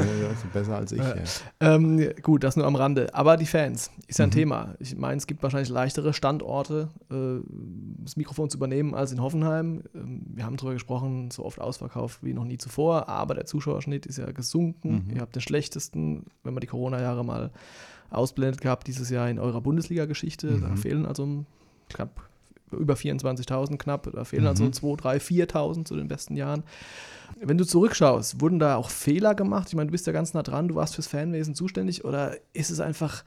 besser 0.54 0.78
als 0.78 0.92
ich, 0.92 1.00
ja. 1.00 1.16
Ähm, 1.60 2.10
gut, 2.22 2.44
das 2.44 2.56
nur 2.56 2.66
am 2.66 2.76
Rande. 2.76 3.14
Aber 3.14 3.38
die 3.38 3.46
Fans 3.46 3.92
ist 4.08 4.20
ja 4.20 4.26
ein 4.26 4.30
mhm. 4.30 4.34
Thema. 4.34 4.76
Ich 4.80 4.96
meine, 4.96 5.18
es 5.18 5.28
gibt 5.28 5.44
wahrscheinlich 5.44 5.70
leichtere 5.70 6.14
Standorte, 6.14 6.90
äh, 7.12 7.42
das 8.04 8.18
Mikrofon 8.18 8.50
zu 8.50 8.58
übernehmen 8.58 8.96
als 8.96 9.12
in 9.12 9.22
Hoffenheim. 9.22 9.84
Ähm, 9.94 10.22
wir 10.28 10.46
haben 10.46 10.58
darüber 10.58 10.74
gesprochen, 10.74 11.32
so 11.32 11.46
oft 11.46 11.60
ausverkauft 11.60 12.24
wie 12.24 12.34
noch 12.34 12.46
nie 12.46 12.58
zuvor, 12.58 13.10
aber 13.10 13.36
der 13.36 13.46
Zuschauerschnitt 13.46 14.06
ist 14.06 14.18
ja 14.18 14.32
gesunken. 14.32 15.06
Mhm. 15.08 15.16
Ihr 15.16 15.22
habt 15.22 15.36
den 15.36 15.42
schlechtesten, 15.42 16.26
wenn 16.44 16.54
man 16.54 16.62
die 16.62 16.68
Corona-Jahre 16.68 17.24
mal 17.24 17.52
ausblendet 18.10 18.62
gehabt, 18.62 18.88
dieses 18.88 19.10
Jahr 19.10 19.30
in 19.30 19.40
eurer 19.40 19.62
Bundesliga-Geschichte. 19.62 20.52
Mhm. 20.52 20.62
Da 20.62 20.76
fehlen 20.76 21.06
also 21.06 21.46
knapp 21.90 22.28
über 22.72 22.96
24.000 22.96 23.78
knapp, 23.78 24.10
da 24.14 24.24
fehlen 24.24 24.44
mhm. 24.44 24.50
also 24.50 24.70
2, 24.70 24.96
3, 24.96 25.18
4.000 25.18 25.86
zu 25.86 25.96
den 25.96 26.08
besten 26.08 26.36
Jahren. 26.36 26.64
Wenn 27.40 27.58
du 27.58 27.66
zurückschaust, 27.66 28.42
wurden 28.42 28.60
da 28.60 28.76
auch 28.76 28.90
Fehler 28.90 29.36
gemacht? 29.36 29.68
Ich 29.70 29.76
meine, 29.76 29.88
du 29.88 29.92
bist 29.92 30.08
ja 30.08 30.14
ganz 30.14 30.34
nah 30.34 30.44
dran, 30.44 30.68
du 30.68 30.76
warst 30.76 30.96
fürs 30.96 31.08
Fanwesen 31.08 31.56
zuständig 31.56 32.06
oder 32.06 32.36
ist 32.54 32.70
es 32.70 32.80
einfach, 32.80 33.24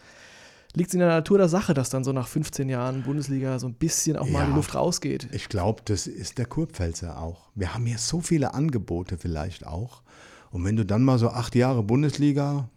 liegt 0.74 0.88
es 0.88 0.94
in 0.94 1.00
der 1.00 1.08
Natur 1.08 1.38
der 1.38 1.48
Sache, 1.48 1.74
dass 1.74 1.90
dann 1.90 2.04
so 2.04 2.12
nach 2.12 2.28
15 2.28 2.68
Jahren 2.68 3.02
Bundesliga 3.02 3.58
so 3.58 3.66
ein 3.66 3.74
bisschen 3.74 4.16
auch 4.16 4.28
mal 4.28 4.40
ja, 4.40 4.46
die 4.46 4.52
Luft 4.52 4.74
rausgeht? 4.74 5.28
Ich 5.32 5.48
glaube, 5.48 5.82
das 5.84 6.06
ist 6.06 6.38
der 6.38 6.46
Kurpfälzer 6.46 7.20
auch. 7.20 7.50
Wir 7.54 7.74
haben 7.74 7.86
hier 7.86 7.98
so 7.98 8.20
viele 8.20 8.54
Angebote 8.54 9.18
vielleicht 9.18 9.66
auch. 9.66 10.02
Und 10.50 10.64
wenn 10.64 10.76
du 10.76 10.84
dann 10.84 11.02
mal 11.02 11.18
so 11.18 11.28
acht 11.28 11.54
Jahre 11.54 11.82
Bundesliga 11.82 12.68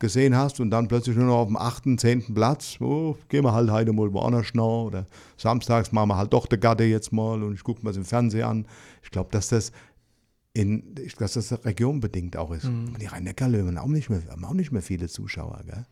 gesehen 0.00 0.36
hast 0.36 0.58
und 0.58 0.70
dann 0.70 0.88
plötzlich 0.88 1.14
nur 1.14 1.26
noch 1.26 1.36
auf 1.36 1.46
dem 1.46 1.56
achten, 1.56 1.98
zehnten 1.98 2.34
Platz, 2.34 2.78
oh, 2.80 3.16
gehen 3.28 3.44
wir 3.44 3.52
halt 3.52 3.70
heute 3.70 3.92
mal 3.92 4.12
woanders 4.12 4.46
schnau 4.46 4.86
oder 4.86 5.06
samstags 5.36 5.92
machen 5.92 6.08
wir 6.08 6.16
halt 6.16 6.32
doch 6.32 6.46
der 6.46 6.58
Gatte 6.58 6.84
jetzt 6.84 7.12
mal 7.12 7.42
und 7.42 7.54
ich 7.54 7.62
gucke 7.62 7.82
mir 7.82 7.90
das 7.90 7.98
im 7.98 8.04
Fernsehen 8.04 8.44
an. 8.44 8.66
Ich 9.02 9.10
glaube, 9.10 9.28
dass 9.30 9.48
das 9.48 9.70
in, 10.52 10.96
dass 11.18 11.34
das 11.34 11.64
regionbedingt 11.64 12.36
auch 12.36 12.50
ist. 12.50 12.64
Mhm. 12.64 12.96
Die 13.00 13.06
Rhein-Neckar-Löwen 13.06 13.78
haben 13.78 13.84
auch 13.84 13.94
nicht 13.94 14.10
mehr, 14.10 14.22
haben 14.28 14.44
auch 14.44 14.54
nicht 14.54 14.72
mehr 14.72 14.82
viele 14.82 15.08
Zuschauer, 15.08 15.60
gell? 15.64 15.86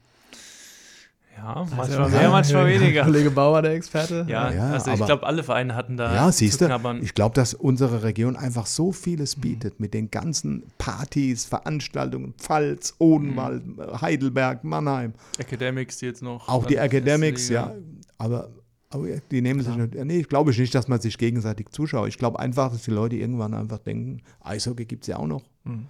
Ja, 1.39 1.67
manchmal 1.77 2.11
mehr, 2.11 2.31
manchmal 2.31 2.67
weniger. 2.67 3.05
Kollege 3.05 3.31
Bauer, 3.31 3.63
der 3.63 3.73
Experte. 3.73 4.27
Ja, 4.29 4.51
ja 4.51 4.71
also 4.73 4.91
ich 4.91 5.05
glaube, 5.05 5.25
alle 5.25 5.45
Vereine 5.45 5.77
hatten 5.77 5.97
da. 5.97 6.13
Ja, 6.13 6.33
siehst 6.33 6.61
du, 6.61 6.69
ich 7.01 7.15
glaube, 7.15 7.35
dass 7.37 7.55
unsere 7.55 8.03
Region 8.03 8.35
einfach 8.35 8.67
so 8.67 8.91
vieles 8.91 9.37
mhm. 9.37 9.43
bietet 9.43 9.79
mit 9.79 9.95
den 9.95 10.11
ganzen 10.11 10.65
Partys, 10.79 11.45
Veranstaltungen, 11.45 12.35
Pfalz, 12.39 12.95
Odenwald, 12.99 13.65
mhm. 13.65 14.01
Heidelberg, 14.01 14.65
Mannheim. 14.65 15.15
Academics 15.39 16.01
jetzt 16.01 16.23
noch. 16.23 16.49
Auch 16.49 16.67
die 16.67 16.77
Academics, 16.77 17.49
ja. 17.49 17.73
Aber 18.19 18.49
aber 18.91 19.07
die 19.31 19.43
nehmen 19.43 19.61
Klar. 19.61 19.75
sich 19.75 19.93
nicht. 19.93 20.05
Nee, 20.05 20.21
ich 20.21 20.29
glaube 20.29 20.51
nicht, 20.51 20.75
dass 20.75 20.89
man 20.89 20.99
sich 20.99 21.19
gegenseitig 21.19 21.69
zuschaut. 21.71 22.09
Ich 22.09 22.19
glaube 22.19 22.39
einfach, 22.41 22.73
dass 22.73 22.83
die 22.83 22.91
Leute 22.91 23.17
irgendwann 23.17 23.53
einfach 23.55 23.79
denken, 23.79 24.23
Eishockey 24.41 24.87
gibt 24.87 25.05
es 25.05 25.09
ja 25.09 25.19
auch 25.19 25.27
noch. 25.27 25.45
Mhm. 25.65 25.87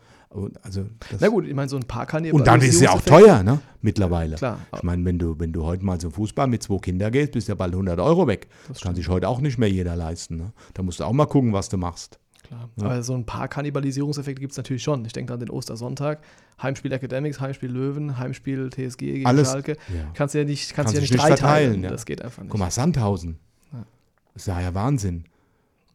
Also 0.63 0.85
Na 1.21 1.29
gut, 1.29 1.47
ich 1.47 1.55
meine, 1.55 1.69
so 1.69 1.77
ein 1.77 1.85
paar 1.85 2.05
kann 2.05 2.31
Und 2.31 2.47
dann 2.47 2.61
ist 2.61 2.75
es 2.75 2.81
ja 2.83 2.91
auch 2.91 3.01
teuer, 3.01 3.43
ne? 3.43 3.61
Mittlerweile. 3.81 4.37
Klar. 4.37 4.61
Ich 4.77 4.83
meine, 4.83 5.05
wenn 5.05 5.19
du, 5.19 5.39
wenn 5.39 5.53
du 5.53 5.65
heute 5.65 5.85
mal 5.85 5.99
zum 5.99 6.13
Fußball 6.13 6.47
mit 6.47 6.63
zwei 6.63 6.79
Kindern 6.79 7.13
gehst, 7.13 7.33
bist 7.33 7.49
du 7.49 7.53
ja 7.53 7.57
bald 7.57 7.73
100 7.73 7.99
Euro 7.99 8.27
weg. 8.27 8.49
Das, 8.69 8.81
kann 8.81 8.95
sich 8.95 9.09
heute 9.09 9.29
auch 9.29 9.41
nicht 9.41 9.57
mehr 9.57 9.71
jeder 9.71 9.97
leisten. 9.97 10.37
Ne? 10.37 10.53
Da 10.75 10.83
musst 10.83 11.01
du 11.01 11.05
auch 11.05 11.13
mal 11.13 11.27
gucken, 11.27 11.53
was 11.55 11.71
du 11.71 11.79
machst. 11.79 12.19
Klar. 12.47 12.69
Ja. 12.77 12.85
Aber 12.85 13.03
so 13.03 13.15
ein 13.15 13.25
paar 13.25 13.49
Kannibalisierungseffekte 13.49 14.41
gibt 14.41 14.53
es 14.53 14.57
natürlich 14.57 14.83
schon. 14.83 15.05
Ich 15.05 15.13
denke 15.13 15.33
an 15.33 15.41
den 15.41 15.51
Ostersonntag. 15.51 16.21
Heimspiel 16.63 16.93
Academics, 16.93 17.41
Heimspiel 17.41 17.71
Löwen, 17.71 18.19
Heimspiel 18.19 18.69
TSG 18.71 18.99
gegen 18.99 19.27
Alles, 19.27 19.49
Schalke. 19.49 19.77
Ja. 19.89 20.11
Kannst 20.15 20.35
du 20.35 20.39
ja 20.39 20.45
nicht, 20.45 20.75
kannst 20.75 20.75
kannst 20.75 20.95
ja 20.95 21.01
nicht, 21.01 21.13
nicht 21.13 21.25
verteilen. 21.25 21.85
Ja. 21.85 21.91
Das 21.91 22.05
geht 22.05 22.23
einfach 22.23 22.43
nicht. 22.43 22.51
Guck 22.51 22.61
mal, 22.61 22.71
Sandhausen. 22.71 23.39
Ja. 23.73 23.87
Das 24.35 24.43
ist 24.43 24.49
ja 24.49 24.75
Wahnsinn. 24.75 25.25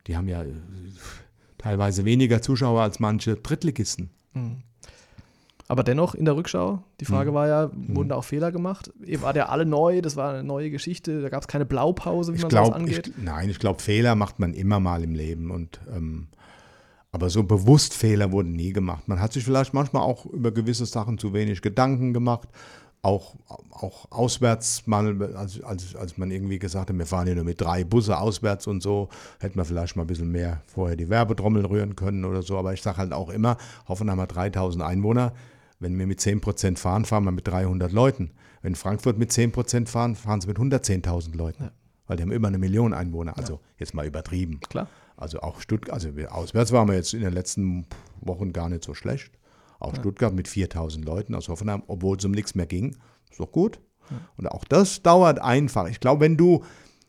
Die 0.07 0.17
haben 0.17 0.27
ja 0.27 0.43
äh, 0.43 0.53
teilweise 1.57 2.05
weniger 2.05 2.41
Zuschauer 2.41 2.81
als 2.81 2.99
manche 2.99 3.35
Drittligisten. 3.35 4.09
Mhm. 4.33 4.57
Aber 5.67 5.83
dennoch 5.83 6.13
in 6.13 6.25
der 6.25 6.35
Rückschau, 6.35 6.83
die 6.99 7.05
Frage 7.05 7.31
mhm. 7.31 7.35
war 7.35 7.47
ja, 7.47 7.71
wurden 7.73 8.09
da 8.09 8.15
auch 8.15 8.25
Fehler 8.25 8.51
gemacht? 8.51 8.91
Ihr 9.05 9.21
war 9.21 9.35
ja 9.35 9.47
alle 9.47 9.65
neu, 9.65 10.01
das 10.01 10.15
war 10.15 10.33
eine 10.33 10.43
neue 10.43 10.69
Geschichte, 10.69 11.21
da 11.21 11.29
gab 11.29 11.41
es 11.41 11.47
keine 11.47 11.65
Blaupause, 11.65 12.33
wie 12.33 12.37
ich 12.37 12.41
man 12.41 12.49
glaub, 12.49 12.67
das 12.67 12.75
angeht. 12.75 13.07
Ich, 13.07 13.13
nein, 13.17 13.49
ich 13.49 13.59
glaube, 13.59 13.81
Fehler 13.81 14.15
macht 14.15 14.39
man 14.39 14.53
immer 14.53 14.79
mal 14.79 15.03
im 15.03 15.15
Leben 15.15 15.51
und 15.51 15.79
ähm, 15.95 16.27
aber 17.13 17.29
so 17.29 17.43
bewusst 17.43 17.93
Fehler 17.93 18.31
wurden 18.31 18.53
nie 18.53 18.73
gemacht. 18.73 19.07
Man 19.07 19.21
hat 19.21 19.33
sich 19.33 19.45
vielleicht 19.45 19.73
manchmal 19.73 20.01
auch 20.01 20.25
über 20.25 20.51
gewisse 20.51 20.87
Sachen 20.87 21.19
zu 21.19 21.31
wenig 21.31 21.61
Gedanken 21.61 22.11
gemacht. 22.11 22.49
Auch, 23.05 23.35
auch 23.69 24.11
auswärts 24.11 24.87
mal, 24.87 25.21
als, 25.35 25.61
als, 25.61 25.93
als 25.93 26.17
man 26.17 26.31
irgendwie 26.31 26.57
gesagt 26.57 26.89
hat, 26.89 26.97
wir 26.97 27.05
fahren 27.05 27.25
hier 27.25 27.35
nur 27.35 27.43
mit 27.43 27.59
drei 27.59 27.83
Busse 27.83 28.17
auswärts 28.17 28.65
und 28.65 28.81
so, 28.81 29.09
hätten 29.39 29.57
wir 29.57 29.65
vielleicht 29.65 29.97
mal 29.97 30.03
ein 30.03 30.07
bisschen 30.07 30.31
mehr 30.31 30.61
vorher 30.65 30.95
die 30.95 31.09
Werbetrommel 31.09 31.65
rühren 31.65 31.97
können 31.97 32.23
oder 32.23 32.41
so. 32.41 32.57
Aber 32.57 32.73
ich 32.73 32.81
sage 32.81 32.97
halt 32.97 33.11
auch 33.11 33.29
immer, 33.29 33.57
Hoffenheim 33.89 34.21
hat 34.21 34.33
3000 34.33 34.83
Einwohner. 34.83 35.33
Wenn 35.79 35.99
wir 35.99 36.07
mit 36.07 36.21
10% 36.21 36.77
fahren, 36.77 37.03
fahren 37.03 37.25
wir 37.25 37.31
mit 37.31 37.45
300 37.45 37.91
Leuten. 37.91 38.31
Wenn 38.61 38.75
Frankfurt 38.75 39.17
mit 39.17 39.31
10% 39.31 39.87
fahren, 39.87 40.15
fahren 40.15 40.39
sie 40.39 40.47
mit 40.47 40.57
110.000 40.57 41.35
Leuten. 41.35 41.65
Ja. 41.65 41.71
Weil 42.07 42.17
die 42.17 42.23
haben 42.23 42.31
immer 42.31 42.47
eine 42.47 42.57
Million 42.57 42.93
Einwohner. 42.93 43.37
Also 43.37 43.55
ja. 43.55 43.59
jetzt 43.79 43.93
mal 43.93 44.05
übertrieben. 44.05 44.61
Klar. 44.61 44.87
Also 45.17 45.41
auch 45.41 45.59
Stuttgart, 45.59 45.93
also 45.93 46.09
auswärts 46.29 46.71
waren 46.71 46.87
wir 46.87 46.95
jetzt 46.95 47.13
in 47.13 47.21
den 47.21 47.33
letzten 47.33 47.85
Wochen 48.21 48.53
gar 48.53 48.69
nicht 48.69 48.83
so 48.83 48.93
schlecht. 48.93 49.31
Auch 49.83 49.93
ja. 49.93 49.99
Stuttgart 49.99 50.33
mit 50.33 50.47
4000 50.47 51.05
Leuten 51.05 51.35
aus 51.35 51.49
Hoffenheim, 51.49 51.83
obwohl 51.87 52.17
es 52.17 52.25
um 52.25 52.31
nichts 52.31 52.55
mehr 52.55 52.65
ging. 52.65 52.95
Ist 53.29 53.39
doch 53.39 53.51
gut. 53.51 53.79
Ja. 54.09 54.17
Und 54.37 54.47
auch 54.47 54.63
das 54.63 55.01
dauert 55.01 55.39
einfach. 55.39 55.87
Ich 55.89 55.99
glaube, 55.99 56.21
wenn 56.21 56.37
du, 56.37 56.63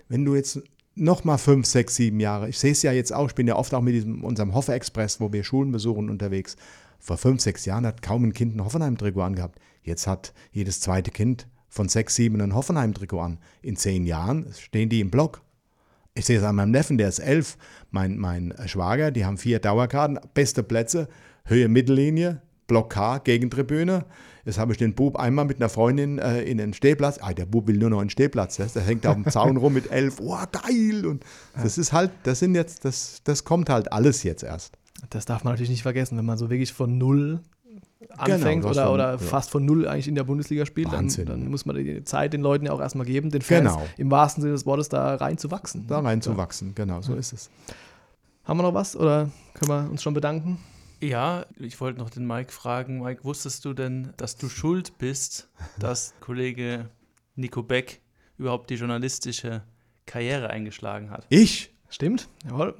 wenn 0.08 0.24
du 0.24 0.34
jetzt 0.34 0.62
noch 0.94 1.24
mal 1.24 1.38
fünf, 1.38 1.66
sechs, 1.66 1.96
sieben 1.96 2.20
Jahre, 2.20 2.48
ich 2.48 2.58
sehe 2.58 2.72
es 2.72 2.82
ja 2.82 2.92
jetzt 2.92 3.12
auch, 3.12 3.28
ich 3.28 3.34
bin 3.34 3.46
ja 3.46 3.56
oft 3.56 3.74
auch 3.74 3.80
mit 3.80 3.94
diesem, 3.94 4.24
unserem 4.24 4.54
Hoffe 4.54 4.72
Express, 4.72 5.20
wo 5.20 5.32
wir 5.32 5.44
Schulen 5.44 5.72
besuchen, 5.72 6.10
unterwegs. 6.10 6.56
Vor 6.98 7.16
fünf, 7.16 7.40
sechs 7.40 7.64
Jahren 7.64 7.86
hat 7.86 8.02
kaum 8.02 8.24
ein 8.24 8.32
Kind 8.32 8.56
ein 8.56 8.64
Hoffenheim-Trikot 8.64 9.22
angehabt. 9.22 9.58
Jetzt 9.82 10.06
hat 10.06 10.32
jedes 10.52 10.80
zweite 10.80 11.10
Kind 11.10 11.46
von 11.68 11.88
sechs, 11.88 12.14
sieben 12.14 12.40
ein 12.40 12.54
Hoffenheim-Trikot 12.54 13.20
an. 13.20 13.38
In 13.60 13.76
zehn 13.76 14.06
Jahren 14.06 14.46
stehen 14.58 14.88
die 14.88 15.00
im 15.00 15.10
Block. 15.10 15.42
Ich 16.14 16.26
sehe 16.26 16.38
es 16.38 16.44
an 16.44 16.54
meinem 16.54 16.70
Neffen, 16.70 16.96
der 16.96 17.08
ist 17.08 17.18
elf, 17.18 17.58
mein, 17.90 18.16
mein 18.18 18.54
Schwager, 18.66 19.10
die 19.10 19.24
haben 19.24 19.36
vier 19.36 19.58
Dauerkarten, 19.58 20.20
beste 20.32 20.62
Plätze, 20.62 21.08
Höhe 21.44 21.68
Mittellinie, 21.68 22.40
Block 22.66 22.90
K, 22.90 23.18
Gegentribüne. 23.18 24.04
Jetzt 24.44 24.58
habe 24.58 24.72
ich 24.72 24.78
den 24.78 24.94
Bub 24.94 25.16
einmal 25.16 25.44
mit 25.46 25.56
einer 25.56 25.68
Freundin 25.70 26.18
äh, 26.18 26.42
in 26.42 26.58
den 26.58 26.74
Stehplatz. 26.74 27.18
Ah, 27.20 27.32
der 27.32 27.46
Bub 27.46 27.66
will 27.66 27.78
nur 27.78 27.90
noch 27.90 28.00
einen 28.00 28.10
Stehplatz. 28.10 28.56
Der, 28.56 28.66
der 28.66 28.82
hängt 28.82 29.06
auf 29.06 29.14
dem 29.14 29.26
Zaun 29.30 29.56
rum 29.56 29.72
mit 29.72 29.90
elf. 29.90 30.20
Oh, 30.20 30.36
geil! 30.52 31.06
Und 31.06 31.24
das 31.62 31.78
ist 31.78 31.92
halt, 31.92 32.10
das 32.24 32.40
sind 32.40 32.54
jetzt, 32.54 32.84
das, 32.84 33.20
das 33.24 33.44
kommt 33.44 33.70
halt 33.70 33.90
alles 33.92 34.22
jetzt 34.22 34.42
erst. 34.42 34.76
Das 35.10 35.24
darf 35.24 35.44
man 35.44 35.54
natürlich 35.54 35.70
nicht 35.70 35.82
vergessen, 35.82 36.18
wenn 36.18 36.24
man 36.26 36.36
so 36.38 36.50
wirklich 36.50 36.72
von 36.72 36.98
null 36.98 37.40
anfängt 38.18 38.62
Genau, 38.62 38.62
du 38.62 38.68
hast 38.68 38.76
oder, 38.76 38.84
von- 38.86 38.94
oder 38.94 39.10
ja. 39.12 39.18
fast 39.18 39.50
von 39.50 39.64
null 39.64 39.88
eigentlich 39.88 40.08
in 40.08 40.14
der 40.14 40.24
Bundesliga 40.24 40.66
spielt, 40.66 40.92
dann, 40.92 41.08
dann 41.24 41.48
muss 41.48 41.64
man 41.64 41.76
die 41.76 42.04
Zeit 42.04 42.34
den 42.34 42.42
Leuten 42.42 42.66
ja 42.66 42.72
auch 42.72 42.80
erstmal 42.80 43.06
geben, 43.06 43.30
den 43.30 43.40
Fans 43.42 43.72
Genau. 43.72 43.82
im 43.96 44.10
wahrsten 44.10 44.42
Sinne 44.42 44.52
des 44.52 44.66
Wortes 44.66 44.90
da 44.90 45.14
reinzuwachsen. 45.14 45.86
Da 45.86 46.00
reinzuwachsen, 46.00 46.74
genau, 46.74 47.00
so 47.00 47.14
ist 47.14 47.32
es. 47.32 47.50
Haben 48.44 48.58
wir 48.58 48.62
noch 48.64 48.74
was 48.74 48.94
oder 48.94 49.30
können 49.54 49.70
wir 49.70 49.90
uns 49.90 50.02
schon 50.02 50.12
bedanken? 50.12 50.58
Ja, 51.04 51.44
ich 51.58 51.80
wollte 51.82 51.98
noch 51.98 52.08
den 52.08 52.26
Mike 52.26 52.50
fragen. 52.50 53.02
Mike, 53.02 53.24
wusstest 53.24 53.64
du 53.66 53.74
denn, 53.74 54.14
dass 54.16 54.36
du 54.36 54.48
schuld 54.48 54.96
bist, 54.96 55.50
dass 55.78 56.14
Kollege 56.20 56.88
Nico 57.36 57.62
Beck 57.62 58.00
überhaupt 58.38 58.70
die 58.70 58.76
journalistische 58.76 59.62
Karriere 60.06 60.48
eingeschlagen 60.48 61.10
hat? 61.10 61.26
Ich? 61.28 61.74
Stimmt? 61.90 62.30
Jawohl. 62.48 62.74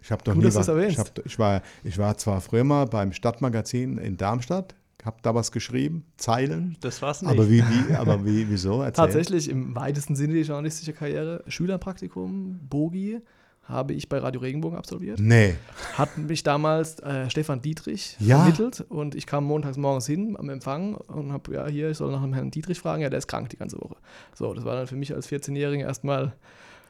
Ich 0.00 0.12
habe 0.12 0.22
doch 0.22 0.34
Gut, 0.34 0.44
nie 0.44 0.54
was. 0.54 0.68
Ich, 0.68 0.98
hab, 0.98 1.26
ich, 1.26 1.38
war, 1.40 1.60
ich 1.82 1.98
war 1.98 2.16
zwar 2.16 2.40
früher 2.40 2.62
mal 2.62 2.86
beim 2.86 3.12
Stadtmagazin 3.12 3.98
in 3.98 4.16
Darmstadt, 4.16 4.76
habe 5.04 5.16
da 5.22 5.34
was 5.34 5.50
geschrieben, 5.50 6.04
Zeilen. 6.16 6.76
Das 6.80 7.02
war's 7.02 7.22
nicht. 7.22 7.32
Aber 7.32 7.50
wie, 7.50 7.64
wie, 7.64 7.94
aber 7.96 8.24
wie, 8.24 8.48
wieso? 8.48 8.82
Erzähl. 8.82 9.06
Tatsächlich 9.06 9.48
im 9.48 9.74
weitesten 9.74 10.14
Sinne 10.14 10.34
die 10.34 10.42
journalistische 10.42 10.92
Karriere. 10.92 11.42
Schülerpraktikum, 11.48 12.60
Bogi, 12.68 13.20
habe 13.68 13.92
ich 13.94 14.08
bei 14.08 14.18
Radio 14.18 14.40
Regenbogen 14.40 14.78
absolviert. 14.78 15.18
Nee. 15.18 15.56
Hat 15.94 16.16
mich 16.18 16.42
damals 16.42 17.00
äh, 17.00 17.28
Stefan 17.30 17.60
Dietrich 17.62 18.16
Ja. 18.20 18.38
vermittelt 18.44 18.84
und 18.88 19.14
ich 19.14 19.26
kam 19.26 19.44
montags 19.44 19.76
morgens 19.76 20.06
hin 20.06 20.36
am 20.38 20.48
Empfang 20.48 20.94
und 20.94 21.32
habe, 21.32 21.52
ja, 21.54 21.66
hier, 21.66 21.90
ich 21.90 21.96
soll 21.98 22.12
nach 22.12 22.22
dem 22.22 22.32
Herrn 22.32 22.50
Dietrich 22.50 22.78
fragen, 22.78 23.02
ja, 23.02 23.10
der 23.10 23.18
ist 23.18 23.26
krank 23.26 23.48
die 23.50 23.56
ganze 23.56 23.78
Woche. 23.80 23.96
So, 24.34 24.54
das 24.54 24.64
war 24.64 24.76
dann 24.76 24.86
für 24.86 24.96
mich 24.96 25.12
als 25.14 25.28
14-Jähriger 25.28 25.80
erstmal 25.80 26.32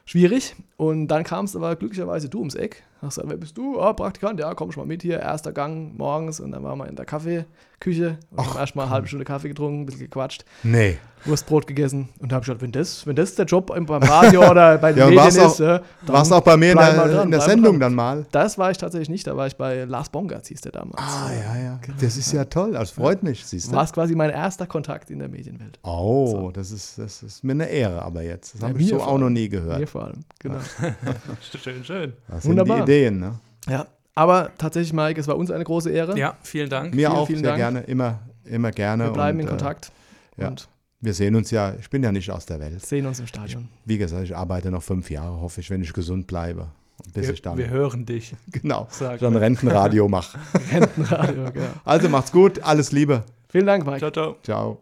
schwierig 0.05 0.55
und 0.77 1.07
dann 1.07 1.23
kam 1.23 1.45
es 1.45 1.55
aber 1.55 1.75
glücklicherweise 1.75 2.29
du 2.29 2.39
ums 2.39 2.55
Eck. 2.55 2.83
Hast 3.01 3.15
gesagt, 3.15 3.29
wer 3.29 3.37
bist 3.37 3.57
du? 3.57 3.79
Ah, 3.79 3.93
Praktikant, 3.93 4.39
ja, 4.39 4.53
komm 4.53 4.71
schon 4.71 4.81
mal 4.83 4.87
mit 4.87 5.01
hier, 5.03 5.19
erster 5.19 5.51
Gang 5.53 5.97
morgens 5.97 6.39
und 6.39 6.51
dann 6.51 6.63
waren 6.63 6.77
wir 6.79 6.87
in 6.87 6.95
der 6.95 7.05
Kaffeeküche 7.05 8.17
und 8.31 8.47
haben 8.49 8.57
erstmal 8.57 8.85
eine 8.85 8.93
halbe 8.93 9.07
Stunde 9.07 9.25
Kaffee 9.25 9.49
getrunken, 9.49 9.81
ein 9.81 9.85
bisschen 9.85 10.01
gequatscht. 10.01 10.45
Nee. 10.63 10.97
Wurstbrot 11.25 11.65
gegessen 11.67 12.09
und 12.19 12.31
habe 12.31 12.45
gesagt, 12.45 12.61
wenn 12.61 12.71
das, 12.71 13.05
wenn 13.07 13.15
das 13.15 13.33
der 13.35 13.45
Job 13.45 13.71
im- 13.75 13.87
beim 13.87 14.03
Radio 14.03 14.49
oder 14.51 14.77
bei 14.77 14.93
den 14.93 14.99
Ja, 14.99 15.07
Medien 15.25 15.45
ist, 15.47 15.59
ja, 15.59 15.79
dann 16.05 16.15
Warst 16.15 16.31
auch 16.31 16.41
bei 16.43 16.55
mir 16.55 16.71
in 16.73 16.77
der, 16.77 16.93
mal 16.93 17.09
dran, 17.11 17.23
in 17.25 17.31
der 17.31 17.41
Sendung 17.41 17.73
dran. 17.73 17.79
dann 17.81 17.95
mal? 17.95 18.25
Das 18.31 18.57
war 18.59 18.69
ich 18.71 18.77
tatsächlich 18.77 19.09
nicht, 19.09 19.25
da 19.25 19.35
war 19.35 19.47
ich 19.47 19.55
bei 19.57 19.83
Lars 19.85 20.09
Bongartz, 20.09 20.47
hieß 20.47 20.61
der 20.61 20.71
damals. 20.73 21.01
Ah, 21.01 21.31
ja, 21.33 21.61
ja. 21.61 21.79
Das 21.99 22.17
ist 22.17 22.31
ja 22.31 22.45
toll. 22.45 22.73
Das 22.73 22.91
freut 22.91 23.23
mich, 23.23 23.43
siehst 23.45 23.71
du. 23.71 23.75
War 23.75 23.83
es 23.83 23.91
quasi 23.93 24.13
mein 24.15 24.29
erster 24.29 24.67
Kontakt 24.67 25.09
in 25.09 25.17
der 25.19 25.27
Medienwelt. 25.27 25.79
Oh, 25.83 26.51
das, 26.53 26.71
ist, 26.71 26.99
das 26.99 27.23
ist 27.23 27.43
mir 27.43 27.53
eine 27.53 27.67
Ehre, 27.67 28.03
aber 28.03 28.21
jetzt. 28.21 28.53
Das 28.53 28.61
Ja, 28.61 28.67
habe 28.69 28.79
ich 28.79 28.91
mir 28.91 28.99
so 28.99 29.03
auch 29.03 29.17
noch 29.17 29.29
nie 29.31 29.41
Mir 29.41 29.49
gehört. 29.49 29.89
vor 29.89 30.05
allem, 30.05 30.23
genau. 30.39 30.59
schön, 31.63 31.83
schön. 31.83 32.13
Wunderbar. 32.43 32.86
Ideen, 32.87 33.19
ne? 33.19 33.39
ja, 33.67 33.87
aber 34.15 34.51
tatsächlich, 34.57 34.93
Mike, 34.93 35.19
es 35.19 35.27
war 35.27 35.37
uns 35.37 35.51
eine 35.51 35.63
große 35.63 35.91
Ehre. 35.91 36.17
Ja, 36.17 36.37
vielen 36.41 36.69
Dank. 36.69 36.95
Mir 36.95 37.09
Vielen, 37.09 37.11
auch 37.11 37.27
vielen 37.27 37.39
sehr 37.39 37.49
Dank. 37.49 37.59
gerne, 37.59 37.79
immer, 37.81 38.19
immer 38.45 38.71
gerne. 38.71 39.05
Wir 39.05 39.11
bleiben 39.11 39.37
und, 39.37 39.41
in 39.41 39.47
äh, 39.47 39.49
Kontakt 39.49 39.91
ja. 40.37 40.47
und 40.47 40.67
wir 40.99 41.13
sehen 41.13 41.35
uns 41.35 41.51
ja, 41.51 41.75
ich 41.79 41.89
bin 41.89 42.01
ja 42.01 42.11
nicht 42.11 42.31
aus 42.31 42.45
der 42.45 42.59
Welt. 42.59 42.83
sehen 42.83 43.05
uns 43.05 43.19
im 43.19 43.27
Stadion. 43.27 43.69
Wie 43.85 43.97
gesagt, 43.97 44.23
ich 44.23 44.35
arbeite 44.35 44.71
noch 44.71 44.81
fünf 44.81 45.11
Jahre, 45.11 45.39
hoffe 45.39 45.61
ich, 45.61 45.69
wenn 45.69 45.81
ich 45.81 45.93
gesund 45.93 46.25
bleibe. 46.25 46.67
Bis 47.13 47.27
Wir, 47.27 47.33
ich 47.35 47.41
dann, 47.43 47.57
wir 47.57 47.69
hören 47.69 48.07
dich. 48.07 48.35
genau, 48.47 48.87
Sag 48.89 49.19
dann 49.19 49.35
Rentenradio 49.35 50.07
mache. 50.07 50.39
Rentenradio, 50.71 51.51
genau. 51.51 51.67
Also 51.85 52.09
macht's 52.09 52.31
gut, 52.31 52.59
alles 52.63 52.91
Liebe. 52.91 53.23
Vielen 53.49 53.67
Dank, 53.67 53.85
Mike. 53.85 53.99
Ciao, 53.99 54.11
ciao. 54.11 54.35
Ciao. 54.41 54.81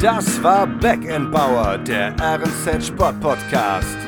Das 0.00 0.42
war 0.42 0.66
Back 0.66 1.00
Power, 1.30 1.78
der 1.78 2.14
RNZ 2.20 2.88
Sport 2.88 3.18
Podcast. 3.20 4.03